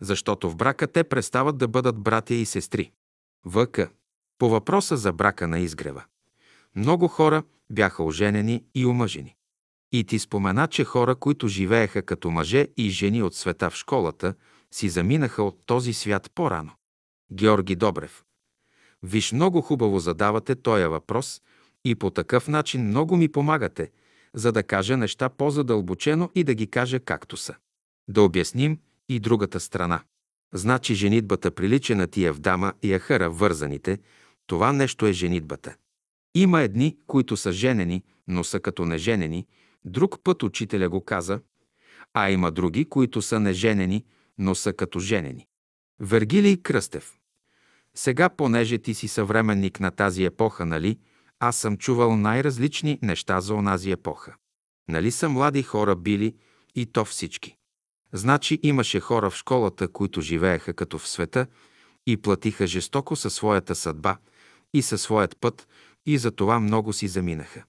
[0.00, 2.92] защото в брака те престават да бъдат братя и сестри.
[3.48, 3.80] ВК.
[4.38, 6.04] По въпроса за брака на изгрева.
[6.76, 9.36] Много хора бяха оженени и омъжени.
[9.92, 14.34] И ти спомена, че хора, които живееха като мъже и жени от света в школата,
[14.74, 16.72] си заминаха от този свят по-рано.
[17.32, 18.24] Георги Добрев.
[19.02, 21.42] Виж, много хубаво задавате този въпрос
[21.84, 23.90] и по такъв начин много ми помагате,
[24.34, 27.54] за да кажа неща по-задълбочено и да ги кажа както са.
[28.08, 28.78] Да обясним
[29.08, 30.02] и другата страна.
[30.54, 33.98] Значи женитбата прилича на тия в дама и ахъра вързаните.
[34.46, 35.76] Това нещо е женитбата.
[36.34, 39.46] Има едни, които са женени, но са като неженени.
[39.84, 41.40] Друг път учителя го каза.
[42.14, 44.04] А има други, които са неженени,
[44.38, 45.46] но са като женени.
[46.00, 47.12] Вергилий Кръстев.
[47.94, 50.98] Сега, понеже ти си съвременник на тази епоха, нали,
[51.44, 54.34] аз съм чувал най-различни неща за онази епоха.
[54.88, 56.34] Нали са млади хора били
[56.74, 57.56] и то всички.
[58.12, 61.46] Значи имаше хора в школата, които живееха като в света
[62.06, 64.16] и платиха жестоко със своята съдба
[64.74, 65.68] и със своят път
[66.06, 67.64] и за това много си заминаха.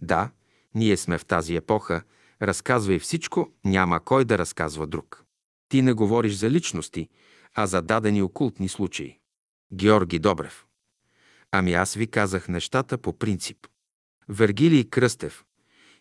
[0.00, 0.30] Да,
[0.74, 2.02] ние сме в тази епоха,
[2.42, 5.24] разказвай всичко, няма кой да разказва друг.
[5.68, 7.08] Ти не говориш за личности,
[7.54, 9.18] а за дадени окултни случаи.
[9.72, 10.66] Георги Добрев.
[11.52, 13.56] Ами аз ви казах нещата по принцип.
[14.28, 15.44] Вергилий Кръстев.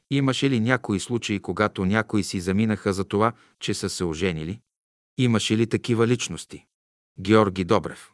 [0.09, 4.59] Имаше ли някои случаи, когато някои си заминаха за това, че са се оженили?
[5.17, 6.65] Имаше ли такива личности?
[7.19, 8.11] Георги Добрев.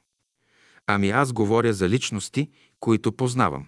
[0.88, 2.49] Ами аз говоря за личности,
[2.80, 3.68] които познавам.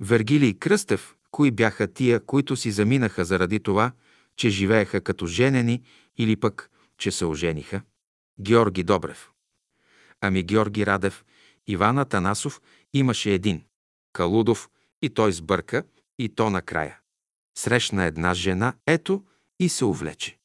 [0.00, 3.92] Вергилий Кръстев, кои бяха тия, които си заминаха заради това,
[4.36, 5.82] че живееха като женени
[6.16, 7.82] или пък, че се ожениха?
[8.40, 9.30] Георги Добрев.
[10.20, 11.24] Ами Георги Радев,
[11.66, 12.60] Иван Атанасов
[12.94, 13.64] имаше един.
[14.12, 14.70] Калудов
[15.02, 15.82] и той сбърка
[16.18, 16.98] и то накрая.
[17.58, 19.24] Срещна една жена, ето,
[19.60, 20.38] и се увлече.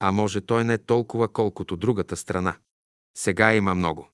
[0.00, 2.56] А може той не толкова, колкото другата страна.
[3.16, 4.08] Сега има много.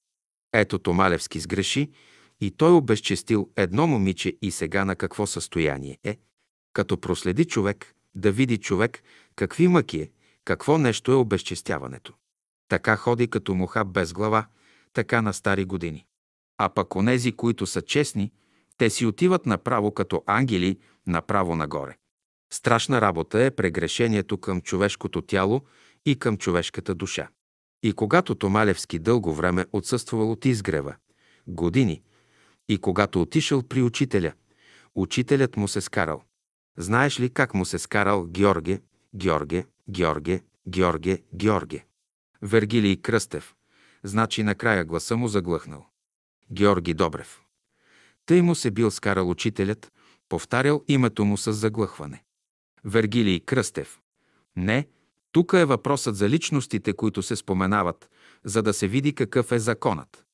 [0.53, 1.91] Ето Томалевски сгреши
[2.41, 6.19] и той обезчестил едно момиче и сега на какво състояние е.
[6.73, 9.03] Като проследи човек, да види човек
[9.37, 10.11] какви мъки е,
[10.45, 12.15] какво нещо е обезчестяването.
[12.69, 14.47] Така ходи като муха без глава,
[14.93, 16.07] така на стари години.
[16.63, 18.33] А пък онези, които са честни,
[18.79, 21.97] те си отиват направо като ангели, направо нагоре.
[22.53, 25.63] Страшна работа е прегрешението към човешкото тяло
[26.07, 27.29] и към човешката душа.
[27.83, 30.95] И когато Томалевски дълго време отсъствал от изгрева,
[31.47, 32.03] години,
[32.69, 34.33] и когато отишъл при учителя,
[34.95, 36.23] учителят му се скарал.
[36.79, 38.81] Знаеш ли как му се скарал Георге,
[39.15, 41.85] Георге, Георге, Георге, Георге?
[42.43, 43.55] Вергилий Кръстев.
[44.05, 45.90] Значи накрая гласа му заглъхнал.
[46.53, 47.41] Георги Добрев.
[48.27, 49.93] Тъй му се бил скарал учителят,
[50.29, 52.25] повтарял името му с заглъхване.
[52.85, 54.01] Вергилий Кръстев.
[54.57, 54.89] Не,
[55.33, 58.11] тук е въпросът за личностите, които се споменават,
[58.45, 60.25] за да се види какъв е законът.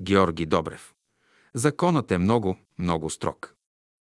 [0.00, 0.94] Георги Добрев.
[1.54, 3.54] Законът е много, много строг.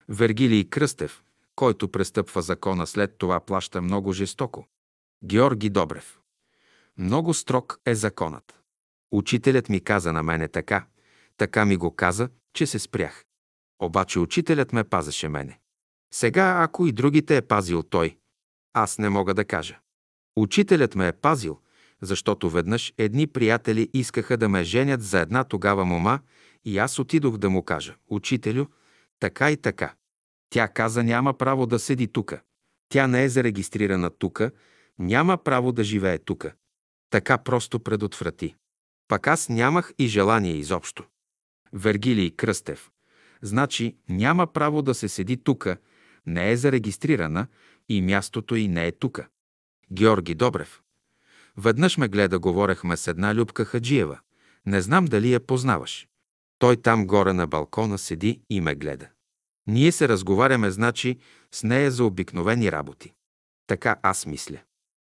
[0.09, 1.23] Вергилий Кръстев,
[1.55, 4.67] който престъпва закона, след това плаща много жестоко.
[5.23, 6.19] Георги Добрев.
[6.97, 8.59] Много строг е законът.
[9.11, 10.85] Учителят ми каза на мене така,
[11.41, 13.25] така ми го каза, че се спрях.
[13.79, 15.59] Обаче учителят ме пазеше мене.
[16.13, 18.17] Сега, ако и другите е пазил той,
[18.73, 19.79] аз не мога да кажа.
[20.35, 21.59] Учителят ме е пазил,
[22.01, 26.19] защото веднъж едни приятели искаха да ме женят за една тогава мома
[26.65, 28.65] и аз отидох да му кажа, учителю,
[29.19, 29.93] така и така.
[30.49, 32.41] Тя каза, няма право да седи тука.
[32.89, 34.51] Тя не е зарегистрирана тука,
[34.99, 36.53] няма право да живее тука.
[37.09, 38.55] Така просто предотврати.
[39.07, 41.10] Пак аз нямах и желание изобщо.
[41.73, 42.91] Вергилий Кръстев.
[43.41, 45.77] Значи няма право да се седи тука,
[46.25, 47.47] не е зарегистрирана
[47.89, 49.27] и мястото й не е тука.
[49.91, 50.81] Георги Добрев.
[51.57, 54.19] Веднъж ме гледа, говорехме с една Любка Хаджиева.
[54.65, 56.07] Не знам дали я познаваш.
[56.59, 59.07] Той там горе на балкона седи и ме гледа.
[59.67, 61.17] Ние се разговаряме, значи,
[61.51, 63.13] с нея за обикновени работи.
[63.67, 64.57] Така аз мисля.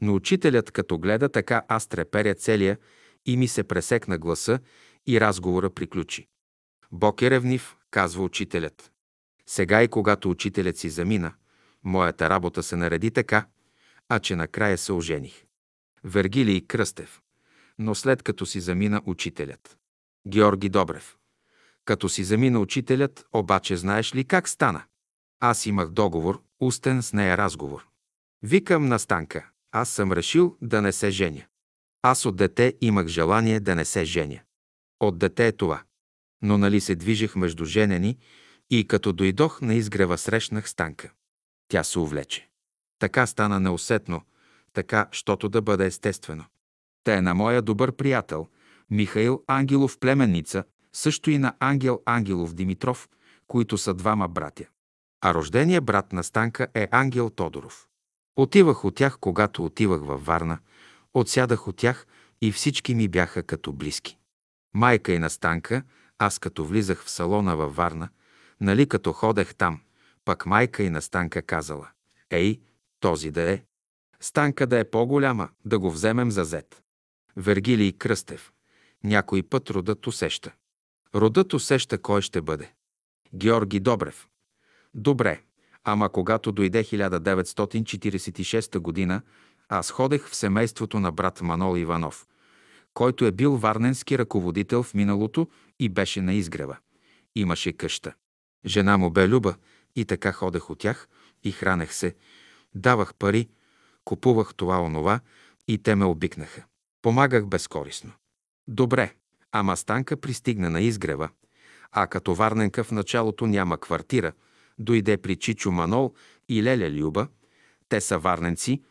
[0.00, 2.78] Но учителят, като гледа така, аз треперя целия
[3.26, 4.58] и ми се пресекна гласа
[5.06, 6.26] и разговора приключи.
[6.96, 8.92] Бог е ревнив, казва учителят.
[9.46, 11.34] Сега и когато учителят си замина,
[11.84, 13.46] моята работа се нареди така,
[14.08, 15.44] а че накрая се ожених.
[16.04, 17.22] Вергилий Кръстев.
[17.78, 19.78] Но след като си замина учителят.
[20.28, 21.16] Георги Добрев.
[21.84, 24.82] Като си замина учителят, обаче знаеш ли как стана?
[25.40, 27.86] Аз имах договор, устен с нея разговор.
[28.42, 29.50] Викам на Станка.
[29.72, 31.42] Аз съм решил да не се женя.
[32.02, 34.40] Аз от дете имах желание да не се женя.
[35.00, 35.82] От дете е това.
[36.44, 38.18] Но нали се движех между женени
[38.70, 41.10] и като дойдох на изгрева срещнах Станка.
[41.68, 42.48] Тя се увлече.
[42.98, 44.22] Така стана неусетно,
[44.72, 46.44] така, щото да бъде естествено.
[47.04, 48.48] Те е на моя добър приятел,
[48.90, 53.08] Михаил Ангелов племенница, също и на Ангел Ангелов Димитров,
[53.46, 54.64] които са двама братя.
[55.20, 57.88] А рожденият брат на Станка е Ангел Тодоров.
[58.36, 60.58] Отивах от тях, когато отивах във Варна,
[61.14, 62.06] отсядах от тях
[62.40, 64.18] и всички ми бяха като близки.
[64.74, 65.82] Майка и на Станка,
[66.18, 68.08] аз като влизах в салона във Варна,
[68.60, 69.80] нали като ходех там,
[70.24, 71.88] пък майка и на Станка казала,
[72.30, 72.60] «Ей,
[73.00, 73.62] този да е.
[74.20, 76.82] Станка да е по-голяма, да го вземем за зет».
[77.36, 78.52] Вергилий Кръстев.
[79.04, 80.52] Някой път родът усеща.
[81.14, 82.72] Родът усеща кой ще бъде.
[83.34, 84.28] Георги Добрев.
[84.94, 85.40] Добре,
[85.84, 89.22] ама когато дойде 1946 година,
[89.68, 92.26] аз ходех в семейството на брат Манол Иванов,
[92.94, 95.48] който е бил варненски ръководител в миналото
[95.78, 96.76] и беше на изгрева.
[97.34, 98.14] Имаше къща.
[98.66, 99.54] Жена му бе Люба
[99.96, 101.08] и така ходех от тях
[101.42, 102.14] и хранех се,
[102.74, 103.48] давах пари,
[104.04, 105.20] купувах това онова
[105.68, 106.64] и те ме обикнаха.
[107.02, 108.12] Помагах безкорисно.
[108.68, 109.14] Добре,
[109.52, 111.28] ама Станка пристигна на изгрева,
[111.92, 114.32] а като Варненка в началото няма квартира,
[114.78, 116.14] дойде при Чичо Манол
[116.48, 117.28] и Леля Люба,
[117.88, 118.82] те са варненци,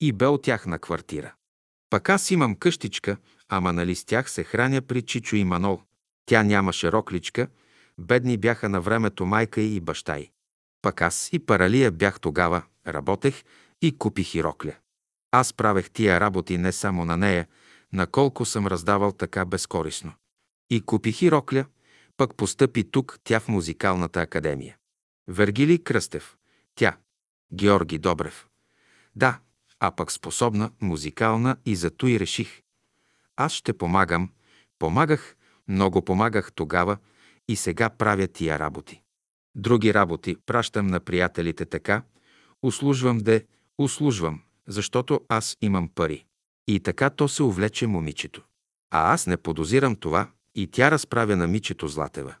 [0.00, 1.34] и бе от тях на квартира.
[1.90, 3.16] Пък аз имам къщичка,
[3.48, 5.82] ама нали с тях се храня при Чичо и Манол.
[6.26, 7.48] Тя нямаше рокличка,
[7.98, 10.30] бедни бяха на времето майка и баща й.
[10.82, 13.44] Пък аз и паралия бях тогава, работех
[13.82, 14.72] и купих и рокля.
[15.30, 17.46] Аз правех тия работи не само на нея,
[17.92, 20.12] наколко съм раздавал така безкорисно.
[20.70, 21.64] И купих и рокля,
[22.16, 24.76] Пък постъпи тук тя в музикалната академия.
[25.28, 26.36] Вергилий Кръстев.
[26.74, 26.96] Тя.
[27.52, 28.46] Георги Добрев.
[29.16, 29.38] Да,
[29.80, 32.62] а пък способна, музикална и зато и реших.
[33.36, 34.30] Аз ще помагам.
[34.78, 35.36] Помагах,
[35.68, 36.96] много помагах тогава
[37.48, 39.02] и сега правя тия работи.
[39.54, 42.02] Други работи пращам на приятелите така,
[42.62, 43.46] услужвам де,
[43.78, 46.24] услужвам, защото аз имам пари.
[46.68, 48.42] И така то се увлече момичето.
[48.90, 52.34] А аз не подозирам това и тя разправя на Мичето Златева.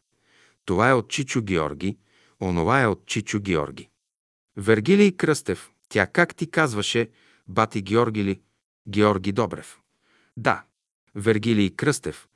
[0.64, 1.98] Това е от Чичо Георги,
[2.40, 3.88] онова е от Чичо Георги.
[4.56, 7.10] Вергилий Кръстев, тя как ти казваше,
[7.48, 8.40] бати Георги ли?
[8.88, 9.80] Георги Добрев.
[10.36, 10.62] Да,
[11.18, 12.28] Вергилий Кръстев,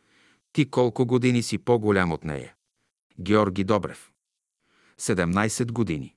[0.52, 2.54] ти колко години си по-голям от нея?
[3.20, 4.10] Георги Добрев.
[5.00, 6.14] 17 години.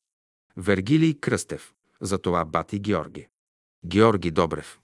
[0.57, 1.73] Вергилий Кръстев.
[2.01, 3.27] За това бати Георги.
[3.85, 4.79] Георги Добрев.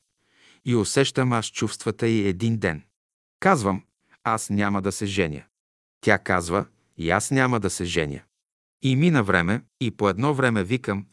[0.65, 2.83] И усещам аз чувствата и един ден.
[3.39, 3.83] Казвам,
[4.23, 5.43] аз няма да се женя.
[6.01, 6.65] Тя казва,
[6.97, 8.21] и аз няма да се женя.
[8.81, 11.05] И мина време, и по едно време викам,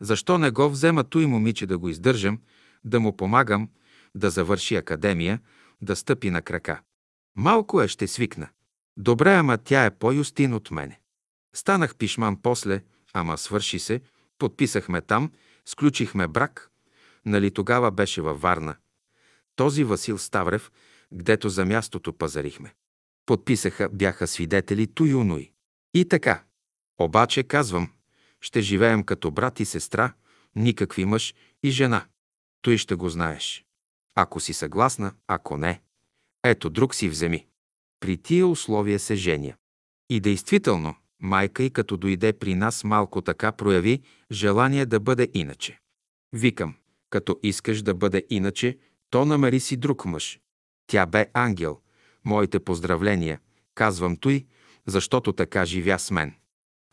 [0.00, 2.40] защо не го взема той момиче да го издържам,
[2.84, 3.68] да му помагам,
[4.14, 5.40] да завърши академия,
[5.84, 6.82] да стъпи на крака.
[7.36, 8.48] Малко е, ще свикна.
[8.96, 11.00] Добре, ама тя е по-юстин от мене.
[11.54, 12.82] Станах пишман после,
[13.12, 14.00] ама свърши се,
[14.38, 15.32] подписахме там,
[15.66, 16.70] сключихме брак.
[17.26, 18.76] Нали тогава беше във Варна.
[19.56, 20.72] Този Васил Ставрев,
[21.12, 22.74] гдето за мястото пазарихме.
[23.26, 25.52] Подписаха, бяха свидетели Туюнуи.
[25.94, 26.44] И така.
[26.98, 27.90] Обаче казвам,
[28.40, 30.12] ще живеем като брат и сестра,
[30.56, 32.06] никакви мъж и жена.
[32.62, 33.64] Той ще го знаеш.
[34.14, 35.80] Ако си съгласна, ако не,
[36.44, 37.46] ето друг си вземи.
[38.00, 39.54] При тия условия се женя.
[40.10, 45.78] И действително, майка и като дойде при нас малко така прояви желание да бъде иначе.
[46.32, 46.74] Викам,
[47.10, 48.78] като искаш да бъде иначе,
[49.10, 50.40] то намери си друг мъж.
[50.86, 51.80] Тя бе ангел.
[52.24, 53.40] Моите поздравления,
[53.74, 54.46] казвам той,
[54.86, 56.34] защото така живя с мен.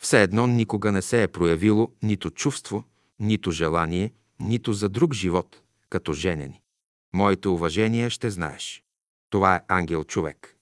[0.01, 2.83] Все едно никога не се е проявило нито чувство,
[3.19, 6.60] нито желание, нито за друг живот, като женени.
[7.13, 8.83] Моите уважения ще знаеш.
[9.29, 10.57] Това е ангел човек.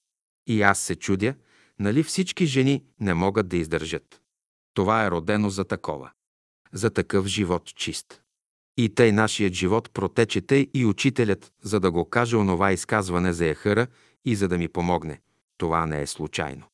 [0.48, 1.36] И аз се чудя,
[1.80, 4.22] нали всички жени не могат да издържат.
[4.74, 6.12] Това е родено за такова.
[6.74, 8.22] За такъв живот чист.
[8.78, 13.46] И тъй нашият живот протече тъй и учителят, за да го каже онова изказване за
[13.46, 13.88] Ехъра
[14.26, 15.22] и за да ми помогне.
[15.58, 16.66] Това не е случайно.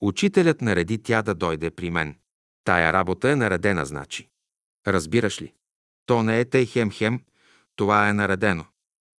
[0.00, 2.16] Учителят нареди тя да дойде при мен.
[2.64, 4.28] Тая работа е наредена, значи.
[4.86, 5.52] Разбираш ли?
[6.06, 7.20] То не е тъй хем-хем,
[7.76, 8.64] това е наредено.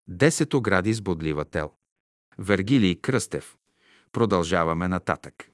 [0.07, 1.71] Десет огради с бодлива тел.
[2.37, 3.57] Вергилий Кръстев.
[4.11, 5.49] Продължаваме нататък.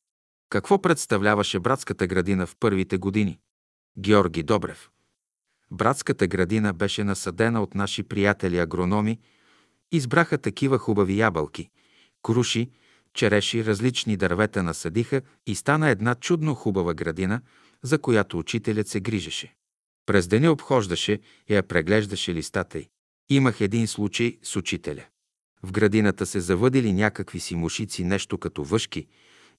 [0.49, 3.39] Какво представляваше братската градина в първите години?
[3.99, 4.89] Георги Добрев.
[5.71, 9.19] Братската градина беше насадена от наши приятели агрономи,
[9.91, 11.69] избраха такива хубави ябълки,
[12.23, 12.69] круши,
[13.13, 17.41] череши, различни дървета насадиха и стана една чудно хубава градина,
[17.83, 19.55] за която учителят се грижеше.
[20.05, 22.89] През деня обхождаше и я преглеждаше листата й.
[23.31, 25.05] Имах един случай с учителя.
[25.63, 29.07] В градината се завъдили някакви си мушици, нещо като въшки,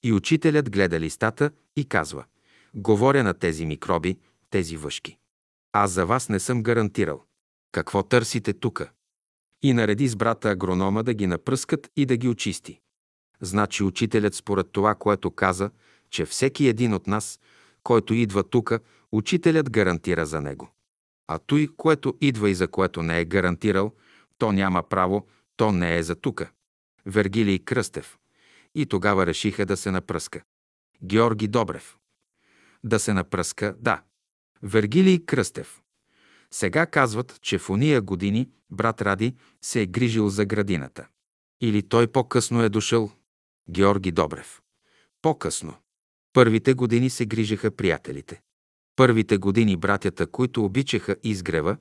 [0.03, 2.25] и учителят гледа листата и казва
[2.75, 4.19] «Говоря на тези микроби,
[4.51, 5.19] тези въшки.
[5.73, 7.25] Аз за вас не съм гарантирал.
[7.73, 8.91] Какво търсите тука?»
[9.63, 12.81] И нареди с брата агронома да ги напръскат и да ги очисти.
[13.41, 15.71] Значи учителят според това, което каза,
[16.11, 17.41] че всеки един от нас,
[17.83, 18.81] който идва тука,
[19.13, 20.71] учителят гарантира за него.
[21.27, 23.93] А той, което идва и за което не е гарантирал,
[24.39, 25.27] то няма право
[25.57, 26.51] то не е за тука.
[27.07, 28.19] Вергилий Кръстев.
[28.75, 30.43] И тогава решиха да се напръска.
[31.05, 31.97] Георги Добрев.
[32.85, 34.03] Да се напръска, да.
[34.63, 35.83] Вергилий Кръстев.
[36.51, 39.35] Сега казват, че в уния години брат Ради
[39.65, 41.09] се е грижил за градината.
[41.61, 43.13] Или той по-късно е дошъл.
[43.71, 44.63] Георги Добрев.
[45.23, 45.75] По-късно.
[46.33, 48.41] Първите години се грижаха приятелите.
[48.97, 51.77] Първите години братята, които обичаха изгрева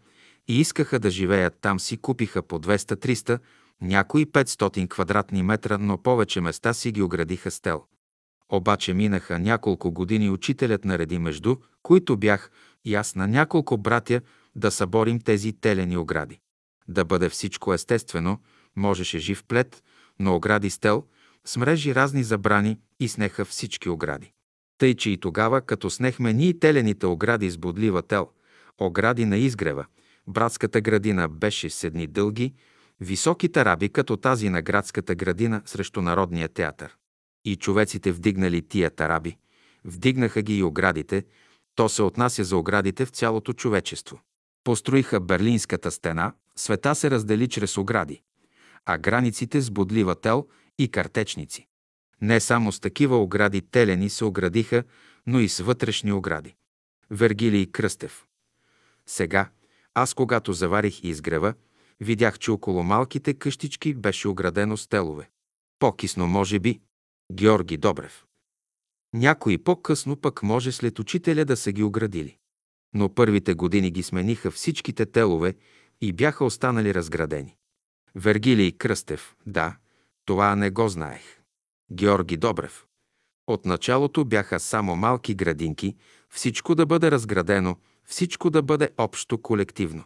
[0.48, 3.40] и искаха да живеят там, си купиха по 200-300
[3.82, 7.84] някои 500 квадратни метра, но повече места си ги оградиха с тел.
[8.50, 12.52] Обаче минаха няколко години учителят нареди между, които бях
[12.86, 14.22] и аз на няколко братя
[14.56, 16.40] да съборим тези телени огради.
[16.88, 18.40] Да бъде всичко естествено,
[18.76, 19.84] можеше жив плет,
[20.20, 21.04] но огради с тел,
[21.46, 24.34] с мрежи разни забрани и снеха всички огради.
[24.82, 28.30] Тъй, че и тогава, като снехме ние телените огради с бодлива тел,
[28.78, 29.86] огради на изгрева,
[30.28, 32.54] братската градина беше седни дълги,
[33.00, 36.96] Високи тараби, като тази на градската градина срещу Народния театър.
[37.46, 39.38] И човеците вдигнали тия тараби,
[39.86, 41.26] вдигнаха ги и оградите,
[41.76, 44.22] то се отнася за оградите в цялото човечество.
[44.64, 48.22] Построиха Берлинската стена, света се раздели чрез огради,
[48.86, 50.48] а границите с бодлива тел
[50.80, 51.68] и картечници.
[52.22, 54.84] Не само с такива огради телени се оградиха,
[55.28, 56.56] но и с вътрешни огради.
[57.10, 58.26] Вергилий Кръстев.
[59.06, 59.50] Сега,
[59.94, 61.54] аз когато заварих изгрева,
[62.00, 65.30] видях, че около малките къщички беше оградено с телове.
[65.80, 66.80] По-кисно, може би,
[67.34, 68.26] Георги Добрев.
[69.14, 72.38] Някои по-късно пък може след учителя да са ги оградили.
[72.94, 75.56] Но първите години ги смениха всичките телове
[76.02, 77.56] и бяха останали разградени.
[78.16, 79.78] Вергилий Кръстев, да,
[80.26, 81.41] това не го знаех.
[81.94, 82.86] Георги Добрев.
[83.48, 85.96] От началото бяха само малки градинки,
[86.30, 90.04] всичко да бъде разградено, всичко да бъде общо колективно.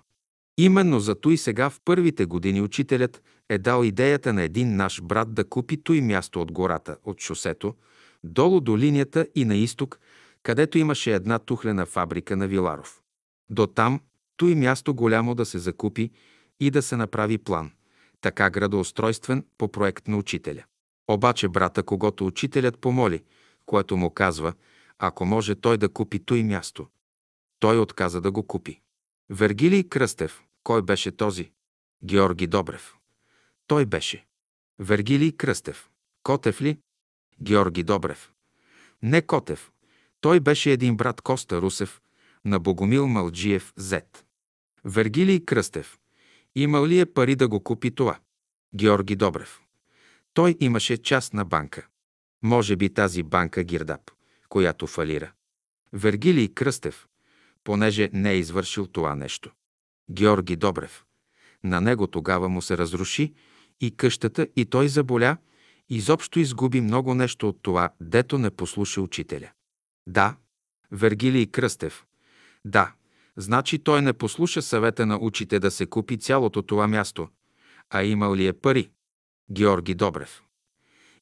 [0.58, 5.34] Именно за и сега в първите години учителят е дал идеята на един наш брат
[5.34, 7.76] да купи той място от гората, от шосето,
[8.24, 10.00] долу до линията и на изток,
[10.44, 13.02] където имаше една тухлена фабрика на Виларов.
[13.50, 14.00] До там,
[14.38, 16.12] той място голямо да се закупи
[16.60, 17.72] и да се направи план,
[18.22, 20.64] така градоустройствен по проект на учителя.
[21.08, 23.24] Обаче брата, когато учителят помоли,
[23.66, 24.54] което му казва,
[25.00, 26.88] ако може той да купи той място,
[27.60, 28.82] той отказа да го купи.
[29.30, 31.52] Вергилий Кръстев, кой беше този?
[32.04, 32.96] Георги Добрев.
[33.68, 34.26] Той беше.
[34.80, 35.90] Вергилий Кръстев.
[36.24, 36.80] Котев ли?
[37.42, 38.32] Георги Добрев.
[39.02, 39.72] Не Котев.
[40.22, 42.02] Той беше един брат Коста Русев
[42.46, 44.26] на Богомил Малджиев Зет.
[44.86, 46.00] Вергилий Кръстев.
[46.56, 48.20] Имал ли е пари да го купи това?
[48.76, 49.65] Георги Добрев.
[50.36, 51.88] Той имаше частна банка.
[52.44, 54.12] Може би тази банка Гирдап,
[54.50, 55.32] която фалира.
[55.94, 57.08] Вергилий Кръстев,
[57.64, 59.52] понеже не е извършил това нещо.
[60.12, 61.06] Георги Добрев.
[61.64, 63.34] На него тогава му се разруши
[63.82, 65.38] и къщата, и той заболя,
[65.90, 69.50] изобщо изгуби много нещо от това, дето не послуша учителя.
[70.08, 70.36] Да,
[70.92, 72.06] Вергилий Кръстев.
[72.66, 72.94] Да,
[73.38, 77.28] значи той не послуша съвета на учите да се купи цялото това място.
[77.90, 78.90] А имал ли е пари?
[79.52, 80.44] Георги Добрев.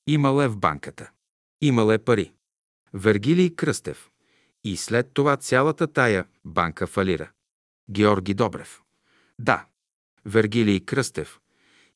[0.08, 1.12] Имал е в банката.
[1.62, 2.34] Имал е пари.
[2.94, 4.10] Вергилий Кръстев.
[4.64, 7.32] И след това цялата тая банка фалира.
[7.90, 8.82] Георги Добрев.
[9.40, 9.66] Да.
[10.26, 11.40] Вергилий Кръстев.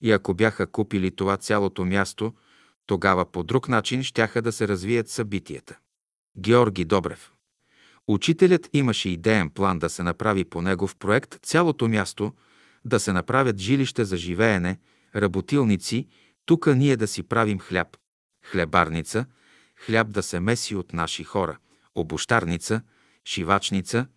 [0.02, 2.34] И ако бяха купили това цялото място,
[2.86, 5.78] тогава по друг начин щяха да се развият събитията.
[6.38, 7.32] Георги Добрев.
[8.08, 12.34] Учителят имаше идеен план да се направи по негов проект цялото място,
[12.86, 14.80] да се направят жилища за живеене,
[15.16, 16.08] работилници,
[16.46, 17.98] тука ние да си правим хляб,
[18.44, 19.26] хлебарница,
[19.86, 21.58] хляб да се меси от наши хора,
[21.96, 22.82] обощарница,
[23.26, 24.08] шивачница,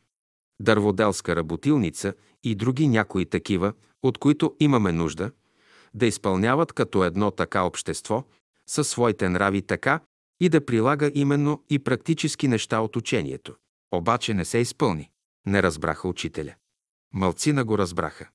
[0.60, 3.72] дърводелска работилница и други някои такива,
[4.02, 5.30] от които имаме нужда,
[5.94, 8.24] да изпълняват като едно така общество,
[8.66, 10.00] със своите нрави така
[10.40, 13.56] и да прилага именно и практически неща от учението.
[13.92, 15.10] Обаче не се изпълни.
[15.46, 16.54] Не разбраха учителя.
[17.14, 18.28] Малцина го разбраха.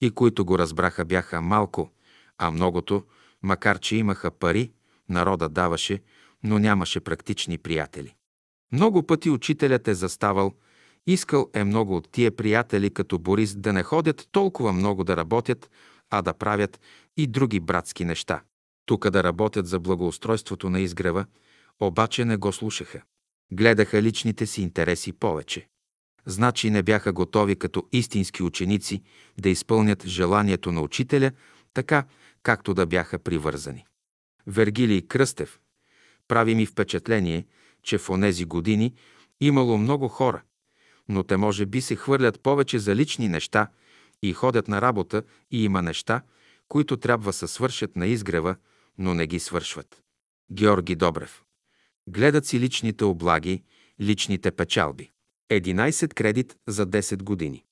[0.00, 1.90] И които го разбраха бяха малко,
[2.38, 3.04] а многото,
[3.42, 4.72] макар че имаха пари,
[5.08, 6.02] народа даваше,
[6.42, 8.14] но нямаше практични приятели.
[8.72, 10.52] Много пъти учителят е заставал,
[11.06, 15.70] искал е много от тия приятели като Борис да не ходят толкова много да работят,
[16.10, 16.80] а да правят
[17.16, 18.42] и други братски неща.
[18.86, 21.26] Тук да работят за благоустройството на изгрева,
[21.80, 23.02] обаче не го слушаха.
[23.52, 25.68] Гледаха личните си интереси повече.
[26.26, 29.02] Значи не бяха готови като истински ученици
[29.40, 31.30] да изпълнят желанието на учителя,
[31.74, 32.04] така
[32.42, 33.84] както да бяха привързани.
[34.46, 35.60] Вергилий Кръстев
[36.28, 37.46] прави ми впечатление,
[37.82, 38.94] че в онези години
[39.40, 40.42] имало много хора,
[41.08, 43.68] но те може би се хвърлят повече за лични неща
[44.22, 46.22] и ходят на работа и има неща,
[46.68, 48.56] които трябва се свършат на изгрева,
[48.98, 50.02] но не ги свършват.
[50.52, 51.42] Георги Добрев.
[52.08, 53.62] Гледат си личните облаги,
[54.00, 55.10] личните печалби.
[55.50, 57.64] 11 кредит за 10 години.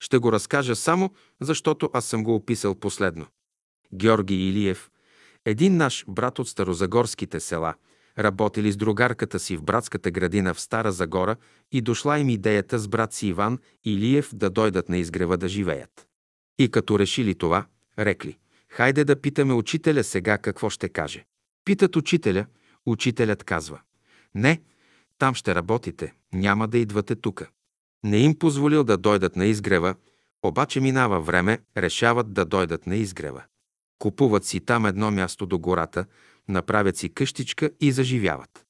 [0.00, 3.26] Ще го разкажа само, защото аз съм го описал последно.
[3.94, 4.90] Георги Илиев,
[5.44, 7.74] един наш брат от старозагорските села,
[8.18, 11.36] работили с другарката си в братската градина в Стара Загора
[11.72, 16.06] и дошла им идеята с брат си Иван Илиев да дойдат на изгрева да живеят.
[16.58, 17.66] И като решили това,
[17.98, 18.38] рекли,
[18.68, 21.24] хайде да питаме учителя сега какво ще каже.
[21.64, 22.46] Питат учителя,
[22.86, 23.80] учителят казва,
[24.34, 24.60] не,
[25.20, 27.48] там ще работите, няма да идвате тука.
[28.04, 29.94] Не им позволил да дойдат на изгрева,
[30.42, 33.42] обаче минава време, решават да дойдат на изгрева.
[33.98, 36.04] Купуват си там едно място до гората,
[36.48, 38.66] направят си къщичка и заживяват.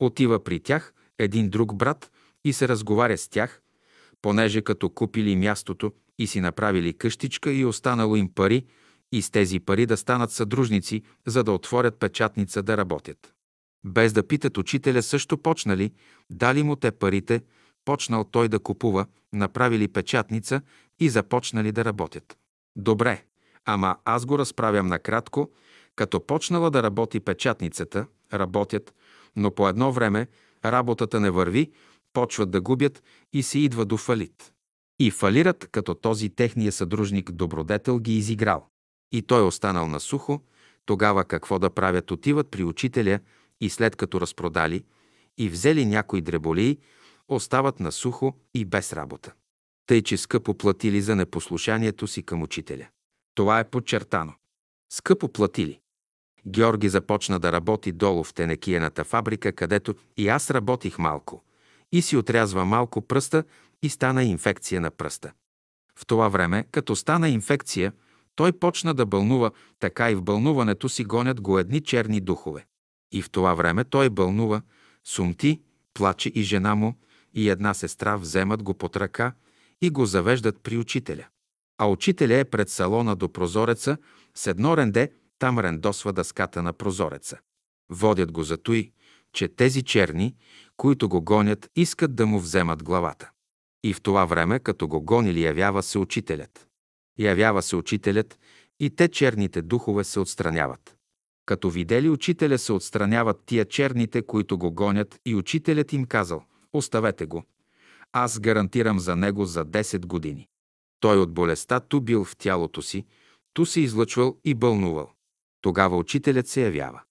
[0.00, 2.10] Отива при тях един друг брат
[2.44, 3.62] и се разговаря с тях,
[4.22, 8.66] понеже като купили мястото и си направили къщичка и останало им пари,
[9.12, 13.34] и с тези пари да станат съдружници, за да отворят печатница да работят.
[13.84, 15.92] Без да питат учителя също почнали,
[16.30, 17.42] дали му те парите,
[17.84, 20.60] почнал той да купува, направили печатница
[21.00, 22.38] и започнали да работят.
[22.76, 23.24] Добре,
[23.64, 25.50] ама аз го разправям накратко,
[25.96, 28.94] Като почнала да работи печатницата, работят,
[29.36, 30.26] но по едно време
[30.64, 31.72] работата не върви,
[32.12, 33.02] почват да губят
[33.32, 34.52] и се идва до фалит.
[34.98, 38.66] И фалират, като този техния съдружник добродетел ги изиграл.
[39.12, 40.42] И той останал на сухо,
[40.86, 43.20] тогава какво да правят отиват при учителя
[43.60, 44.84] и след като разпродали
[45.38, 46.78] и взели някои дреболии,
[47.28, 49.32] остават на сухо и без работа.
[49.86, 52.88] Тъй, че скъпо платили за непослушанието си към учителя.
[53.34, 54.32] Това е подчертано.
[54.92, 55.80] Скъпо платили.
[56.46, 61.44] Георги започна да работи долу в тенекиената фабрика, където и аз работих малко.
[61.92, 63.44] И си отрязва малко пръста
[63.82, 65.32] и стана инфекция на пръста.
[65.98, 67.92] В това време, като стана инфекция,
[68.36, 72.66] той почна да бълнува, така и в бълнуването си гонят го едни черни духове.
[73.14, 74.62] И в това време той бълнува,
[75.04, 75.60] сумти,
[75.94, 76.94] плаче и жена му,
[77.34, 79.32] и една сестра вземат го под ръка
[79.82, 81.26] и го завеждат при учителя.
[81.78, 83.96] А учителя е пред салона до прозореца,
[84.34, 87.38] с едно ренде там рендосва дъската на прозореца.
[87.90, 88.92] Водят го за той,
[89.32, 90.36] че тези черни,
[90.76, 93.30] които го гонят, искат да му вземат главата.
[93.84, 96.66] И в това време, като го гонили, явява се учителят.
[97.18, 98.38] Явява се учителят
[98.80, 100.96] и те черните духове се отстраняват.
[101.46, 107.26] Като видели учителя се отстраняват тия черните, които го гонят и учителят им казал «Оставете
[107.26, 107.44] го.
[108.12, 110.48] Аз гарантирам за него за 10 години».
[111.00, 113.04] Той от болестта ту бил в тялото си,
[113.54, 115.10] ту се излъчвал и бълнувал.
[115.60, 117.02] Тогава учителят се явява.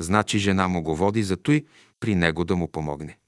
[0.00, 1.64] Значи жена му го води за той
[2.00, 3.18] при него да му помогне.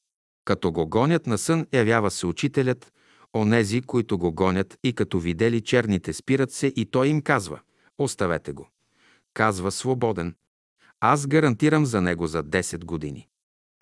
[0.44, 2.92] Като го гонят на сън, явява се учителят,
[3.34, 7.60] онези, които го гонят и като видели черните, спират се и той им казва
[7.98, 8.68] «Оставете го».
[9.34, 10.34] Казва свободен.
[11.08, 13.28] Аз гарантирам за него за 10 години.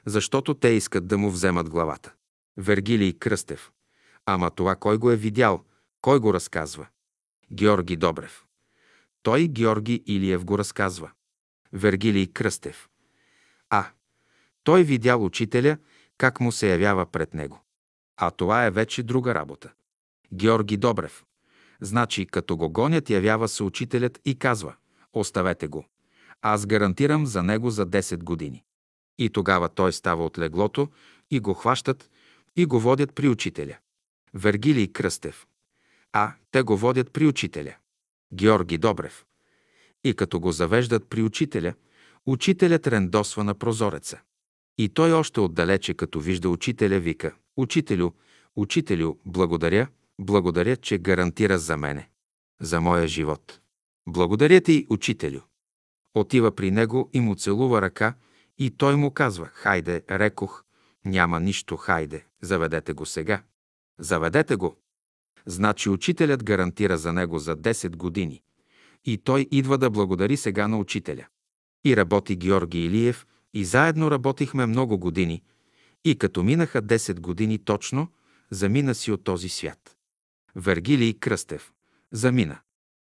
[0.06, 2.12] Защото те искат да му вземат главата.
[2.56, 3.72] Вергилий Кръстев.
[4.26, 5.64] Ама това кой го е видял,
[6.00, 6.86] кой го разказва?
[7.52, 8.44] Георги Добрев.
[9.22, 11.10] Той Георги Илиев го разказва.
[11.72, 12.88] Вергилий Кръстев.
[13.70, 13.86] А.
[14.64, 15.78] Той видял учителя,
[16.18, 17.60] как му се явява пред него.
[18.16, 19.72] А това е вече друга работа.
[20.32, 21.24] Георги Добрев.
[21.80, 24.74] Значи, като го гонят, явява се учителят и казва
[25.12, 25.84] «Оставете го.
[26.46, 28.64] Аз гарантирам за него за 10 години».
[29.18, 30.88] И тогава той става от леглото
[31.30, 32.10] и го хващат
[32.56, 33.76] и го водят при учителя.
[34.34, 35.46] Вергилий Кръстев.
[36.12, 37.74] А, те го водят при учителя.
[38.34, 39.24] Георги Добрев.
[40.04, 41.74] И като го завеждат при учителя,
[42.26, 44.20] учителят рендосва на прозореца.
[44.78, 48.10] И той още отдалече, като вижда учителя, вика «Учителю,
[48.56, 49.88] учителю, благодаря,
[50.18, 52.08] благодаря, че гарантира за мене,
[52.60, 53.60] за моя живот.
[54.08, 55.40] Благодаря ти, учителю».
[56.14, 58.14] Отива при него и му целува ръка
[58.58, 60.64] и той му казва «Хайде, рекох,
[61.04, 63.42] няма нищо, хайде, заведете го сега.
[63.98, 64.76] Заведете го».
[65.46, 68.42] Значи учителят гарантира за него за 10 години.
[69.04, 71.26] И той идва да благодари сега на учителя.
[71.84, 75.42] И работи Георги Илиев, и заедно работихме много години.
[76.04, 78.08] И като минаха 10 години точно,
[78.50, 79.96] замина си от този свят.
[80.56, 81.72] Вергилий Кръстев.
[82.12, 82.58] Замина.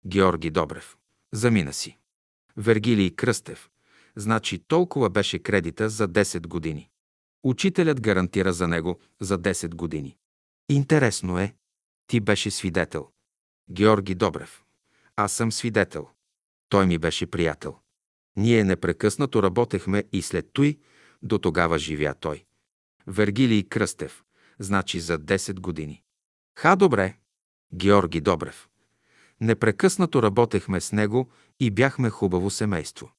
[0.06, 0.98] Георги Добрев.
[1.34, 1.98] Замина си.
[2.58, 3.70] Вергилий Кръстев.
[4.16, 6.90] Значи толкова беше кредита за 10 години.
[7.44, 10.18] Учителят гарантира за него за 10 години.
[10.70, 11.56] Интересно е.
[12.08, 13.10] Ти беше свидетел.
[13.72, 14.64] Георги Добрев.
[15.16, 16.08] Аз съм свидетел.
[16.70, 17.78] Той ми беше приятел.
[18.36, 20.80] Ние непрекъснато работехме и след той,
[21.24, 22.46] до тогава живя той.
[23.08, 24.24] Вергилий Кръстев.
[24.60, 26.04] Значи за 10 години.
[26.60, 27.18] Ха, добре.
[27.74, 28.70] Георги Добрев.
[29.42, 31.30] Непрекъснато работехме с него
[31.60, 33.12] и бяхме хубаво семейство.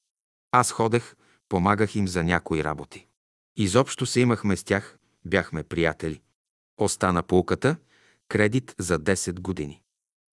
[0.51, 1.15] Аз ходех,
[1.49, 3.07] помагах им за някои работи.
[3.55, 6.21] Изобщо се имахме с тях, бяхме приятели.
[6.77, 7.75] Остана полката,
[8.29, 9.81] кредит за 10 години.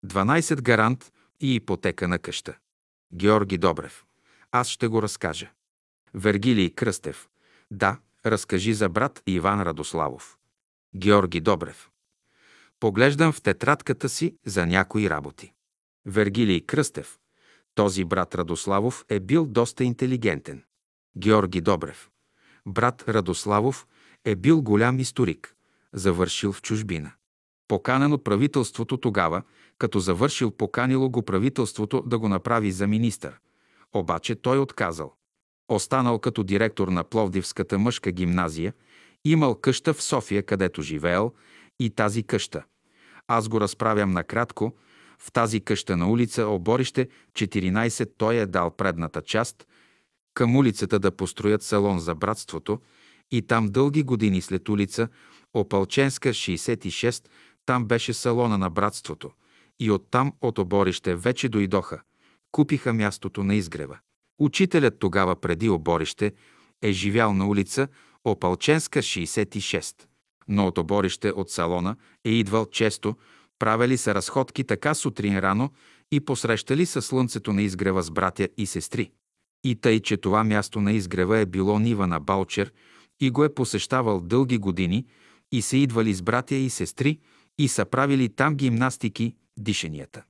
[0.06, 2.56] 12 гарант и ипотека на къща.
[3.14, 4.04] Георги Добрев.
[4.52, 5.50] Аз ще го разкажа.
[6.14, 7.28] Вергилий Кръстев.
[7.70, 10.38] Да, разкажи за брат Иван Радославов.
[10.96, 11.90] Георги Добрев.
[12.80, 15.52] Поглеждам в тетрадката си за някои работи.
[16.06, 17.18] Вергилий Кръстев.
[17.76, 20.64] Този брат Радославов е бил доста интелигентен.
[21.18, 22.10] Георги Добрев.
[22.66, 23.86] Брат Радославов
[24.24, 25.54] е бил голям историк,
[25.92, 27.12] завършил в чужбина.
[27.68, 29.42] Поканен от правителството тогава,
[29.78, 33.38] като завършил поканило го правителството да го направи за министър.
[33.94, 35.14] Обаче той отказал.
[35.68, 38.74] Останал като директор на Пловдивската мъжка гимназия,
[39.24, 41.32] имал къща в София, където живеел,
[41.80, 42.64] и тази къща.
[43.28, 44.76] Аз го разправям накратко.
[45.18, 49.66] В тази къща на улица Оборище 14 той е дал предната част,
[50.34, 52.80] към улицата да построят салон за братството
[53.30, 55.09] и там дълги години след улица
[55.55, 57.28] Опалченска 66,
[57.66, 59.30] там беше салона на братството
[59.80, 62.01] и оттам от оборище вече дойдоха,
[62.52, 63.98] купиха мястото на изгрева.
[64.38, 66.32] Учителят тогава преди оборище
[66.82, 67.88] е живял на улица
[68.24, 69.94] Опалченска, 66.
[70.48, 73.16] Но от оборище от салона е идвал често,
[73.58, 75.70] правили са разходки така сутрин рано
[76.12, 79.10] и посрещали със слънцето на изгрева с братя и сестри.
[79.64, 82.72] И тъй, че това място на изгрева е било нива на Балчер
[83.20, 85.06] и го е посещавал дълги години
[85.52, 87.18] и са идвали с братя и сестри
[87.58, 90.22] и са правили там гимнастики, дишанията.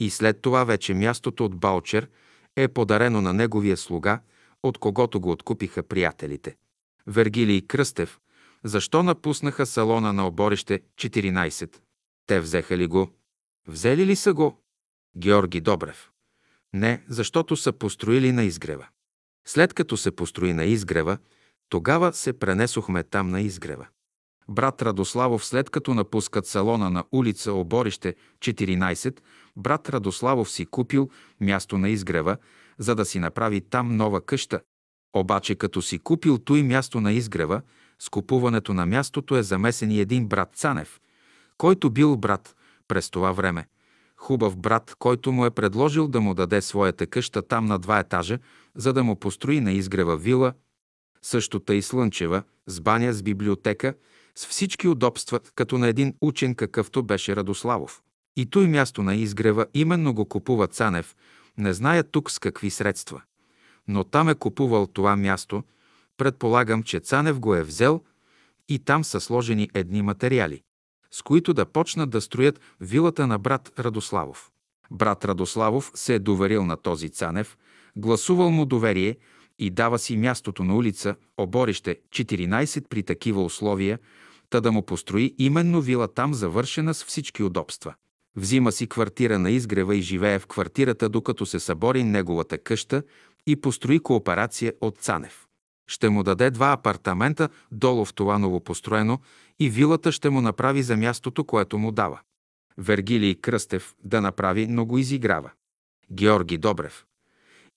[0.00, 2.08] И след това вече мястото от Балчер
[2.56, 4.20] е подарено на неговия слуга,
[4.62, 6.56] от когото го откупиха приятелите.
[7.06, 8.18] Вергилий Кръстев,
[8.64, 11.76] защо напуснаха салона на оборище 14?
[12.26, 13.10] Те взеха ли го?
[13.68, 14.62] Взели ли са го?
[15.16, 16.10] Георги Добрев.
[16.72, 18.86] Не, защото са построили на изгрева.
[19.46, 21.18] След като се построи на изгрева,
[21.68, 23.86] тогава се пренесохме там на изгрева.
[24.48, 29.20] Брат Радославов, след като напускат салона на улица Оборище 14,
[29.56, 31.10] брат Радославов си купил
[31.40, 32.36] място на изгрева,
[32.78, 34.60] за да си направи там нова къща.
[35.16, 37.62] Обаче като си купил той място на изгрева,
[37.98, 41.00] с купуването на мястото е замесен и един брат Цанев,
[41.58, 42.56] който бил брат
[42.88, 43.66] през това време.
[44.16, 48.38] Хубав брат, който му е предложил да му даде своята къща там на два етажа,
[48.74, 50.52] за да му построи на изгрева вила,
[51.22, 53.94] същото и слънчева, с баня, с библиотека,
[54.34, 58.02] с всички удобства, като на един учен, какъвто беше Радославов.
[58.36, 61.16] И той място на изгрева именно го купува Цанев,
[61.58, 63.22] не зная тук с какви средства.
[63.88, 65.62] Но там е купувал това място,
[66.16, 68.00] предполагам, че Цанев го е взел
[68.68, 70.62] и там са сложени едни материали,
[71.14, 74.50] с които да почнат да строят вилата на брат Радославов.
[74.90, 77.56] Брат Радославов се е доверил на този Цанев,
[77.96, 79.16] гласувал му доверие
[79.58, 83.98] и дава си мястото на улица Оборище 14 при такива условия,
[84.50, 87.94] та да му построи именно вила там завършена с всички удобства.
[88.36, 93.02] Взима си квартира на изгрева и живее в квартирата, докато се събори неговата къща
[93.46, 95.46] и построи кооперация от Цанев.
[95.86, 99.20] Ще му даде два апартамента долу в това новопостроено
[99.60, 102.20] и вилата ще му направи за мястото, което му дава.
[102.78, 105.50] Вергилий Кръстев да направи, но го изиграва.
[106.12, 107.04] Георги Добрев.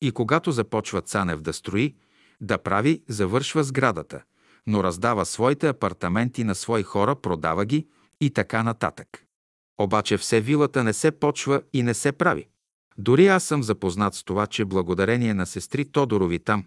[0.02, 1.96] И когато започва Цанев да строи,
[2.42, 4.24] да прави, завършва сградата,
[4.68, 7.88] но раздава своите апартаменти на свои хора, продава ги
[8.22, 9.24] и така нататък.
[9.80, 12.48] Обаче все вилата не се почва и не се прави.
[12.98, 16.66] Дори аз съм запознат с това, че благодарение на сестри Тодорови там,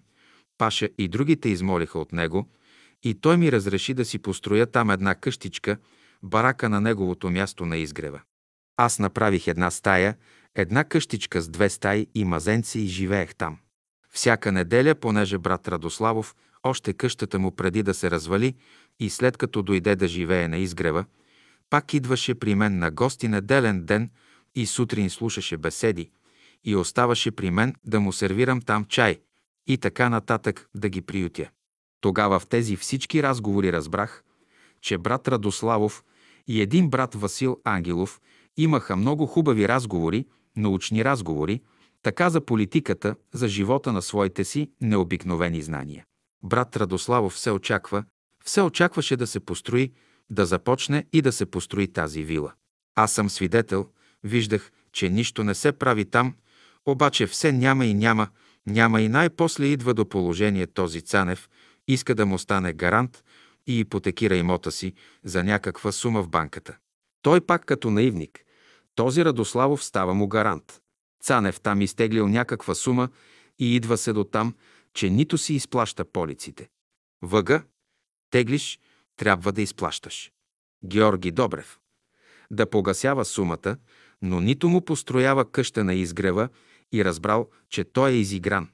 [0.58, 2.48] Паша и другите измолиха от него,
[3.02, 5.76] и той ми разреши да си построя там една къщичка,
[6.22, 8.20] барака на неговото място на изгрева.
[8.76, 10.16] Аз направих една стая,
[10.54, 13.58] една къщичка с две стаи и мазенци и живеех там.
[14.12, 18.54] Всяка неделя, понеже брат Радославов още къщата му преди да се развали
[19.00, 21.04] и след като дойде да живее на изгрева,
[21.70, 24.10] пак идваше при мен на гости неделен ден
[24.54, 26.10] и сутрин слушаше беседи
[26.64, 29.20] и оставаше при мен да му сервирам там чай
[29.66, 31.50] и така нататък да ги приютя.
[32.00, 34.24] Тогава в тези всички разговори разбрах,
[34.80, 36.04] че брат Радославов
[36.48, 38.20] и един брат Васил Ангелов
[38.56, 41.60] имаха много хубави разговори, научни разговори,
[42.02, 46.04] така за политиката, за живота на своите си необикновени знания.
[46.42, 48.04] Брат Радославов все очаква,
[48.44, 49.92] все очакваше да се построи,
[50.30, 52.52] да започне и да се построи тази вила.
[52.94, 53.86] Аз съм свидетел,
[54.24, 56.34] виждах, че нищо не се прави там,
[56.86, 58.28] обаче все няма и няма,
[58.66, 61.48] няма и най-после идва до положение този Цанев,
[61.92, 63.24] иска да му стане гарант
[63.66, 64.94] и ипотекира имота си
[65.24, 66.76] за някаква сума в банката.
[67.22, 68.44] Той пак като наивник.
[68.94, 70.80] Този Радославов става му гарант.
[71.22, 73.08] Цанев там изтеглил някаква сума
[73.58, 74.54] и идва се до там,
[74.94, 76.68] че нито си изплаща полиците.
[77.22, 77.62] Въга,
[78.30, 78.78] теглиш,
[79.16, 80.32] трябва да изплащаш.
[80.84, 81.78] Георги Добрев.
[82.50, 83.76] Да погасява сумата,
[84.22, 86.48] но нито му построява къща на изгрева
[86.92, 88.68] и разбрал, че той е изигран.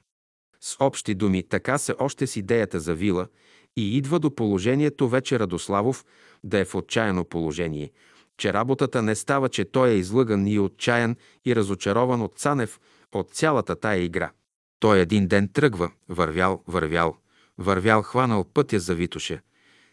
[0.61, 3.27] С общи думи, така се още с идеята за вила
[3.75, 6.05] и идва до положението вече Радославов
[6.43, 7.91] да е в отчаяно положение,
[8.37, 11.15] че работата не става, че той е излъган и отчаян
[11.45, 12.79] и разочарован от Цанев
[13.13, 14.31] от цялата тая игра.
[14.79, 17.17] Той един ден тръгва, вървял, вървял,
[17.57, 19.41] вървял, хванал пътя за Витоше,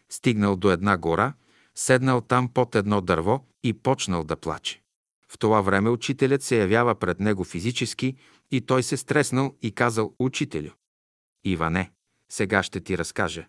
[0.09, 1.33] стигнал до една гора,
[1.75, 4.81] седнал там под едно дърво и почнал да плаче.
[5.29, 8.15] В това време учителят се явява пред него физически
[8.51, 10.71] и той се стреснал и казал «Учителю».
[11.43, 11.91] Иване,
[12.29, 13.47] сега ще ти разкажа.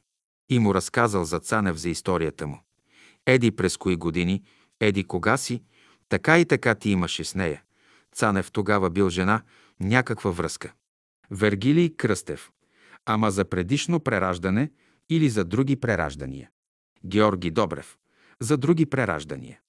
[0.49, 2.61] И му разказал за Цанев за историята му.
[3.27, 4.43] Еди през кои години,
[4.81, 5.63] еди кога си,
[6.09, 7.63] така и така ти имаше с нея.
[8.13, 9.43] Цанев тогава бил жена,
[9.81, 10.73] някаква връзка.
[11.31, 12.51] Вергилий Кръстев.
[13.07, 14.71] Ама за предишно прераждане
[15.11, 16.51] или за други прераждания.
[17.05, 17.99] Георги Добрев.
[18.41, 19.61] За други прераждания.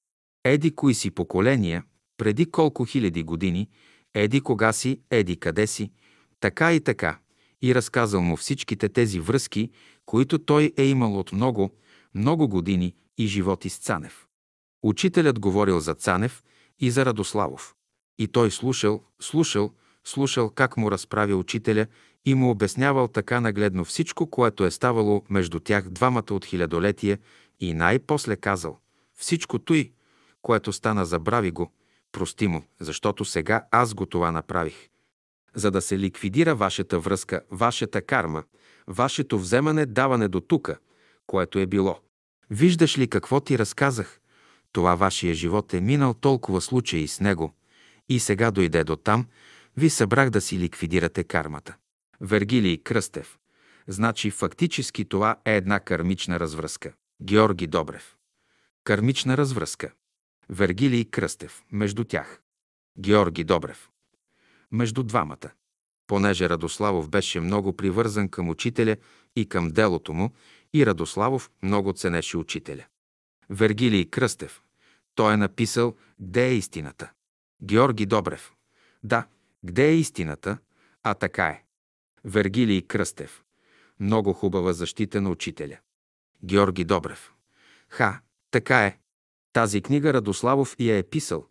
[0.44, 1.84] Еди кои си поколения,
[2.18, 3.70] преди колко хиляди години,
[4.14, 5.92] еди кога си, еди къде си,
[6.40, 7.20] така и така,
[7.62, 9.72] и разказал му всичките тези връзки,
[10.06, 11.72] които той е имал от много,
[12.16, 14.28] много години и животи с Цанев.
[14.84, 16.44] Учителят говорил за Цанев
[16.80, 17.76] и за Радославов.
[18.20, 19.74] И той слушал, слушал,
[20.04, 21.88] слушал как му разправя учителя
[22.26, 27.18] и му обяснявал така нагледно всичко, което е ставало между тях двамата от хилядолетие
[27.60, 28.80] и най-после казал
[29.16, 29.92] «Всичко той,
[30.42, 31.72] което стана, забрави го,
[32.12, 34.90] прости му, защото сега аз го това направих.
[35.56, 38.44] За да се ликвидира вашата връзка, вашата карма,
[38.88, 40.78] вашето вземане, даване до тука,
[41.28, 42.00] което е било.
[42.50, 44.20] Виждаш ли какво ти разказах?
[44.72, 47.54] Това вашия живот е минал толкова случаи с него
[48.10, 49.26] и сега дойде до там,
[49.78, 51.76] ви събрах да си ликвидирате кармата.
[52.22, 53.38] Вергилий Кръстев.
[53.88, 56.94] Значи фактически това е една кармична развръзка.
[57.22, 58.16] Георги Добрев.
[58.84, 59.92] Кармична развръзка.
[60.50, 61.64] Вергилий Кръстев.
[61.72, 62.42] Между тях.
[63.00, 63.90] Георги Добрев.
[64.72, 65.52] Между двамата.
[66.08, 68.98] Понеже Радославов беше много привързан към учителя
[69.36, 70.32] и към делото му,
[70.74, 72.86] и Радославов много ценеше учителя.
[73.50, 74.62] Вергилий Кръстев.
[75.16, 77.12] Той е написал «Где е истината?»
[77.64, 78.54] Георги Добрев.
[79.04, 79.28] Да,
[79.64, 80.58] где е истината?
[81.04, 81.64] А така е.
[82.24, 83.44] Вергилий Кръстев.
[84.00, 85.78] Много хубава защита на учителя.
[86.44, 87.34] Георги Добрев.
[87.90, 88.22] Ха,
[88.52, 88.98] така е.
[89.58, 91.46] Тази книга Радославов я е писал.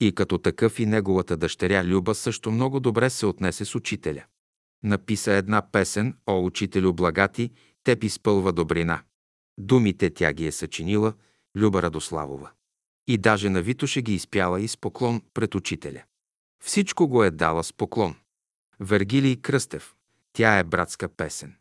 [0.00, 4.24] И като такъв и неговата дъщеря Люба също много добре се отнесе с учителя.
[4.82, 7.50] Написа една песен «О, учителю благати,
[7.84, 9.02] теб изпълва добрина».
[9.58, 11.14] Думите тя ги е съчинила
[11.56, 12.50] Люба Радославова.
[13.06, 16.02] И даже на Витоше ги изпяла и с поклон пред учителя.
[16.64, 18.14] Всичко го е дала с поклон.
[18.80, 19.94] Вергилий Кръстев.
[20.32, 21.54] Тя е братска песен.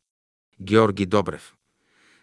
[0.61, 1.55] Георги Добрев.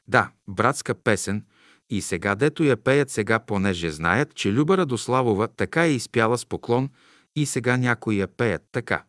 [0.06, 1.44] Да, братска песен–
[1.90, 6.46] и сега, дето я пеят сега, понеже знаят, че Люба Радославова така е изпяла с
[6.46, 6.90] поклон
[7.36, 9.04] и сега някои я пеят така.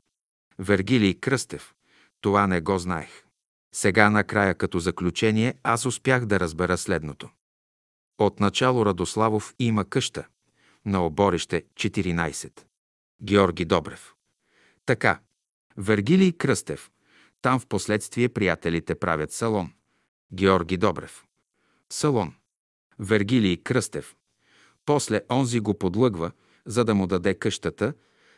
[0.59, 1.73] Вергилий Кръстев.
[2.21, 3.23] Това не го знаех.
[3.75, 7.29] Сега накрая като заключение аз успях да разбера следното.
[8.17, 10.27] Отначало Радославов има къща.
[10.85, 12.61] На оборище 14.
[13.23, 14.13] Георги Добрев.
[14.85, 15.19] Така.
[15.77, 16.91] Вергилий Кръстев.
[17.41, 19.73] Там в последствие приятелите правят салон.
[20.33, 21.25] Георги Добрев.
[21.89, 22.33] Салон.
[22.99, 24.15] Вергилий Кръстев.
[24.85, 26.31] После онзи го подлъгва,
[26.65, 27.93] за да му даде къщата,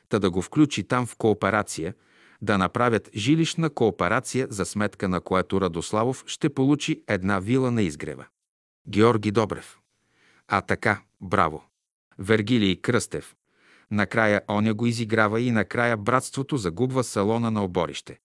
[0.10, 1.94] та да го включи там в кооперация,
[2.42, 8.26] да направят жилищна кооперация, за сметка на което Радославов ще получи една вила на изгрева.
[8.88, 9.80] Георги Добрев.
[10.48, 11.64] А така, браво!
[12.20, 13.36] Вергилий Кръстев.
[13.92, 18.20] Накрая оня го изиграва и накрая братството загубва салона на оборище.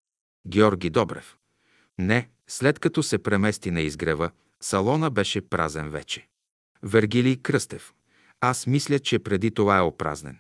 [0.47, 1.37] Георги Добрев.
[1.99, 4.31] Не, след като се премести на изгрева,
[4.62, 6.28] Салона беше празен вече.
[6.83, 7.95] Вергилий Кръстев.
[8.41, 10.39] Аз мисля, че преди това е опразнен.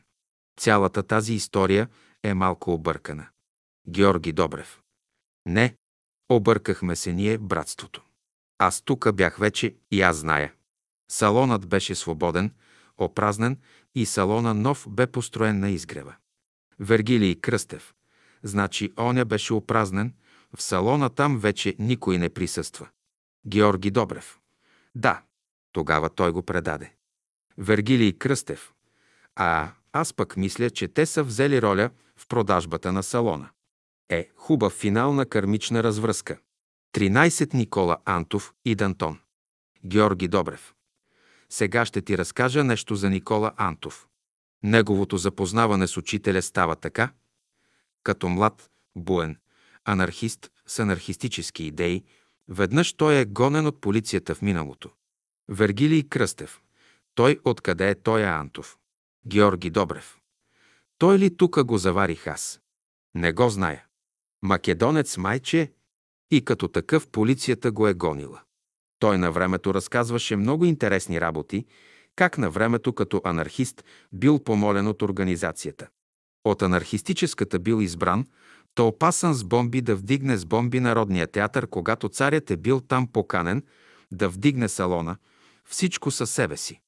[0.60, 1.88] Цялата тази история
[2.22, 3.26] е малко объркана.
[3.88, 4.80] Георги Добрев.
[5.46, 5.76] Не,
[6.28, 8.02] объркахме се ние братството.
[8.58, 10.52] Аз тука бях вече и аз зная.
[11.10, 12.54] Салонът беше свободен,
[12.98, 13.58] опразнен
[13.94, 16.14] и салона нов бе построен на изгрева.
[16.80, 17.94] Вергилий Кръстев.
[18.42, 20.14] Значи оня беше опразнен,
[20.56, 22.88] в салона там вече никой не присъства.
[23.46, 24.38] Георги Добрев.
[24.94, 25.22] Да,
[25.72, 26.92] тогава той го предаде.
[27.58, 28.72] Вергилий Кръстев.
[29.36, 33.48] А аз пък мисля, че те са взели роля в продажбата на салона.
[34.08, 36.38] Е, хубав финал на кармична развръзка.
[36.94, 39.18] 13 Никола Антов и Дантон.
[39.84, 40.74] Георги Добрев.
[41.50, 44.08] Сега ще ти разкажа нещо за Никола Антов.
[44.62, 47.12] Неговото запознаване с учителя става така,
[48.02, 49.36] като млад, буен,
[49.84, 52.04] анархист с анархистически идеи,
[52.48, 54.90] Веднъж той е гонен от полицията в миналото.
[55.48, 56.60] Вергилий Кръстев.
[57.14, 58.78] Той откъде е той е Антов?
[59.26, 60.18] Георги Добрев.
[60.98, 62.60] Той ли тука го заварих аз?
[63.14, 63.84] Не го зная.
[64.42, 65.72] Македонец майче
[66.30, 68.40] и като такъв полицията го е гонила.
[68.98, 71.66] Той на времето разказваше много интересни работи,
[72.16, 75.88] как на времето като анархист бил помолен от организацията.
[76.44, 78.26] От анархистическата бил избран,
[78.76, 83.06] то опасан с бомби да вдигне с бомби Народния театър, когато царят е бил там
[83.06, 83.62] поканен
[84.12, 85.16] да вдигне салона,
[85.64, 86.80] всичко със себе си.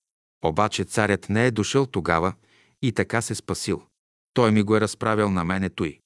[0.44, 2.32] Обаче царят не е дошъл тогава
[2.82, 3.82] и така се спасил.
[4.35, 6.01] Той ми го е разправил на мене той.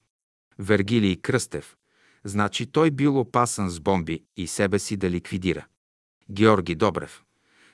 [0.59, 1.75] Вергилий Кръстев.
[2.23, 5.65] Значи той бил опасан с бомби и себе си да ликвидира.
[6.31, 7.23] Георги Добрев.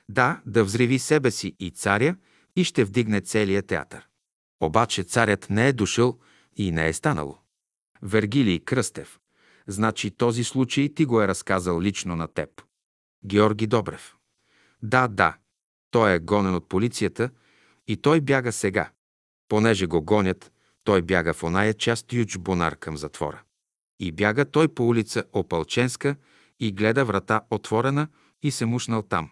[0.08, 2.16] Да, да взриви себе си и царя
[2.56, 4.08] и ще вдигне целия театър.
[4.60, 6.18] Обаче царят не е дошъл
[6.56, 7.38] и не е станало.
[8.02, 9.20] Вергилий Кръстев.
[9.66, 12.62] Значи този случай ти го е разказал лично на теб.
[13.24, 14.16] Георги Добрев.
[14.82, 15.36] Да, да.
[15.90, 17.30] Той е гонен от полицията
[17.88, 18.90] и той бяга сега.
[19.48, 20.52] Понеже го гонят,
[20.84, 23.42] той бяга в оная част Юч Бонар към затвора.
[24.00, 26.16] И бяга той по улица Опалченска
[26.60, 28.08] и гледа врата отворена
[28.42, 29.30] и се мушнал там.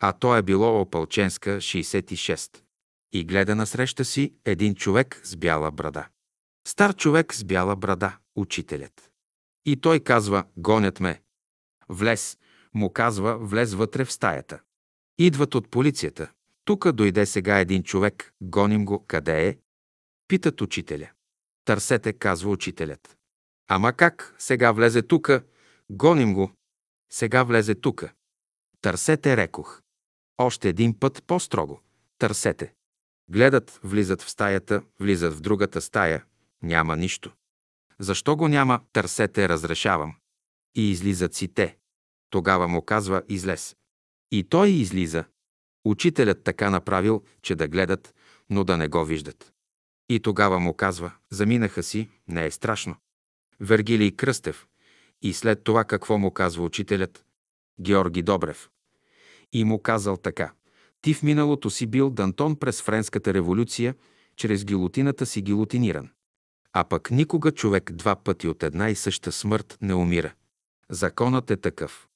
[0.00, 2.62] А то е било Опалченска, 66.
[3.12, 6.08] И гледа насреща си един човек с бяла брада.
[6.68, 9.10] Стар човек с бяла брада, учителят.
[9.64, 11.22] И той казва, гонят ме.
[11.88, 12.38] Влез,
[12.74, 14.60] му казва, влез вътре в стаята.
[15.18, 16.30] Идват от полицията.
[16.64, 19.58] Тука дойде сега един човек, гоним го, къде е?
[20.28, 21.10] Питат учителя.
[21.64, 23.16] Търсете, казва учителят.
[23.68, 24.34] Ама как?
[24.38, 25.44] Сега влезе тука,
[25.90, 26.50] гоним го.
[27.10, 28.12] Сега влезе тука.
[28.80, 29.82] Търсете, рекох.
[30.38, 31.80] Още един път по-строго.
[32.18, 32.74] Търсете.
[33.30, 36.24] Гледат, влизат в стаята, влизат в другата стая.
[36.62, 37.32] Няма нищо.
[37.98, 38.80] Защо го няма?
[38.92, 40.14] Търсете, разрешавам.
[40.74, 41.76] И излизат си те.
[42.30, 43.76] Тогава му казва, излез.
[44.30, 45.24] И той излиза.
[45.84, 48.14] Учителят така направил, че да гледат,
[48.50, 49.52] но да не го виждат.
[50.08, 52.96] И тогава му казва, заминаха си, не е страшно.
[53.60, 54.66] Вергилий Кръстев.
[55.22, 57.24] И след това какво му казва учителят?
[57.80, 58.70] Георги Добрев.
[59.52, 60.52] И му казал така.
[61.00, 63.94] Ти в миналото си бил Дантон през Френската революция,
[64.36, 66.10] чрез гилотината си гилотиниран.
[66.72, 70.34] А пък никога човек два пъти от една и съща смърт не умира.
[70.90, 72.08] Законът е такъв.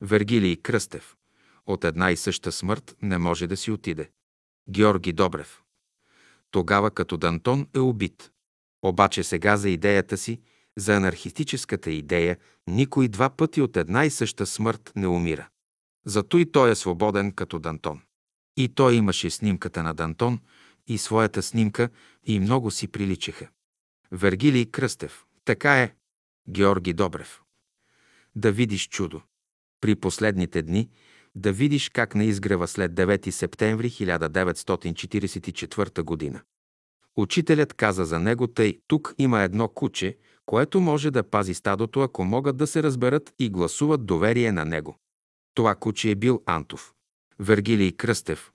[0.00, 1.16] Вергилий Кръстев.
[1.66, 4.10] От една и съща смърт не може да си отиде.
[4.70, 5.62] Георги Добрев.
[6.50, 8.30] Тогава като Дантон е убит.
[8.82, 10.40] Обаче сега за идеята си,
[10.76, 12.36] за анархистическата идея,
[12.66, 15.48] никой два пъти от една и съща смърт не умира.
[16.06, 18.00] Зато и той е свободен като Дантон.
[18.56, 20.40] И той имаше снимката на Дантон
[20.86, 21.88] и своята снимка
[22.24, 23.48] и много си приличаха.
[24.12, 25.24] Вергилий Кръстев.
[25.44, 25.94] Така е.
[26.48, 27.42] Георги Добрев.
[28.34, 29.22] Да видиш чудо.
[29.80, 30.90] При последните дни
[31.34, 36.40] да видиш как на изгрева след 9 септември 1944 година.
[37.16, 40.16] Учителят каза за него тъй, тук има едно куче,
[40.46, 44.98] което може да пази стадото, ако могат да се разберат и гласуват доверие на него.
[45.54, 46.92] Това куче е бил Антов.
[47.38, 48.52] Вергилий Кръстев.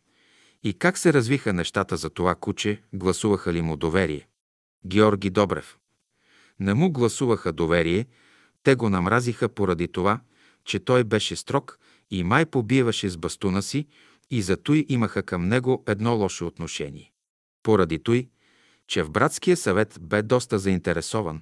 [0.64, 4.28] И как се развиха нещата за това куче, гласуваха ли му доверие?
[4.86, 5.78] Георги Добрев.
[6.60, 8.06] Не му гласуваха доверие,
[8.64, 10.20] те го намразиха поради това,
[10.66, 11.80] че той беше строг
[12.12, 13.88] и май побиваше с бастуна си
[14.32, 17.12] и зато и имаха към него едно лошо отношение.
[17.64, 18.30] Поради той,
[18.88, 21.42] че в братския съвет бе доста заинтересован,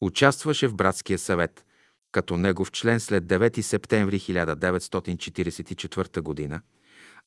[0.00, 1.64] участваше в братския съвет,
[2.12, 6.60] като негов член след 9 септември 1944 г.,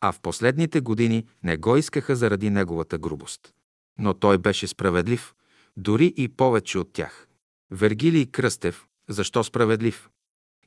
[0.01, 3.53] а в последните години не го искаха заради неговата грубост.
[3.99, 5.33] Но той беше справедлив,
[5.77, 7.27] дори и повече от тях.
[7.71, 10.09] Вергилий Кръстев, защо справедлив?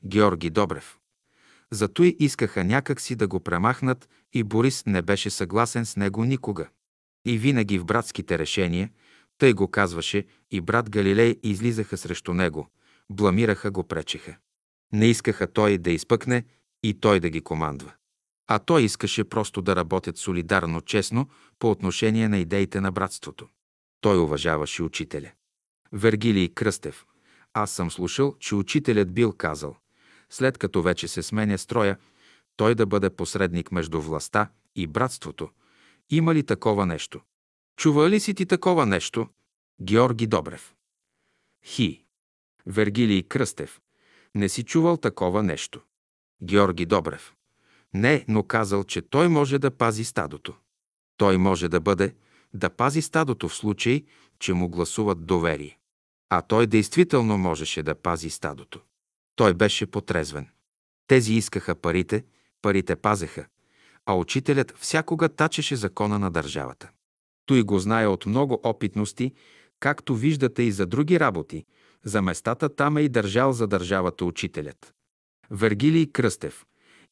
[0.05, 0.97] Георги Добрев.
[1.71, 6.23] Зато и искаха някак си да го премахнат и Борис не беше съгласен с него
[6.23, 6.69] никога.
[7.25, 8.89] И винаги в братските решения,
[9.37, 12.67] тъй го казваше, и брат Галилей излизаха срещу него,
[13.09, 14.37] бламираха го, пречеха.
[14.93, 16.43] Не искаха той да изпъкне
[16.83, 17.93] и той да ги командва.
[18.53, 21.29] А той искаше просто да работят солидарно, честно
[21.59, 23.47] по отношение на идеите на братството.
[24.01, 25.31] Той уважаваше учителя.
[25.91, 27.05] Вергилий Кръстев.
[27.53, 29.75] Аз съм слушал, че учителят бил казал,
[30.29, 31.97] след като вече се сменя строя,
[32.55, 35.49] той да бъде посредник между властта и братството.
[36.09, 37.21] Има ли такова нещо?
[37.77, 39.27] Чува ли си ти такова нещо?
[39.81, 40.75] Георги Добрев.
[41.65, 42.05] Хи.
[42.65, 43.81] Вергилий Кръстев.
[44.35, 45.81] Не си чувал такова нещо.
[46.43, 47.33] Георги Добрев.
[47.93, 50.53] Не, но казал, че той може да пази стадото.
[51.17, 52.15] Той може да бъде,
[52.53, 54.03] да пази стадото в случай,
[54.39, 55.77] че му гласуват доверие.
[56.29, 58.81] А той действително можеше да пази стадото.
[59.35, 60.47] Той беше потрезвен.
[61.07, 62.25] Тези искаха парите,
[62.61, 63.45] парите пазеха,
[64.05, 66.89] а учителят всякога тачеше закона на държавата.
[67.45, 69.33] Той го знае от много опитности,
[69.79, 71.65] както виждате и за други работи.
[72.03, 74.93] За местата там е и държал за държавата учителят.
[75.49, 76.65] Вергилий Кръстев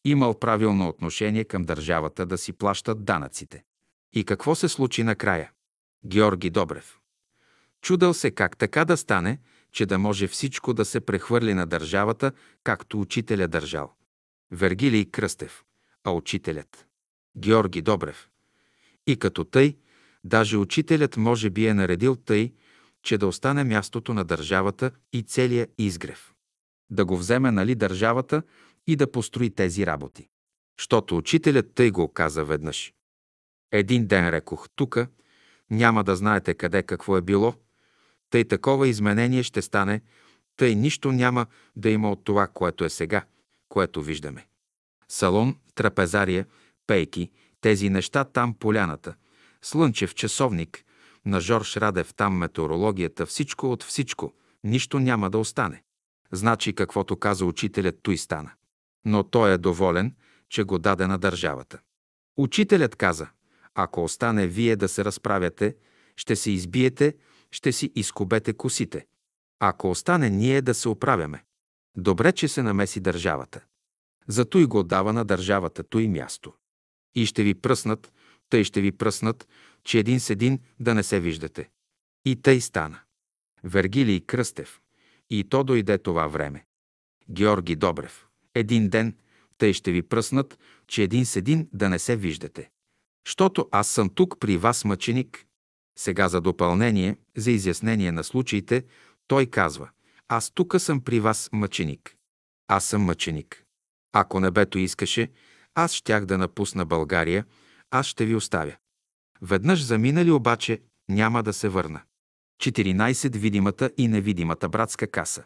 [0.05, 3.63] имал правилно отношение към държавата да си плащат данъците.
[4.13, 5.51] И какво се случи накрая?
[6.05, 6.99] Георги Добрев.
[7.81, 9.39] Чудал се как така да стане,
[9.71, 12.31] че да може всичко да се прехвърли на държавата,
[12.63, 13.93] както учителя държал.
[14.51, 15.63] Вергилий Кръстев,
[16.03, 16.85] а учителят.
[17.37, 18.29] Георги Добрев.
[19.07, 19.77] И като тъй,
[20.23, 22.53] даже учителят може би е наредил тъй,
[23.03, 26.33] че да остане мястото на държавата и целия изгрев.
[26.89, 28.43] Да го вземе нали държавата
[28.91, 30.27] и да построи тези работи.
[30.77, 32.93] Щото учителят тъй го каза веднъж.
[33.71, 35.07] Един ден рекох тука,
[35.71, 37.53] няма да знаете къде какво е било,
[38.29, 40.01] тъй такова изменение ще стане,
[40.57, 41.45] тъй нищо няма
[41.75, 43.25] да има от това, което е сега,
[43.69, 44.47] което виждаме.
[45.09, 46.45] Салон, трапезария,
[46.87, 49.15] пейки, тези неща там поляната,
[49.61, 50.83] слънчев часовник,
[51.25, 54.33] на Жорж Радев там метеорологията, всичко от всичко,
[54.63, 55.83] нищо няма да остане.
[56.31, 58.51] Значи каквото каза учителят, той стана.
[59.05, 60.15] Но той е доволен,
[60.49, 61.79] че го даде на държавата.
[62.37, 63.27] Учителят каза,
[63.75, 65.75] ако остане вие да се разправяте,
[66.15, 67.15] ще се избиете,
[67.51, 69.05] ще си изкубете косите.
[69.59, 71.43] Ако остане ние да се оправяме.
[71.97, 73.61] Добре, че се намеси държавата.
[74.27, 76.53] Зато и го дава на държавата той място.
[77.15, 78.13] И ще ви пръснат,
[78.49, 79.47] тъй ще ви пръснат,
[79.83, 81.69] че един с един да не се виждате.
[82.25, 82.99] И тъй стана.
[83.63, 84.81] Вергилий Кръстев.
[85.29, 86.65] И то дойде това време.
[87.29, 88.28] Георги Добрев.
[88.55, 89.15] Един ден,
[89.57, 92.69] тъй ще ви пръснат, че един с един да не се виждате.
[93.27, 95.45] Щото аз съм тук при вас мъченик.
[95.99, 98.85] Сега за допълнение, за изяснение на случаите,
[99.27, 99.89] той казва,
[100.27, 102.15] аз тук съм при вас мъченик.
[102.67, 103.63] Аз съм мъченик.
[104.13, 105.31] Ако небето искаше,
[105.75, 107.45] аз щях да напусна България,
[107.91, 108.75] аз ще ви оставя.
[109.41, 112.01] Веднъж заминали обаче, няма да се върна.
[112.61, 113.37] 14.
[113.37, 115.43] Видимата и невидимата братска каса.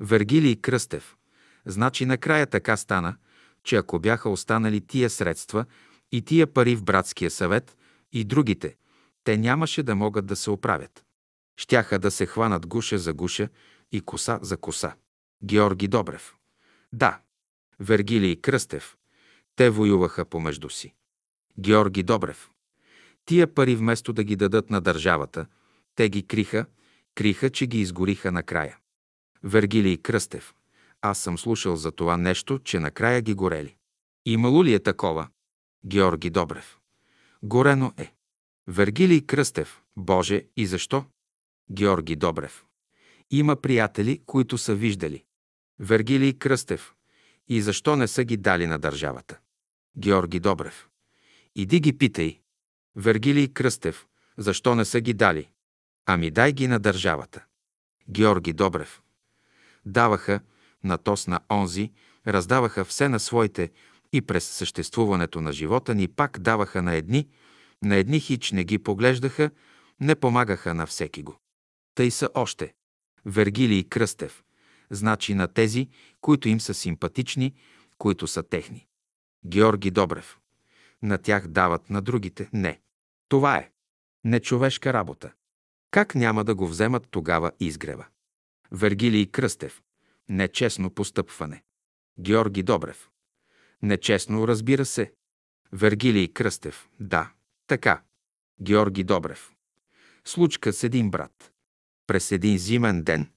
[0.00, 1.16] Вергилий Кръстев.
[1.66, 3.16] Значи накрая така стана,
[3.64, 5.64] че ако бяха останали тия средства
[6.12, 7.76] и тия пари в братския съвет
[8.12, 8.76] и другите,
[9.24, 11.04] те нямаше да могат да се оправят.
[11.56, 13.48] Щяха да се хванат гуша за гуша
[13.92, 14.94] и коса за коса.
[15.44, 16.34] Георги Добрев.
[16.92, 17.20] Да.
[17.80, 18.96] Вергилий Кръстев.
[19.56, 20.94] Те воюваха помежду си.
[21.58, 22.50] Георги Добрев.
[23.24, 25.46] Тия пари вместо да ги дадат на държавата,
[25.94, 26.66] те ги криха,
[27.14, 28.78] криха, че ги изгориха накрая.
[29.42, 30.54] Вергилий Кръстев.
[31.02, 33.76] Аз съм слушал за това нещо, че накрая ги горели.
[34.26, 35.28] Имало ли е такова?
[35.86, 36.78] Георги Добрев.
[37.42, 38.14] Горено е.
[38.68, 39.82] Вергилий Кръстев.
[39.96, 41.04] Боже, и защо?
[41.70, 42.64] Георги Добрев.
[43.30, 45.24] Има приятели, които са виждали.
[45.78, 46.94] Вергилий Кръстев.
[47.48, 49.38] И защо не са ги дали на държавата?
[49.98, 50.88] Георги Добрев.
[51.54, 52.40] Иди ги питай.
[52.96, 54.06] Вергилий Кръстев.
[54.36, 55.48] Защо не са ги дали?
[56.06, 57.44] Ами дай ги на държавата.
[58.08, 59.02] Георги Добрев.
[59.86, 60.40] Даваха,
[60.84, 61.92] на тос на онзи,
[62.26, 63.70] раздаваха все на своите
[64.12, 67.28] и през съществуването на живота ни пак даваха на едни,
[67.82, 69.50] на едни хич не ги поглеждаха,
[70.00, 71.36] не помагаха на всеки го.
[71.94, 72.74] Тъй са още.
[73.26, 74.42] Вергилий Кръстев.
[74.90, 75.88] Значи на тези,
[76.20, 77.54] които им са симпатични,
[77.98, 78.86] които са техни.
[79.46, 80.38] Георги Добрев.
[81.02, 82.80] На тях дават, на другите не.
[83.28, 83.70] Това е
[84.24, 85.32] нечовешка работа.
[85.90, 88.06] Как няма да го вземат тогава изгрева?
[88.70, 89.82] Вергилий Кръстев.
[90.28, 91.62] Нечестно постъпване.
[92.20, 93.08] Георги Добрев.
[93.82, 95.12] Нечестно, разбира се.
[95.72, 96.88] Вергилий Кръстев.
[97.00, 97.32] Да,
[97.66, 98.02] така.
[98.62, 99.52] Георги Добрев.
[100.24, 101.52] Случка с един брат.
[102.06, 103.30] През един зимен ден,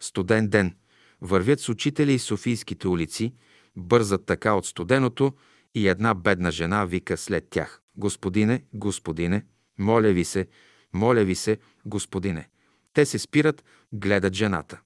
[0.00, 0.76] студен ден,
[1.20, 3.34] вървят с учители и Софийските улици,
[3.76, 5.32] бързат така от студеното
[5.74, 7.82] и една бедна жена вика след тях.
[7.96, 9.46] Господине, господине,
[9.78, 10.48] моля ви се,
[10.92, 12.48] моля ви се, господине.
[12.92, 14.80] Те се спират, гледат жената.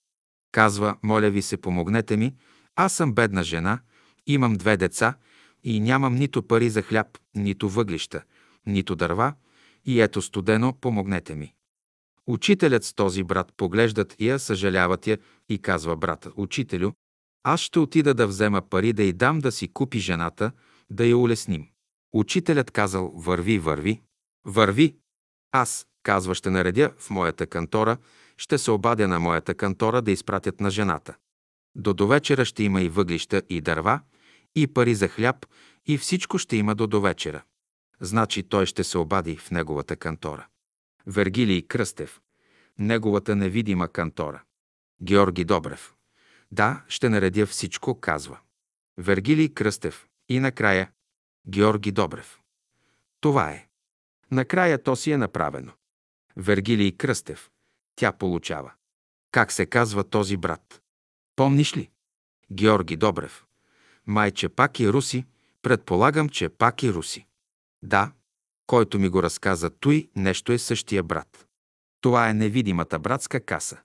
[0.53, 2.35] Казва, моля ви се, помогнете ми,
[2.77, 3.81] аз съм бедна жена,
[4.27, 5.15] имам две деца
[5.65, 8.23] и нямам нито пари за хляб, нито въглища,
[8.67, 9.35] нито дърва,
[9.85, 11.55] и ето студено, помогнете ми.
[12.27, 15.19] Учителят с този брат поглеждат я, съжаляват я
[15.49, 16.93] и казва брата, учителю,
[17.43, 20.53] аз ще отида да взема пари да й дам да си купи жената,
[20.91, 21.69] да я улесним.
[22.13, 24.03] Учителят казал, върви, върви,
[24.45, 24.97] върви.
[25.53, 27.97] Аз, казва, ще наредя в моята кантора,
[28.43, 31.15] ще се обадя на моята кантора да изпратят на жената.
[31.75, 34.01] До довечера ще има и въглища, и дърва,
[34.55, 35.47] и пари за хляб,
[35.87, 37.43] и всичко ще има до довечера.
[38.01, 40.47] Значи той ще се обади в неговата кантора.
[41.07, 42.21] Вергилий Кръстев.
[42.79, 44.43] Неговата невидима кантора.
[45.03, 45.95] Георги Добрев.
[46.53, 48.39] Да, ще наредя всичко, казва.
[48.99, 50.07] Вергилий Кръстев.
[50.29, 50.91] И накрая
[51.49, 52.41] Георги Добрев.
[53.21, 53.69] Това е.
[54.31, 55.73] Накрая то си е направено.
[56.37, 57.52] Вергилий Кръстев.
[57.97, 58.73] Тя получава.
[59.33, 60.83] Как се казва този брат?
[61.37, 61.91] Помниш ли?
[62.53, 63.45] Георги Добрев.
[64.07, 65.25] Майче пак и руси,
[65.63, 67.27] предполагам, че пак и руси.
[67.83, 68.13] Да,
[68.67, 71.47] който ми го разказа той, нещо е същия брат.
[72.01, 73.79] Това е невидимата братска каса.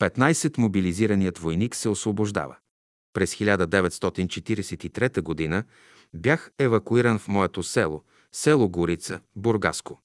[0.00, 2.56] 15 мобилизираният войник се освобождава.
[3.12, 5.64] През 1943 г.
[6.14, 10.00] бях евакуиран в моето село, село Горица, Бургаско.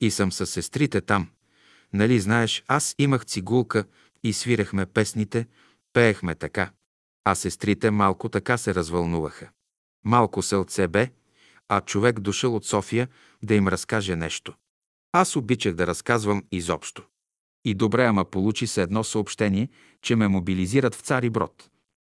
[0.00, 1.28] И съм със сестрите там.
[1.92, 3.84] Нали знаеш, аз имах цигулка
[4.22, 5.46] и свирехме песните,
[5.92, 6.70] пеехме така.
[7.24, 9.50] А сестрите малко така се развълнуваха.
[10.04, 11.10] Малко селце бе,
[11.68, 13.08] а човек дошъл от София
[13.42, 14.54] да им разкаже нещо.
[15.12, 17.06] Аз обичах да разказвам изобщо.
[17.64, 19.68] И добре, ама получи се едно съобщение,
[20.02, 21.70] че ме мобилизират в Цари Брод.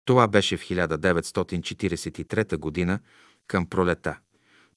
[0.04, 3.00] Това беше в 1943 година,
[3.46, 4.18] към пролета.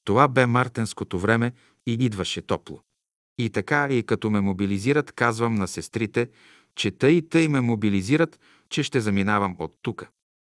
[0.04, 1.52] Това бе мартенското време
[1.88, 2.82] и идваше топло.
[3.38, 6.30] И така, и като ме мобилизират, казвам на сестрите,
[6.76, 8.40] че тъй и тъй ме мобилизират,
[8.70, 10.10] че ще заминавам от тука.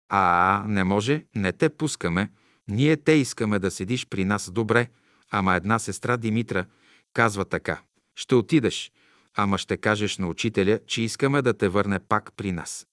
[0.09, 2.31] А, не може, не те пускаме.
[2.69, 4.89] Ние те искаме да седиш при нас добре,
[5.31, 6.67] ама една сестра Димитра
[7.13, 7.81] казва така.
[8.17, 8.93] Ще отидеш,
[9.37, 12.87] ама ще кажеш на учителя, че искаме да те върне пак при нас.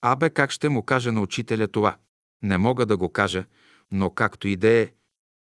[0.00, 1.96] Абе, как ще му кажа на учителя това?
[2.42, 3.44] Не мога да го кажа,
[3.90, 4.90] но както и да е,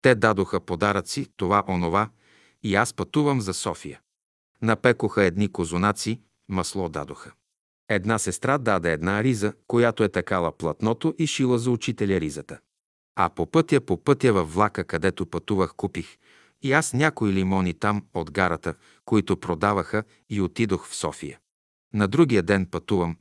[0.02, 2.08] те дадоха подаръци, това, онова,
[2.64, 4.00] и аз пътувам за София.
[4.62, 7.32] Напекоха едни козунаци, масло дадоха.
[7.88, 12.58] Една сестра даде една риза, която е такала платното и шила за учителя ризата.
[13.16, 16.18] А по пътя, по пътя във влака, където пътувах, купих
[16.62, 18.74] и аз някои лимони там от гарата,
[19.04, 21.38] които продаваха и отидох в София.
[21.94, 23.16] На другия ден пътувам,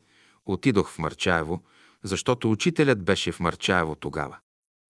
[0.45, 1.63] отидох в Марчаево,
[2.03, 4.37] защото учителят беше в Марчаево тогава.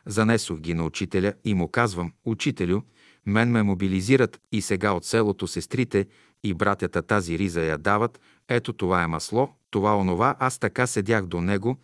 [0.06, 2.82] Занесох ги на учителя и му казвам, учителю,
[3.26, 6.08] мен ме мобилизират и сега от селото сестрите
[6.44, 8.20] и братята тази риза я дават,
[8.50, 11.78] ето това е масло, това онова, аз така седях до него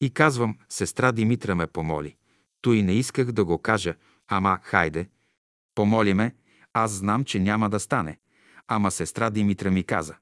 [0.00, 2.16] и казвам, сестра Димитра ме помоли.
[2.60, 3.94] Той не исках да го кажа,
[4.28, 5.08] ама хайде,
[5.74, 6.34] помоли ме,
[6.72, 8.18] аз знам, че няма да стане.
[8.68, 10.14] Ама сестра Димитра ми каза,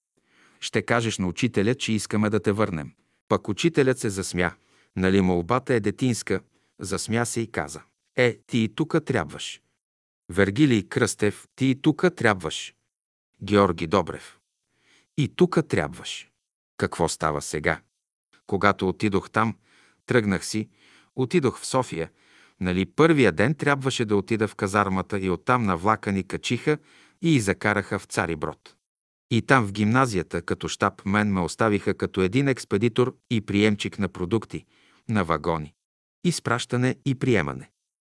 [0.60, 2.92] ще кажеш на учителя, че искаме да те върнем.
[3.28, 4.52] Пък учителят се засмя.
[4.96, 6.40] Нали молбата е детинска,
[6.80, 7.82] засмя се и каза.
[8.16, 9.60] Е, ти и тука трябваш.
[10.30, 12.74] Вергилий Кръстев, ти и тука трябваш.
[13.42, 14.38] Георги Добрев.
[15.16, 16.30] И тука трябваш.
[16.76, 17.80] Какво става сега?
[18.46, 19.56] Когато отидох там,
[20.06, 20.68] тръгнах си,
[21.16, 22.10] отидох в София.
[22.60, 26.78] Нали първия ден трябваше да отида в казармата и оттам на влака ни качиха
[27.22, 28.74] и закараха в Цари Брод.
[29.30, 34.08] И там в гимназията, като щаб, мен ме оставиха като един експедитор и приемчик на
[34.08, 34.64] продукти,
[35.08, 35.74] на вагони.
[36.24, 37.70] Изпращане и приемане.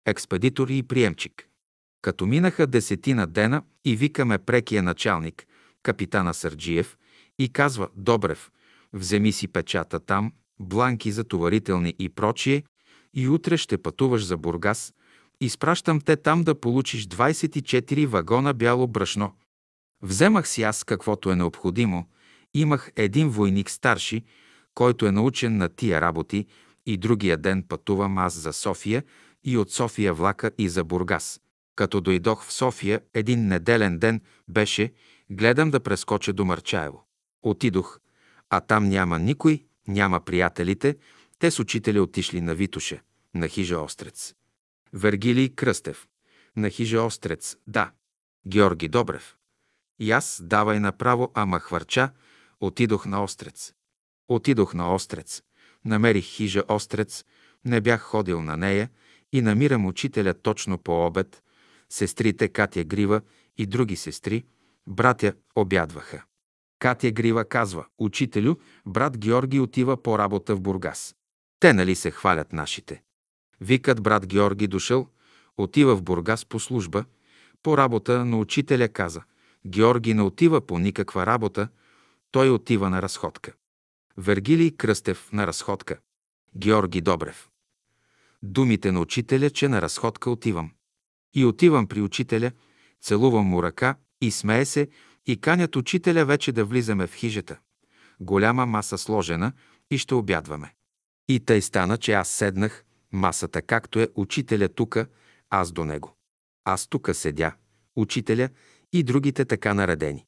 [0.05, 1.50] Експедитор и приемчик.
[2.01, 5.47] Като минаха десетина дена и викаме прекия началник,
[5.83, 6.97] капитана Сърджиев,
[7.39, 8.51] и казва Добрев,
[8.93, 12.63] вземи си печата там, бланки за товарителни и прочие,
[13.13, 14.93] и утре ще пътуваш за Бургас.
[15.41, 19.33] Изпращам те там да получиш 24 вагона бяло брашно.
[20.01, 22.07] Вземах си аз каквото е необходимо.
[22.53, 24.23] Имах един войник старши,
[24.73, 26.45] който е научен на тия работи
[26.85, 29.03] и другия ден пътувам аз за София
[29.43, 31.40] и от София влака и за Бургас.
[31.75, 34.93] Като дойдох в София, един неделен ден беше,
[35.29, 37.05] гледам да прескоча до Марчаево.
[37.43, 37.99] Отидох,
[38.49, 40.97] а там няма никой, няма приятелите,
[41.39, 43.01] те с учителя отишли на Витоше,
[43.33, 44.35] на хижа Острец.
[44.93, 46.07] Вергилий Кръстев.
[46.55, 47.91] На хижа Острец, да.
[48.47, 49.37] Георги Добрев.
[49.99, 52.11] И аз, давай направо, ама хвърча,
[52.59, 53.73] отидох на Острец.
[54.27, 55.43] Отидох на Острец.
[55.85, 57.25] Намерих хижа Острец,
[57.65, 58.89] не бях ходил на нея
[59.31, 61.43] и намирам учителя точно по обед.
[61.91, 63.21] Сестрите Катя Грива
[63.57, 64.45] и други сестри,
[64.87, 66.23] братя, обядваха.
[66.79, 68.55] Катя Грива казва, учителю,
[68.85, 71.15] брат Георги отива по работа в Бургас.
[71.59, 73.03] Те нали се хвалят нашите.
[73.61, 75.07] Викат брат Георги дошъл,
[75.57, 77.05] отива в Бургас по служба,
[77.63, 79.23] по работа, но учителя каза,
[79.67, 81.67] Георги не отива по никаква работа,
[82.31, 83.53] той отива на разходка.
[84.17, 85.97] Вергилий Кръстев на разходка.
[86.55, 87.49] Георги Добрев.
[88.43, 90.71] Думите на учителя, че на разходка отивам.
[91.33, 92.51] И отивам при учителя,
[93.01, 94.89] целувам му ръка и смее се
[95.25, 97.57] и канят учителя вече да влизаме в хижата.
[98.19, 99.51] Голяма маса сложена
[99.91, 100.73] и ще обядваме.
[101.27, 105.07] И тъй стана, че аз седнах, масата както е, учителя тука,
[105.49, 106.15] аз до него.
[106.63, 107.53] Аз тука седя,
[107.95, 108.49] учителя
[108.93, 110.25] и другите така наредени.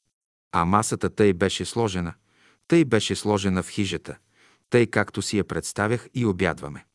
[0.52, 2.14] А масата тъй беше сложена,
[2.68, 4.16] тъй беше сложена в хижата,
[4.70, 6.86] тъй както си я представях и обядваме.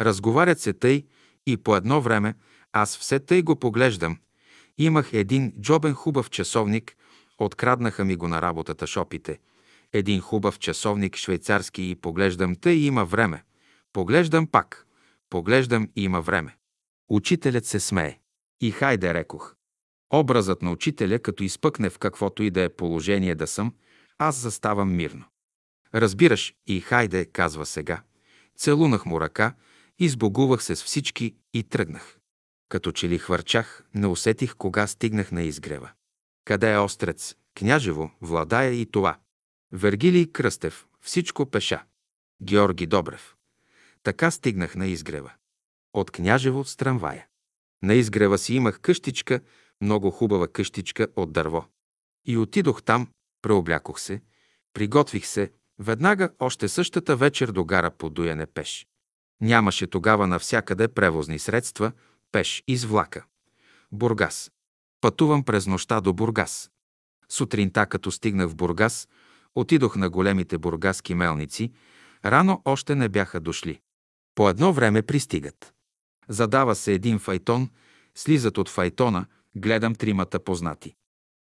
[0.00, 1.06] Разговарят се тъй
[1.46, 2.34] и по едно време
[2.76, 4.18] аз все тъй го поглеждам.
[4.78, 6.96] Имах един джобен хубав часовник,
[7.38, 9.38] откраднаха ми го на работата шопите.
[9.92, 13.44] Един хубав часовник швейцарски и поглеждам тъй има време.
[13.92, 14.86] Поглеждам пак.
[15.30, 16.56] Поглеждам и има време.
[17.08, 18.18] Учителят се смее.
[18.60, 19.54] И хайде, рекох.
[20.12, 23.74] Образът на учителя, като изпъкне в каквото и да е положение да съм,
[24.18, 25.24] аз заставам мирно.
[25.94, 28.02] Разбираш, и хайде, казва сега.
[28.56, 29.54] Целунах му ръка,
[29.98, 32.15] избогувах се с всички и тръгнах.
[32.68, 35.90] Като че ли хвърчах, не усетих кога стигнах на изгрева.
[36.44, 39.18] Къде е Острец, Княжево, Владая и това?
[39.72, 41.84] Вергилий Кръстев, всичко пеша.
[42.42, 43.36] Георги Добрев.
[44.02, 45.32] Така стигнах на изгрева.
[45.92, 47.26] От Княжево с трамвая.
[47.82, 49.40] На изгрева си имах къщичка,
[49.80, 51.66] много хубава къщичка от дърво.
[52.24, 53.08] И отидох там,
[53.42, 54.20] преоблякох се,
[54.72, 58.86] приготвих се, веднага още същата вечер до гара по дуяне пеш.
[59.40, 61.92] Нямаше тогава навсякъде превозни средства,
[62.36, 63.24] пеш из влака.
[63.92, 64.50] Бургас.
[65.00, 66.70] Пътувам през нощта до Бургас.
[67.28, 69.08] Сутринта, като стигнах в Бургас,
[69.54, 71.72] Отидох на големите бургаски мелници,
[72.24, 73.80] рано още не бяха дошли.
[74.34, 75.74] По едно време пристигат.
[76.28, 77.70] Задава се един файтон,
[78.14, 80.94] слизат от файтона, гледам тримата познати.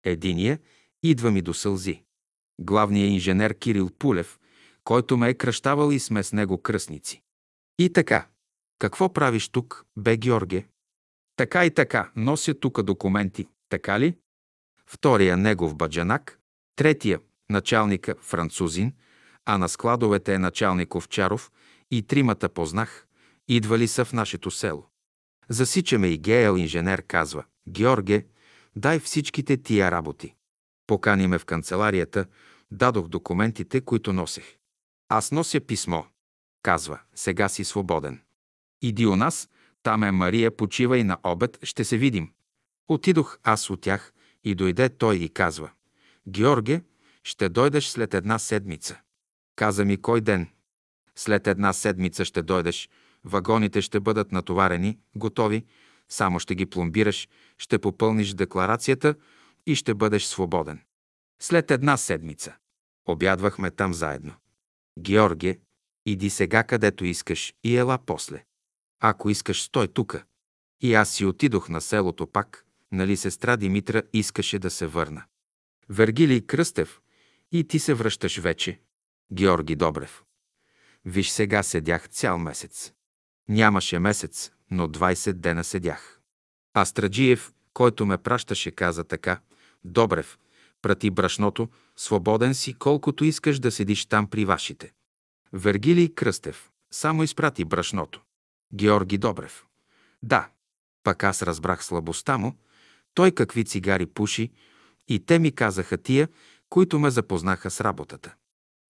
[0.04, 0.58] Единия
[1.02, 2.02] идва ми до сълзи.
[2.60, 4.38] Главният инженер Кирил Пулев,
[4.84, 7.22] който ме е кръщавал и сме с него кръстници.
[7.78, 8.26] И така,
[8.78, 10.66] какво правиш тук, бе Георге?
[11.40, 14.14] Така и така, нося тук документи, така ли?
[14.86, 16.40] Втория негов баджанак,
[16.76, 17.20] третия
[17.50, 18.92] началника французин,
[19.44, 21.52] а на складовете е началник Овчаров
[21.90, 23.06] и тримата познах,
[23.48, 24.86] идвали са в нашето село.
[25.48, 28.26] Засичаме и Геел инженер казва, Георге,
[28.76, 30.34] дай всичките тия работи.
[30.86, 32.26] Покани ме в канцеларията,
[32.70, 34.56] дадох документите, които носех.
[35.08, 36.02] Аз нося писмо.
[36.62, 38.20] Казва, сега си свободен.
[38.82, 39.48] Иди у нас,
[39.82, 42.32] там е Мария, почива и на обед, ще се видим.
[42.88, 44.12] Отидох аз от тях
[44.44, 45.70] и дойде той и казва,
[46.28, 46.82] Георге,
[47.24, 49.00] ще дойдеш след една седмица.
[49.56, 50.48] Каза ми кой ден.
[51.16, 52.88] След една седмица ще дойдеш,
[53.24, 55.64] вагоните ще бъдат натоварени, готови,
[56.08, 57.28] само ще ги пломбираш,
[57.58, 59.14] ще попълниш декларацията
[59.66, 60.80] и ще бъдеш свободен.
[61.42, 62.56] След една седмица.
[63.06, 64.34] Обядвахме там заедно.
[64.98, 65.58] Георге,
[66.06, 68.44] иди сега където искаш и ела после.
[69.00, 70.24] Ако искаш, стой тука.
[70.80, 75.24] И аз си отидох на селото пак, нали сестра Димитра искаше да се върна.
[75.88, 77.00] Вергилий Кръстев,
[77.52, 78.80] и ти се връщаш вече.
[79.32, 80.24] Георги Добрев.
[81.04, 82.92] Виж сега седях цял месец.
[83.48, 86.20] Нямаше месец, но 20 дена седях.
[86.74, 89.40] А Страджиев, който ме пращаше, каза така.
[89.84, 90.38] Добрев,
[90.82, 94.92] прати брашното, свободен си, колкото искаш да седиш там при вашите.
[95.52, 96.70] Вергилий Кръстев.
[96.90, 98.22] Само изпрати брашното.
[98.74, 99.66] Георги Добрев.
[100.22, 100.48] Да.
[101.04, 102.54] Пак аз разбрах слабостта му.
[103.14, 104.50] Той какви цигари пуши
[105.08, 106.28] и те ми казаха тия,
[106.68, 108.34] които ме запознаха с работата.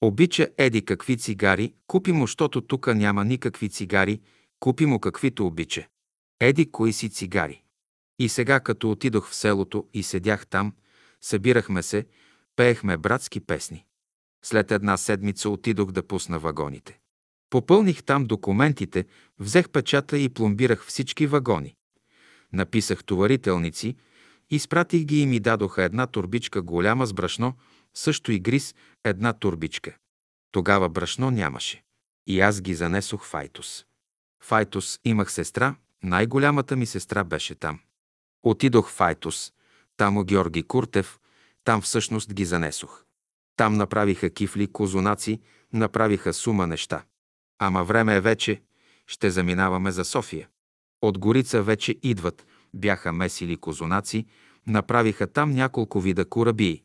[0.01, 4.21] Обича Еди какви цигари, купи му, щото тука няма никакви цигари,
[4.61, 5.87] купи му каквито обича.
[6.41, 7.63] Еди кои си цигари.
[8.19, 10.73] И сега, като отидох в селото и седях там,
[11.21, 12.07] събирахме се,
[12.57, 13.87] пеехме братски песни.
[14.45, 17.01] След една седмица отидох да пусна вагоните.
[17.51, 19.07] Попълних там документите,
[19.39, 21.75] взех печата и пломбирах всички вагони.
[22.53, 23.97] Написах товарителници,
[24.51, 27.55] изпратих ги и ми дадоха една турбичка голяма с брашно,
[27.95, 29.97] също и гриз, една турбичка.
[30.53, 31.83] Тогава брашно нямаше.
[32.27, 33.87] И аз ги занесох в Айтос.
[34.43, 37.81] В Айтос имах сестра, най-голямата ми сестра беше там.
[38.43, 39.53] Отидох в Айтос,
[39.97, 41.19] там у Георги Куртев,
[41.65, 43.05] там всъщност ги занесох.
[43.57, 45.41] Там направиха кифли, козунаци,
[45.73, 47.03] направиха сума неща.
[47.59, 48.63] Ама време е вече,
[49.07, 50.49] ще заминаваме за София.
[51.03, 54.27] От Горица вече идват, бяха месили козунаци,
[54.67, 56.83] направиха там няколко вида корабии.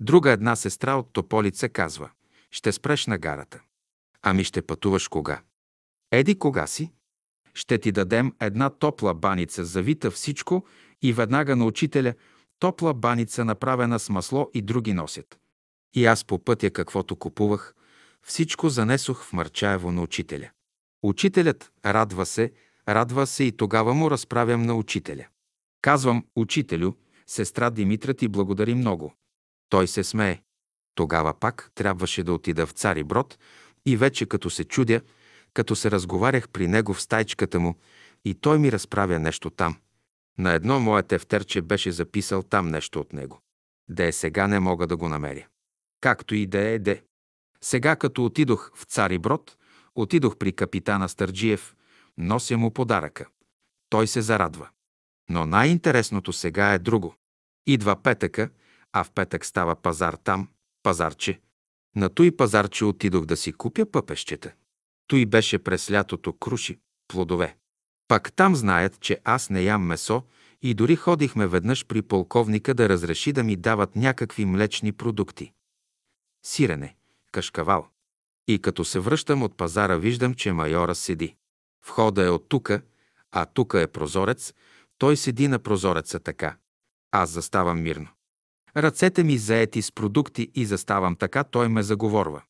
[0.00, 2.10] Друга една сестра от Тополица казва,
[2.50, 3.60] ще спреш на гарата.
[4.22, 5.42] Ами ще пътуваш кога?
[6.10, 6.92] Еди кога си?
[7.54, 10.66] Ще ти дадем една топла баница, завита всичко
[11.02, 12.14] и веднага на учителя
[12.58, 15.38] топла баница, направена с масло и други носят.
[15.94, 17.74] И аз по пътя каквото купувах,
[18.24, 20.50] всичко занесох в Марчаево на учителя.
[21.02, 22.52] Учителят радва се,
[22.88, 25.26] радва се и тогава му разправям на учителя.
[25.82, 26.92] Казвам, учителю,
[27.26, 29.14] сестра Димитра ти благодари много.
[29.68, 30.42] Той се смее.
[30.94, 33.38] Тогава пак трябваше да отида в Цари Брод
[33.86, 35.00] и вече като се чудя,
[35.54, 37.74] като се разговарях при него в стайчката му
[38.24, 39.76] и той ми разправя нещо там.
[40.38, 43.40] На едно мое тефтерче беше записал там нещо от него.
[43.88, 45.46] Де е сега не мога да го намеря.
[46.00, 47.02] Както и да е, де.
[47.64, 49.56] Сега като отидох в Цари Брод,
[49.94, 51.76] отидох при капитана Старджиев,
[52.18, 53.26] нося му подаръка.
[53.88, 54.68] Той се зарадва.
[55.30, 57.14] Но най-интересното сега е друго.
[57.66, 58.50] Идва петъка,
[58.92, 60.48] а в петък става пазар там,
[60.82, 61.40] пазарче.
[61.96, 64.52] На той пазарче отидох да си купя пъпещета.
[65.06, 66.78] Той беше през лятото круши,
[67.08, 67.56] плодове.
[68.08, 70.22] Пак там знаят, че аз не ям месо
[70.62, 75.52] и дори ходихме веднъж при полковника да разреши да ми дават някакви млечни продукти.
[76.46, 76.96] Сирене,
[77.34, 77.88] кашкавал.
[78.48, 81.36] И като се връщам от пазара, виждам, че майора седи.
[81.86, 82.82] Входа е от тука,
[83.32, 84.54] а тука е прозорец.
[84.98, 86.56] Той седи на прозореца така.
[87.10, 88.08] Аз заставам мирно.
[88.76, 92.42] Ръцете ми заети с продукти и заставам така, той ме заговорва.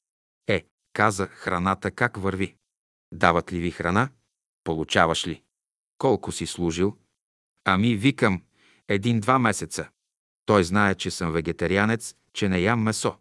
[0.48, 2.56] Е, каза, храната как върви?
[3.12, 4.08] Дават ли ви храна?
[4.64, 5.42] Получаваш ли?
[5.98, 6.96] Колко си служил?
[7.64, 8.42] Ами, викам,
[8.88, 9.88] един-два месеца.
[10.46, 13.16] Той знае, че съм вегетарианец, че не ям месо.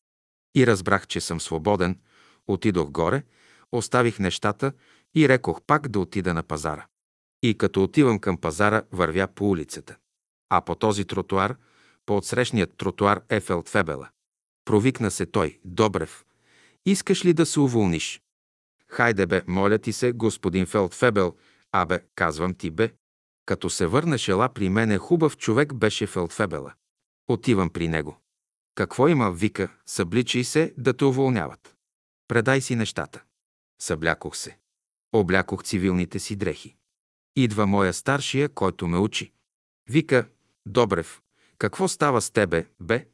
[0.56, 2.00] И разбрах, че съм свободен.
[2.48, 3.24] Отидох горе,
[3.72, 4.72] оставих нещата
[5.16, 6.86] и рекох пак да отида на пазара.
[7.44, 9.96] И като отивам към пазара, вървя по улицата.
[10.50, 11.56] А по този тротуар–
[12.06, 14.10] по отсрещният тротуар е Фелдфебела.
[14.66, 15.60] Провикна се той.
[15.66, 16.26] Добрев,
[16.86, 18.22] искаш ли да се уволниш?
[18.88, 21.36] Хайде бе, моля ти се, господин Фелдфебел.
[21.72, 22.94] Абе, казвам ти бе.
[23.46, 26.74] Като се върнеш ела при мене, хубав човек беше Фелдфебела.
[27.28, 28.18] Отивам при него.
[28.76, 31.76] Какво има, вика, събличай се да те уволняват.
[32.28, 33.24] Предай си нещата.
[33.82, 34.58] Съблякох се.
[35.12, 36.76] Облякох цивилните си дрехи.
[37.36, 39.32] Идва моя старшия, който ме учи.
[39.90, 40.28] Вика,
[40.66, 41.22] Добрев,
[41.58, 43.08] какво става с тебе, бе?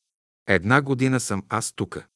[0.48, 2.08] Една година съм аз тука.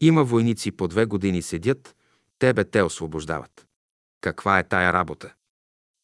[0.00, 1.96] Има войници по две години седят,
[2.38, 3.66] тебе те освобождават.
[4.20, 5.34] Каква е тая работа?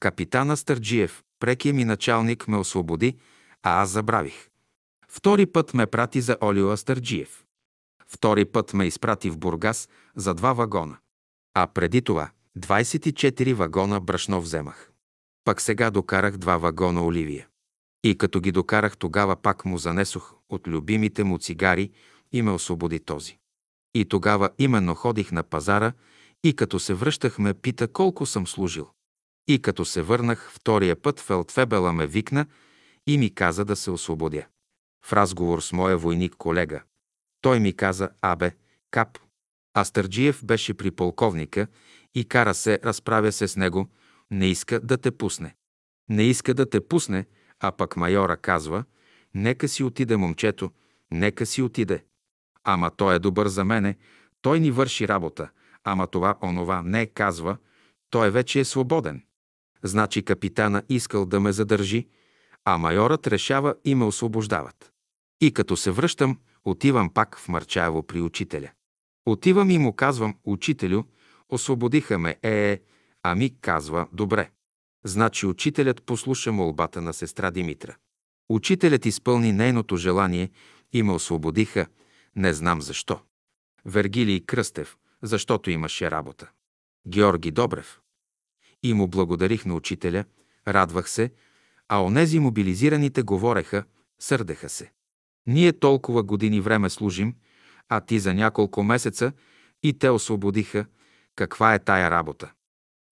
[0.01, 3.19] Капитана Стърджиев, прекия ми началник, ме освободи,
[3.63, 4.49] а аз забравих.
[5.15, 7.45] Втори път ме прати за Олио Астърджиев.
[8.09, 10.97] Втори път ме изпрати в Бургас за два вагона.
[11.55, 14.93] А преди това 24 вагона брашно вземах.
[15.45, 17.49] Пак сега докарах два вагона оливия.
[18.05, 21.91] И като ги докарах, тогава пак му занесох от любимите му цигари
[22.33, 23.39] и ме освободи този.
[23.95, 25.93] И тогава именно ходих на пазара
[26.45, 28.89] и като се връщах ме пита колко съм служил.
[29.49, 32.47] И като се върнах втория път, Фелдфебела ме викна
[33.07, 34.47] и ми каза да се освободя.
[35.07, 36.83] В разговор с моя войник колега.
[37.41, 38.53] Той ми каза, абе,
[38.91, 39.19] кап.
[39.75, 41.67] Астърджиев беше при полковника
[42.15, 43.89] и кара се, разправя се с него,
[44.31, 45.55] не иска да те пусне.
[46.09, 47.27] Не иска да те пусне,
[47.61, 48.85] а пък майора казва,
[49.35, 50.71] нека си отиде момчето,
[51.11, 52.05] нека си отиде.
[52.65, 53.97] Ама той е добър за мене,
[54.43, 55.51] той ни върши работа,
[55.85, 57.57] ама това онова не казва,
[58.11, 59.23] той вече е свободен.
[59.83, 62.09] Значи капитана искал да ме задържи,
[62.65, 64.92] а майорът решава и ме освобождават.
[65.43, 68.71] И като се връщам, отивам пак в Марчаево при учителя.
[69.27, 71.03] Отивам и му казвам, учителю,
[71.49, 72.81] освободиха ме, е, е,
[73.23, 74.51] ами казва, добре.
[75.05, 77.97] Значи учителят послуша молбата на сестра Димитра.
[78.49, 80.51] Учителят изпълни нейното желание
[80.93, 81.87] и ме освободиха,
[82.37, 83.21] не знам защо.
[83.85, 86.51] Вергилий Кръстев, защото имаше работа.
[87.09, 88.01] Георги Добрев.
[88.83, 90.25] И му благодарих на учителя,
[90.69, 91.33] радвах се,
[91.89, 93.85] а онези мобилизираните говореха,
[94.19, 94.93] сърдеха се.
[95.47, 97.35] Ние толкова години време служим,
[97.89, 99.33] а ти за няколко месеца
[99.83, 100.87] и те освободиха.
[101.37, 102.53] Каква е тая работа?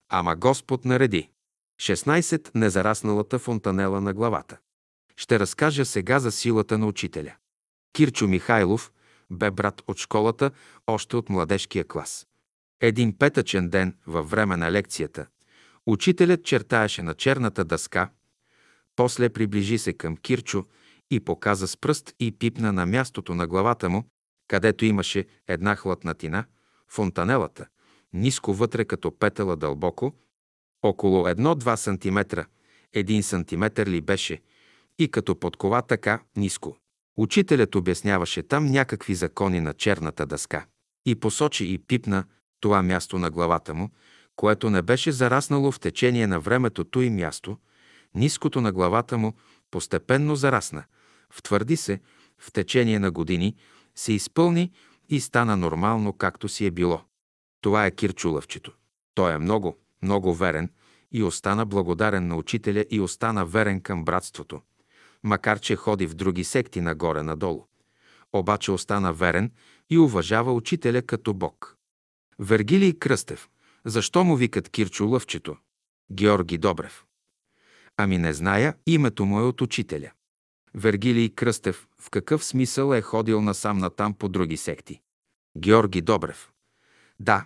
[0.09, 1.29] Ама Господ нареди.
[1.81, 2.51] 16.
[2.55, 4.57] Незарасналата фонтанела на главата.
[5.17, 7.35] Ще разкажа сега за силата на учителя.
[7.93, 8.91] Кирчо Михайлов
[9.31, 10.51] бе брат от школата,
[10.87, 12.27] още от младежкия клас.
[12.81, 15.27] Един петъчен ден, във време на лекцията,
[15.85, 18.09] учителят чертаеше на черната дъска,
[18.95, 20.65] после приближи се към Кирчо
[21.11, 24.03] и показа с пръст и пипна на мястото на главата му,
[24.47, 26.45] където имаше една хлътнатина,
[26.87, 27.67] фонтанелата,
[28.13, 30.13] ниско вътре като петела дълбоко,
[30.83, 32.39] около 1-2 см,
[32.93, 34.41] един сантиметър ли беше,
[34.99, 36.77] и като подкова така ниско.
[37.17, 40.65] Учителят обясняваше там някакви закони на черната дъска
[41.05, 42.23] и посочи и пипна
[42.59, 43.89] това място на главата му,
[44.35, 47.57] което не беше зараснало в течение на времето и място,
[48.15, 49.33] ниското на главата му
[49.71, 50.83] постепенно зарасна,
[51.33, 51.99] втвърди се,
[52.37, 53.55] в течение на години
[53.95, 54.71] се изпълни
[55.09, 57.01] и стана нормално, както си е било.
[57.61, 58.71] Това е Кирчулъвчето.
[59.13, 60.69] Той е много, много верен
[61.11, 64.61] и остана благодарен на учителя и остана верен към братството,
[65.23, 67.65] макар че ходи в други секти нагоре-надолу.
[68.33, 69.51] Обаче остана верен
[69.89, 71.77] и уважава учителя като Бог.
[72.39, 73.49] Вергилий Кръстев.
[73.85, 75.57] Защо му викат Кирчо Лъвчето?
[76.11, 77.05] Георги Добрев.
[77.97, 80.11] Ами не зная, името му е от учителя.
[80.75, 85.01] Вергилий Кръстев в какъв смисъл е ходил насам натам по други секти?
[85.57, 86.49] Георги Добрев.
[87.19, 87.45] Да,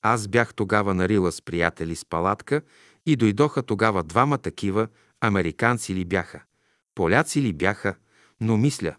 [0.02, 2.62] Аз бях тогава на Рила с приятели с палатка
[3.06, 4.88] и дойдоха тогава двама такива,
[5.22, 6.44] американци ли бяха,
[6.96, 7.96] поляци ли бяха,
[8.42, 8.96] но мисля,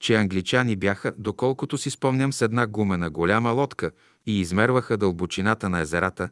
[0.00, 3.90] че англичани бяха, доколкото си спомням, с една гумена голяма лодка
[4.26, 6.28] и измерваха дълбочината на езерата,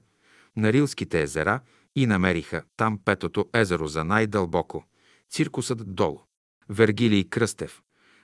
[0.57, 1.61] на Рилските езера
[1.97, 4.85] и намериха там петото езеро за най-дълбоко,
[5.31, 6.21] циркусът долу.
[6.69, 7.83] Вергилий Кръстев.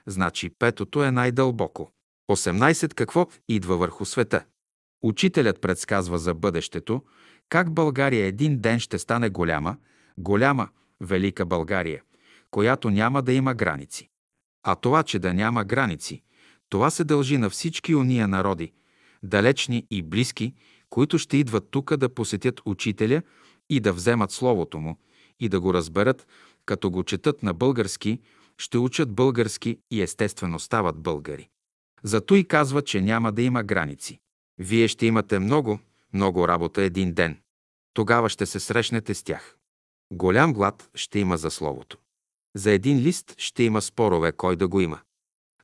[0.09, 1.91] Значи петото е най-дълбоко.
[2.31, 4.45] 18 какво идва върху света.
[5.03, 7.03] Учителят предсказва за бъдещето,
[7.49, 9.77] как България един ден ще стане голяма,
[10.17, 10.69] голяма,
[11.01, 12.01] велика България,
[12.51, 14.09] която няма да има граници.
[14.63, 16.23] А това, че да няма граници,
[16.69, 18.73] това се дължи на всички уния народи,
[19.23, 20.53] далечни и близки,
[20.89, 23.21] които ще идват тук да посетят учителя
[23.69, 24.99] и да вземат Словото му
[25.39, 26.27] и да го разберат,
[26.65, 28.19] като го четат на български,
[28.59, 31.49] ще учат български и естествено стават българи.
[32.03, 34.19] Зато и казва, че няма да има граници.
[34.57, 35.79] Вие ще имате много,
[36.13, 37.37] много работа един ден.
[37.93, 39.57] Тогава ще се срещнете с тях.
[40.11, 41.97] Голям глад ще има за Словото.
[42.55, 44.99] За един лист ще има спорове, кой да го има.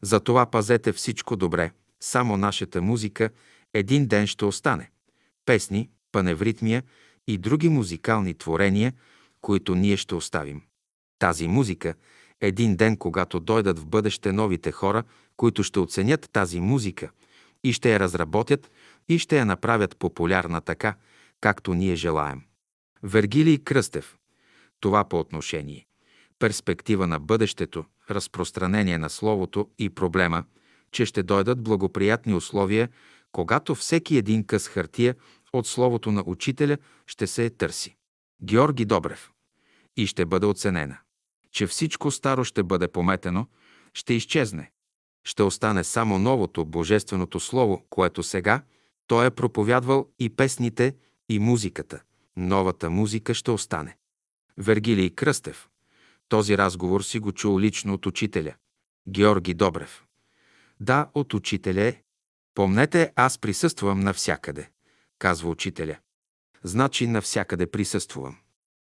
[0.01, 3.29] Затова пазете всичко добре, само нашата музика
[3.73, 4.91] един ден ще остане.
[5.45, 6.83] Песни, паневритмия
[7.27, 8.93] и други музикални творения,
[9.41, 10.61] които ние ще оставим.
[11.19, 11.95] Тази музика,
[12.41, 15.03] един ден, когато дойдат в бъдеще новите хора,
[15.37, 17.09] които ще оценят тази музика
[17.63, 18.71] и ще я разработят
[19.09, 20.95] и ще я направят популярна така,
[21.41, 22.41] както ние желаем.
[23.03, 24.17] Вергилий Кръстев.
[24.79, 25.85] Това по отношение.
[26.39, 30.43] Перспектива на бъдещето, разпространение на Словото и проблема,
[30.91, 32.89] че ще дойдат благоприятни условия,
[33.31, 35.15] когато всеки един къс хартия
[35.53, 37.95] от Словото на Учителя ще се е търси.
[38.43, 39.31] Георги Добрев.
[39.97, 40.97] И ще бъде оценена.
[41.55, 43.47] Че всичко старо ще бъде пометено,
[43.93, 44.71] ще изчезне.
[45.23, 48.63] Ще остане само новото, Божественото Слово, което сега
[49.07, 50.95] той е проповядвал и песните,
[51.29, 52.01] и музиката.
[52.37, 53.97] Новата музика ще остане.
[54.57, 55.69] Вергилий Кръстев.
[56.29, 58.53] Този разговор си го чул лично от учителя.
[59.09, 60.05] Георги Добрев.
[60.79, 62.01] Да, от учителя е.
[62.55, 64.69] Помнете, аз присъствам навсякъде,
[65.19, 65.97] казва учителя.
[66.63, 68.37] Значи навсякъде присъствувам.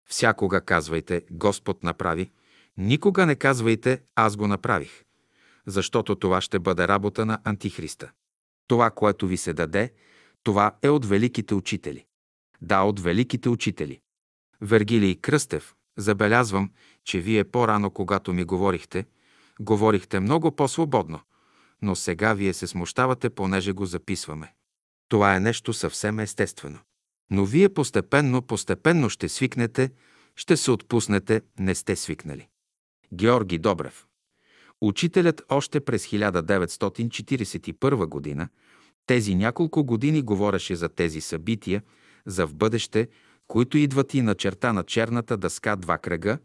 [0.09, 2.31] Всякога казвайте, Господ направи,
[2.79, 5.05] никога не казвайте, аз го направих,
[5.67, 8.11] защото това ще бъде работа на Антихриста.
[8.67, 9.93] Това, което ви се даде,
[10.43, 12.05] това е от великите учители.
[12.63, 14.01] Да, от великите учители.
[14.61, 16.71] Вергилий Кръстев, забелязвам,
[17.05, 19.07] че вие по-рано, когато ми говорихте,
[19.61, 21.21] говорихте много по-свободно,
[21.83, 24.55] но сега вие се смущавате, понеже го записваме.
[25.09, 26.79] Това е нещо съвсем естествено.
[27.31, 29.91] Но вие постепенно, постепенно ще свикнете,
[30.37, 32.49] ще се отпуснете, не сте свикнали.
[33.15, 34.07] Георги Добрев.
[34.81, 38.49] Учителят още през 1941 година,
[39.07, 41.83] тези няколко години говореше за тези събития,
[42.27, 43.09] за в бъдеще,
[43.47, 46.39] които идват и на черта на черната дъска два кръга,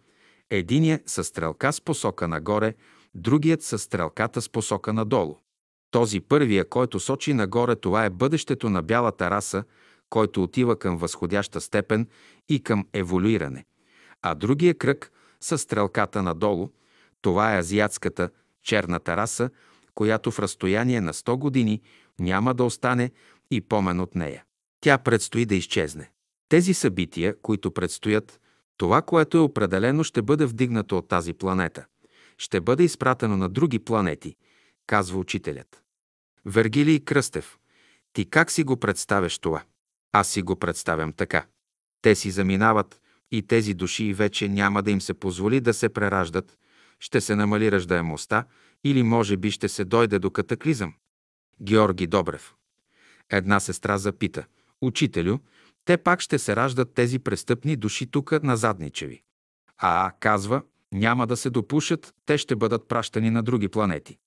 [0.49, 2.73] единият с стрелка с посока нагоре,
[3.15, 5.37] другият с стрелката с посока надолу.
[5.91, 9.63] Този първия, който сочи нагоре, това е бъдещето на бялата раса,
[10.09, 12.07] който отива към възходяща степен
[12.49, 13.65] и към еволюиране.
[14.21, 15.11] А другия кръг
[15.43, 16.69] с стрелката надолу,
[17.21, 18.29] това е азиатската,
[18.63, 19.49] черната раса,
[19.95, 21.81] която в разстояние на 100 години
[22.19, 23.11] няма да остане
[23.51, 24.43] и помен от нея.
[24.81, 26.11] Тя предстои да изчезне.
[26.49, 28.39] Тези събития, които предстоят,
[28.77, 31.85] това, което е определено, ще бъде вдигнато от тази планета.
[32.37, 34.35] Ще бъде изпратено на други планети,
[34.87, 35.83] казва учителят.
[36.45, 37.57] Вергилий Кръстев,
[38.13, 39.63] ти как си го представяш това?
[40.11, 41.45] Аз си го представям така.
[42.01, 43.01] Те си заминават
[43.31, 46.57] и тези души вече няма да им се позволи да се прераждат,
[46.99, 48.45] ще се намали ръждаемостта
[48.83, 50.93] или може би ще се дойде до катаклизъм.
[51.61, 52.53] Георги Добрев.
[53.29, 54.45] Една сестра запита.
[54.81, 55.37] Учителю,
[55.85, 59.23] те пак ще се раждат тези престъпни души тук на задничеви.
[59.77, 60.61] А, казва,
[60.91, 64.17] няма да се допушат, те ще бъдат пращани на други планети.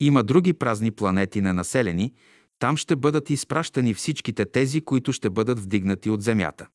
[0.00, 2.14] Има други празни планети ненаселени,
[2.58, 6.66] там ще бъдат изпращани всичките тези, които ще бъдат вдигнати от Земята.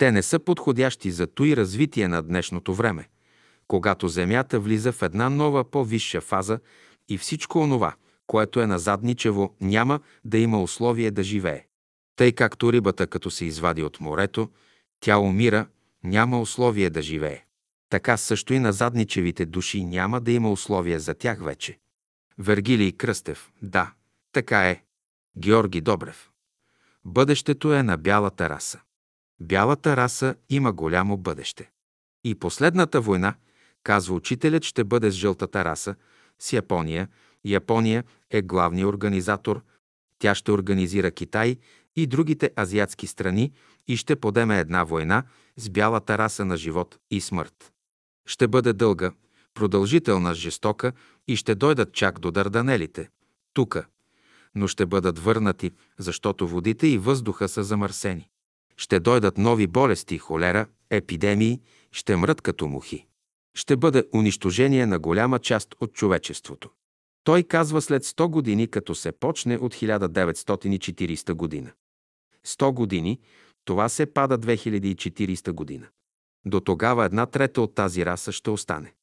[0.00, 3.08] Те не са подходящи за той развитие на днешното време,
[3.68, 6.60] когато Земята влиза в една нова по-висша фаза
[7.08, 7.94] и всичко онова,
[8.26, 11.64] което е назадничево, няма да има условие да живее.
[12.16, 14.48] Тъй както рибата, като се извади от морето,
[15.00, 15.66] тя умира,
[16.04, 17.44] няма условие да живее.
[17.90, 21.78] Така също и на задничевите души няма да има условие за тях вече.
[22.38, 23.50] Вергилий Кръстев.
[23.62, 23.92] Да,
[24.32, 24.82] така е.
[25.38, 26.30] Георги Добрев.
[27.04, 28.80] Бъдещето е на бялата раса.
[29.40, 31.70] Бялата раса има голямо бъдеще.
[32.24, 33.34] И последната война,
[33.82, 35.94] казва учителят, ще бъде с жълтата раса,
[36.38, 37.08] с Япония.
[37.44, 39.62] Япония е главният организатор.
[40.18, 41.56] Тя ще организира Китай
[41.96, 43.52] и другите азиатски страни
[43.88, 45.22] и ще подеме една война
[45.56, 47.72] с бялата раса на живот и смърт.
[48.26, 49.12] Ще бъде дълга,
[49.54, 50.92] продължителна, жестока
[51.28, 53.08] и ще дойдат чак до Дарданелите.
[53.54, 53.86] Тука.
[54.54, 58.30] Но ще бъдат върнати, защото водите и въздуха са замърсени.
[58.80, 61.60] Ще дойдат нови болести, холера, епидемии,
[61.92, 63.06] ще мрат като мухи.
[63.54, 66.70] Ще бъде унищожение на голяма част от човечеството.
[67.24, 71.72] Той казва след 100 години, като се почне от 1940 година.
[72.46, 73.20] 100 години,
[73.64, 75.86] това се пада 2040 година.
[76.46, 78.94] До тогава една трета от тази раса ще остане.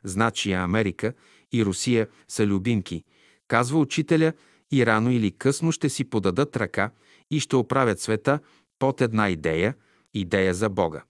[0.05, 1.13] значи Америка
[1.53, 3.05] и Русия са любимки,
[3.49, 4.33] казва учителя
[4.73, 6.91] и рано или късно ще си подадат ръка
[7.31, 8.39] и ще оправят света
[8.79, 9.75] под една идея–
[10.15, 11.03] идея за Бога.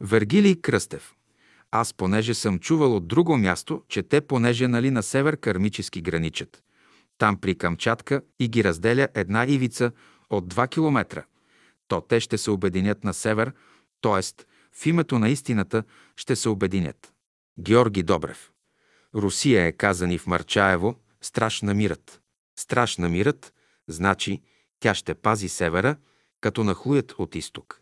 [0.00, 1.14] Вергилий Кръстев.
[1.70, 6.62] Аз понеже съм чувал от друго място, че те понеже нали на север кармически граничат.
[7.18, 9.92] Там при Камчатка и ги разделя една ивица
[10.30, 11.24] от 2 километра.
[11.88, 13.52] То те ще се обединят на север,
[14.00, 14.44] т.е.
[14.72, 15.82] в името на истината
[16.16, 17.12] ще се обединят.
[17.58, 18.53] Георги Добрев.
[19.14, 22.20] Русия е казани в Марчаево, страж на мирът.
[22.58, 23.54] Страж на мирът,
[23.88, 24.42] значи
[24.80, 25.96] тя ще пази севера,
[26.40, 27.80] като нахлуят от изток.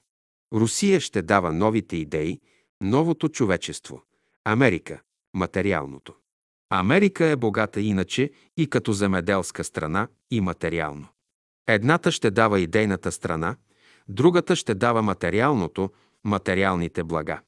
[0.52, 2.40] Русия ще дава новите идеи,
[2.80, 4.02] новото човечество.
[4.44, 5.00] Америка–
[5.34, 6.14] материалното.
[6.70, 11.08] Америка е богата иначе и като земеделска страна и материално.
[11.66, 13.56] Едната ще дава идейната страна,
[14.08, 15.90] другата ще дава материалното,
[16.24, 17.40] материалните блага.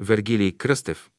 [0.00, 1.10] Вергилий Кръстев,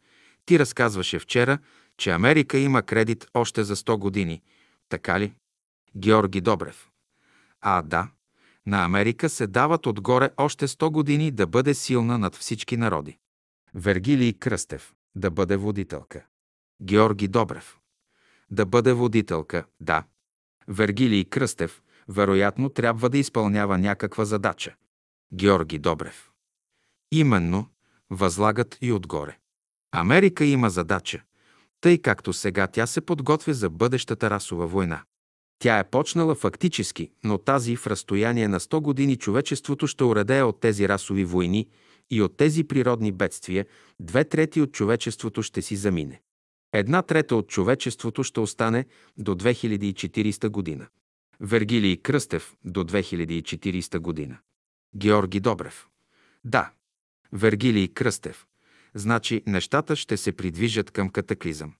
[0.45, 1.59] ти разказваше вчера,
[1.97, 4.41] че Америка има кредит още за 100 години.
[4.89, 5.33] Така ли?
[5.95, 6.89] Георги Добрев.
[7.61, 8.09] А, да.
[8.65, 13.17] На Америка се дават отгоре още 100 години да бъде силна над всички народи.
[13.75, 14.93] Вергилий Кръстев.
[15.15, 16.25] Да бъде водителка.
[16.81, 17.77] Георги Добрев.
[18.51, 20.03] Да бъде водителка, да.
[20.67, 24.75] Вергилий Кръстев, вероятно, трябва да изпълнява някаква задача.
[25.33, 26.31] Георги Добрев.
[27.11, 27.69] Именно,
[28.09, 29.37] възлагат и отгоре.
[29.91, 31.23] Америка има задача,
[31.81, 35.03] тъй както сега тя се подготвя за бъдещата расова война.
[35.59, 40.59] Тя е почнала фактически, но тази в разстояние на 100 години човечеството ще уредее от
[40.59, 41.67] тези расови войни
[42.09, 43.65] и от тези природни бедствия,
[43.99, 46.21] две трети от човечеството ще си замине.
[46.73, 48.85] Една трета от човечеството ще остане
[49.17, 50.87] до 2040 година.
[51.39, 54.37] Вергилий Кръстев до 2040 година.
[54.95, 55.87] Георги Добрев.
[56.43, 56.71] Да,
[57.33, 58.46] Вергилий Кръстев.
[58.97, 61.73] Значи нещата ще се придвижат към катаклизъм.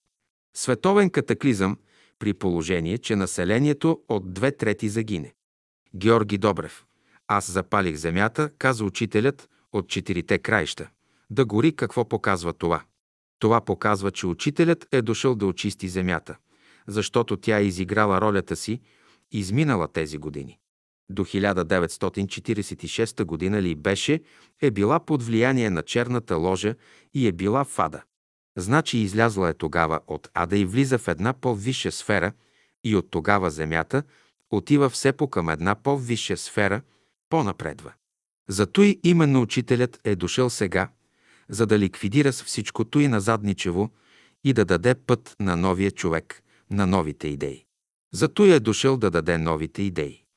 [0.56, 1.78] Световен катаклизъм,
[2.18, 5.34] при положение, че населението от две трети загине.
[5.94, 6.84] Георги Добрев.
[7.28, 10.88] Аз запалих земята, каза учителят от четирите краища.
[11.30, 12.82] Да гори какво показва това?
[13.38, 16.36] Това показва, че учителят е дошъл да очисти земята,
[16.86, 18.80] защото тя е изиграла ролята си,
[19.32, 20.58] изминала тези години.
[21.10, 24.20] До 1946 година ли беше,
[24.62, 26.74] е била под влияние на черната ложа
[27.14, 28.02] и е била в ада.
[28.56, 32.32] Значи излязла е тогава от ада и влиза в една по-висша сфера
[32.84, 34.02] и от тогава земята
[34.50, 36.82] отива все по към една по-висша сфера,
[37.28, 37.92] по-напредва.
[38.48, 40.90] Зато и именно учителят е дошъл сега,
[41.48, 43.90] за да ликвидира с всичкото и назадничево
[44.44, 47.64] и да даде път на новия човек, на новите идеи.
[48.12, 50.27] Зато и е дошъл да даде новите идеи.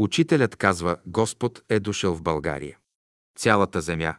[0.00, 2.78] Учителят казва, Господ е дошъл в България.
[3.38, 4.14] Цялата земя.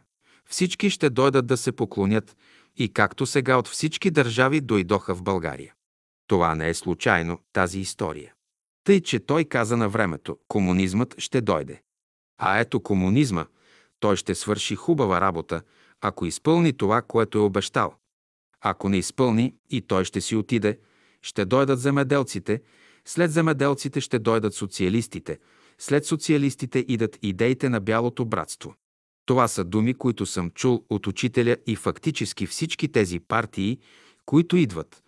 [0.48, 2.36] Всички ще дойдат да се поклонят
[2.76, 5.74] и както сега от всички държави дойдоха в България.
[6.26, 8.32] Това не е случайно, тази история.
[8.84, 11.82] Тъй, че той каза на времето, комунизмът ще дойде.
[12.38, 13.46] А ето комунизма,
[14.00, 15.62] той ще свърши хубава работа,
[16.00, 17.94] ако изпълни това, което е обещал.
[18.60, 20.78] Ако не изпълни, и той ще си отиде,
[21.22, 22.62] ще дойдат земеделците,
[23.04, 25.38] след земеделците ще дойдат социалистите,
[25.78, 28.74] след социалистите идат идеите на бялото братство.
[29.26, 33.78] Това са думи, които съм чул от учителя и фактически всички тези партии,
[34.26, 35.02] които идват.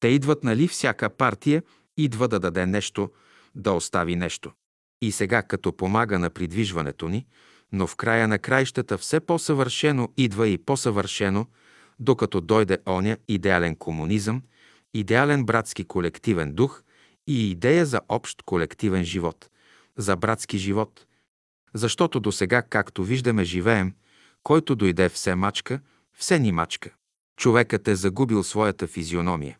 [0.00, 1.62] Те идват, нали, всяка партия
[1.96, 3.10] идва да даде нещо,
[3.54, 4.52] да остави нещо.
[5.02, 7.26] И сега, като помага на придвижването ни,
[7.72, 11.46] но в края на краищата все по-съвършено идва и по-съвършено,
[11.98, 14.42] докато дойде оня идеален комунизъм,
[14.94, 16.82] идеален братски колективен дух
[17.26, 19.50] и идея за общ колективен живот,
[19.96, 21.06] за братски живот.
[21.74, 23.94] Защото до сега, както виждаме, живеем,
[24.42, 25.80] който дойде все мачка,
[26.12, 26.90] все ни мачка.
[27.36, 29.58] Човекът е загубил своята физиономия.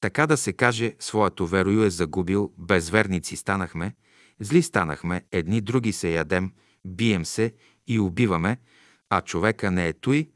[0.00, 3.94] Така да се каже, своето верою е загубил, безверници станахме,
[4.40, 6.52] зли станахме, едни други се ядем,
[6.84, 7.54] бием се
[7.86, 8.58] и убиваме,
[9.10, 10.30] а човека не е той,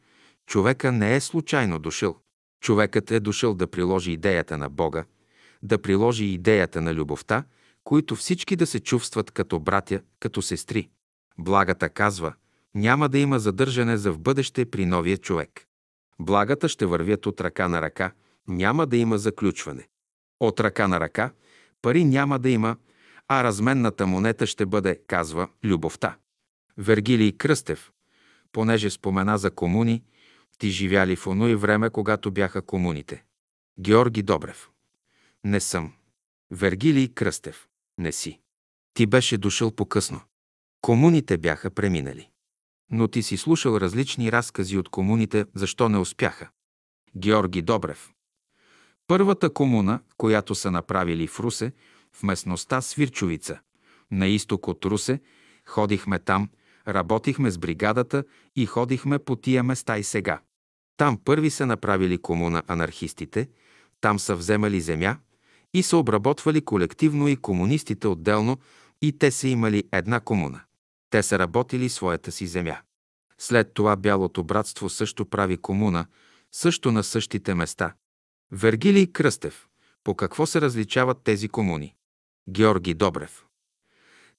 [0.47, 2.19] човека не е случайно дошъл.
[2.61, 5.05] Човекът е дошъл да приложи идеята на Бога,
[5.62, 7.45] да приложи идеята на любовта,
[7.85, 10.89] които всички да се чувстват като братя, като сестри.
[11.39, 12.35] Благата казва,
[12.75, 15.67] няма да има задържане за в бъдеще при новия човек.
[16.20, 18.12] Благата ще вървят от ръка на ръка,
[18.49, 19.89] няма да има заключване.
[20.41, 21.33] От ръка на ръка
[21.83, 22.77] пари няма да има,
[23.28, 26.17] а разменната монета ще бъде, казва, любовта.
[26.78, 27.93] Вергилий Кръстев,
[28.52, 30.02] понеже спомена за комуни,
[30.59, 33.25] ти живяли в оно и време, когато бяха комуните.
[33.81, 34.70] Георги Добрев.
[35.44, 35.93] Не съм.
[36.51, 37.69] Вергилий Кръстев.
[37.99, 38.41] Не си.
[38.95, 40.21] Ти беше дошъл по-късно.
[40.81, 42.29] Комуните бяха преминали.
[42.91, 46.51] Но ти си слушал различни разкази от комуните, защо не успяха.
[47.17, 48.12] Георги Добрев.
[49.07, 51.73] Първата комуна, която са направили в Русе,
[52.12, 53.61] в местността Свирчовица,
[54.11, 55.21] на изток от Русе,
[55.67, 56.49] ходихме там,
[56.89, 58.25] работихме с бригадата
[58.57, 60.41] и ходихме по тия места и сега.
[60.97, 63.49] Там първи са направили комуна анархистите,
[64.01, 65.17] там са вземали земя
[65.75, 68.59] и са обработвали колективно и комунистите отделно
[69.02, 70.60] и те са имали една комуна.
[71.10, 72.76] Те са работили своята си земя.
[73.39, 76.07] След това Бялото братство също прави комуна,
[76.52, 77.94] също на същите места.
[78.52, 79.68] Вергилий Кръстев.
[80.05, 81.94] По какво се различават тези комуни?
[82.51, 83.44] Георги Добрев.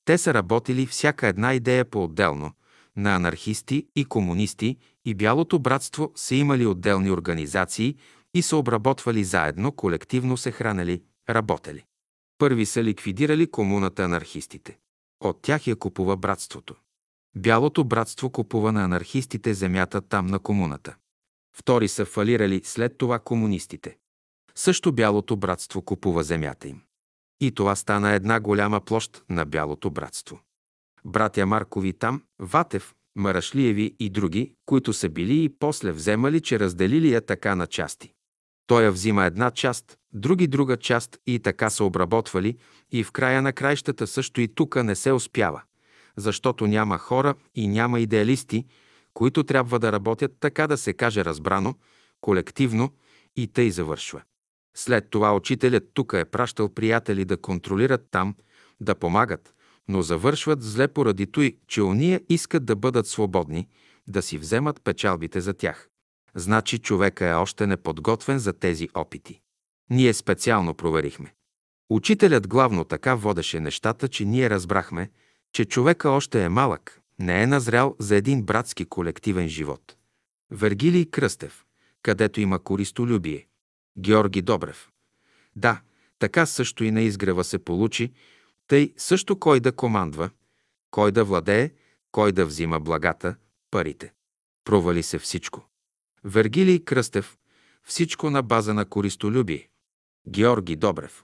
[0.06, 2.52] Те са работили всяка една идея по-отделно.
[2.95, 7.95] На анархисти и комунисти и Бялото братство са имали отделни организации
[8.34, 11.85] и са обработвали заедно, колективно се хранели, работели.
[12.38, 14.77] Първи са ликвидирали комуната анархистите.
[15.19, 16.76] От тях я купува братството.
[17.35, 20.95] Бялото братство купува на анархистите земята там на комуната.
[21.58, 23.98] Втори са фалирали след това комунистите.
[24.56, 26.82] Също Бялото братство купува земята им.
[27.42, 30.40] И това стана една голяма площ на Бялото братство.
[31.06, 37.14] Братя Маркови там, Ватев, Марашлиеви и други, които са били и после вземали, че разделили
[37.14, 38.14] я така на части.
[38.68, 42.58] Той я взима една част, други друга част и така са обработвали
[42.92, 45.61] и в края на краищата също и тука не се успява,
[46.17, 48.66] защото няма хора и няма идеалисти,
[49.14, 51.75] които трябва да работят така да се каже разбрано,
[52.22, 52.93] колективно
[53.35, 54.22] и тъй завършва.
[54.75, 58.35] След това учителят тук е пращал приятели да контролират там,
[58.82, 59.53] да помагат,
[59.88, 63.67] но завършват зле поради той, че уния искат да бъдат свободни,
[64.08, 65.90] да си вземат печалбите за тях.
[66.35, 69.43] Значи човека е още неподготвен за тези опити.
[69.94, 71.34] Ние специално проверихме.
[71.90, 75.10] Учителят главно така водеше нещата, че ние разбрахме,
[75.52, 79.96] че човека още е малък, не е назрял за един братски колективен живот.
[80.52, 81.66] Вергилий Кръстев,
[82.02, 83.48] където има користолюбие.
[83.98, 84.90] Георги Добрев.
[85.56, 85.82] Да,
[86.24, 88.12] Така също и на изгрева се получи,
[88.68, 90.30] тъй също кой да командва,
[90.92, 91.72] кой да владее,
[92.12, 93.36] кой да взима благата,
[93.72, 94.14] парите.
[94.66, 95.66] Провали се всичко.
[96.24, 97.38] Вергилий Кръстев,
[97.84, 99.70] всичко на база на користолюбие.
[100.30, 101.24] Георги Добрев.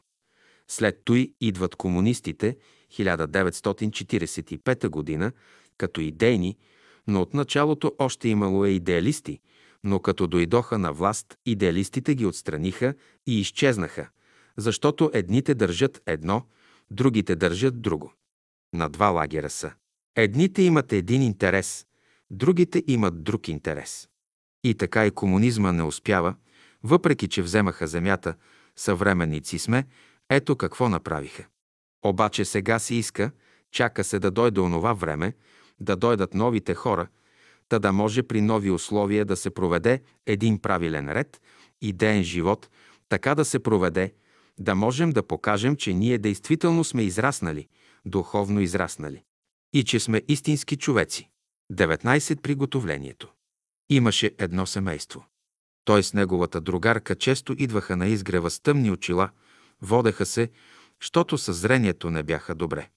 [0.67, 2.57] След той идват комунистите
[2.93, 5.31] 1945 година
[5.77, 6.57] като идейни,
[7.07, 9.39] но от началото още имало е идеалисти,
[9.83, 12.93] но като дойдоха на власт, идеалистите ги отстраниха
[13.27, 14.09] и изчезнаха,
[14.57, 16.45] защото едните държат едно,
[16.91, 18.13] другите държат друго.
[18.73, 19.73] На два лагера са.
[20.15, 21.85] Едните имат един интерес,
[22.31, 24.09] другите имат друг интерес.
[24.63, 26.35] И така и комунизма не успява,
[26.83, 28.35] въпреки че вземаха земята,
[28.80, 29.85] съвременници сме,
[30.30, 31.45] ето какво направиха.
[32.06, 33.32] Обаче сега се иска,
[33.72, 35.33] чака се да дойде онова време,
[35.80, 37.08] да дойдат новите хора,
[37.69, 41.41] та да може при нови условия да се проведе един правилен ред,
[41.82, 42.69] идеен живот,
[43.09, 44.14] така да се проведе,
[44.59, 47.67] да можем да покажем, че ние действително сме израснали,
[48.06, 49.24] духовно израснали.
[49.74, 51.30] И че сме истински човеци.
[51.74, 52.41] 19.
[52.41, 53.33] Приготовлението.
[53.90, 55.25] Имаше едно семейство.
[55.89, 59.29] Той с неговата другарка често идваха на изгрева с тъмни очила,
[59.81, 60.49] водеха се,
[60.99, 62.89] щото със зрението не бяха добре.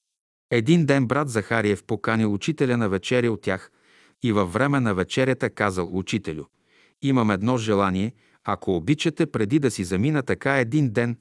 [0.50, 3.70] Един ден брат Захариев поканил учителя на вечеря от тях
[4.22, 6.44] и във време на вечерята казал учителю
[7.02, 8.12] «Имам едно желание,
[8.44, 11.16] ако обичате преди да си замина така един ден,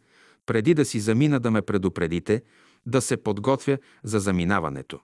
[0.46, 2.44] преди да си замина да ме предупредите,
[2.86, 5.00] да се подготвя за заминаването».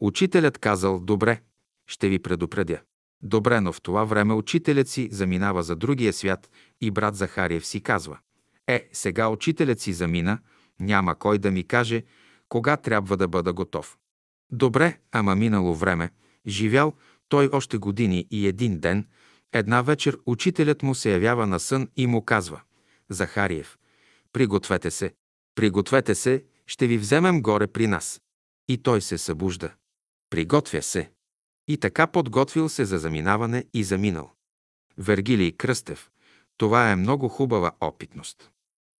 [0.00, 1.40] Учителят казал «Добре,
[1.86, 2.78] ще ви предупредя».
[3.26, 7.80] Добре, но в това време учителят си заминава за другия свят и брат Захариев си
[7.80, 8.18] казва
[8.66, 10.38] «Е, сега учителят си замина,
[10.80, 12.02] няма кой да ми каже
[12.48, 13.96] кога трябва да бъда готов».
[14.52, 16.10] Добре, ама минало време,
[16.46, 16.92] живял
[17.28, 19.06] той още години и един ден,
[19.52, 22.60] една вечер учителят му се явява на сън и му казва
[23.08, 23.78] «Захариев,
[24.32, 25.14] пригответе се,
[25.54, 28.20] пригответе се, ще ви вземем горе при нас».
[28.68, 29.72] И той се събужда.
[30.30, 31.10] Приготвя се.
[31.68, 34.30] И така подготвил се за заминаване и заминал.
[34.98, 36.10] Вергилий Кръстев.
[36.56, 38.50] Това е много хубава опитност.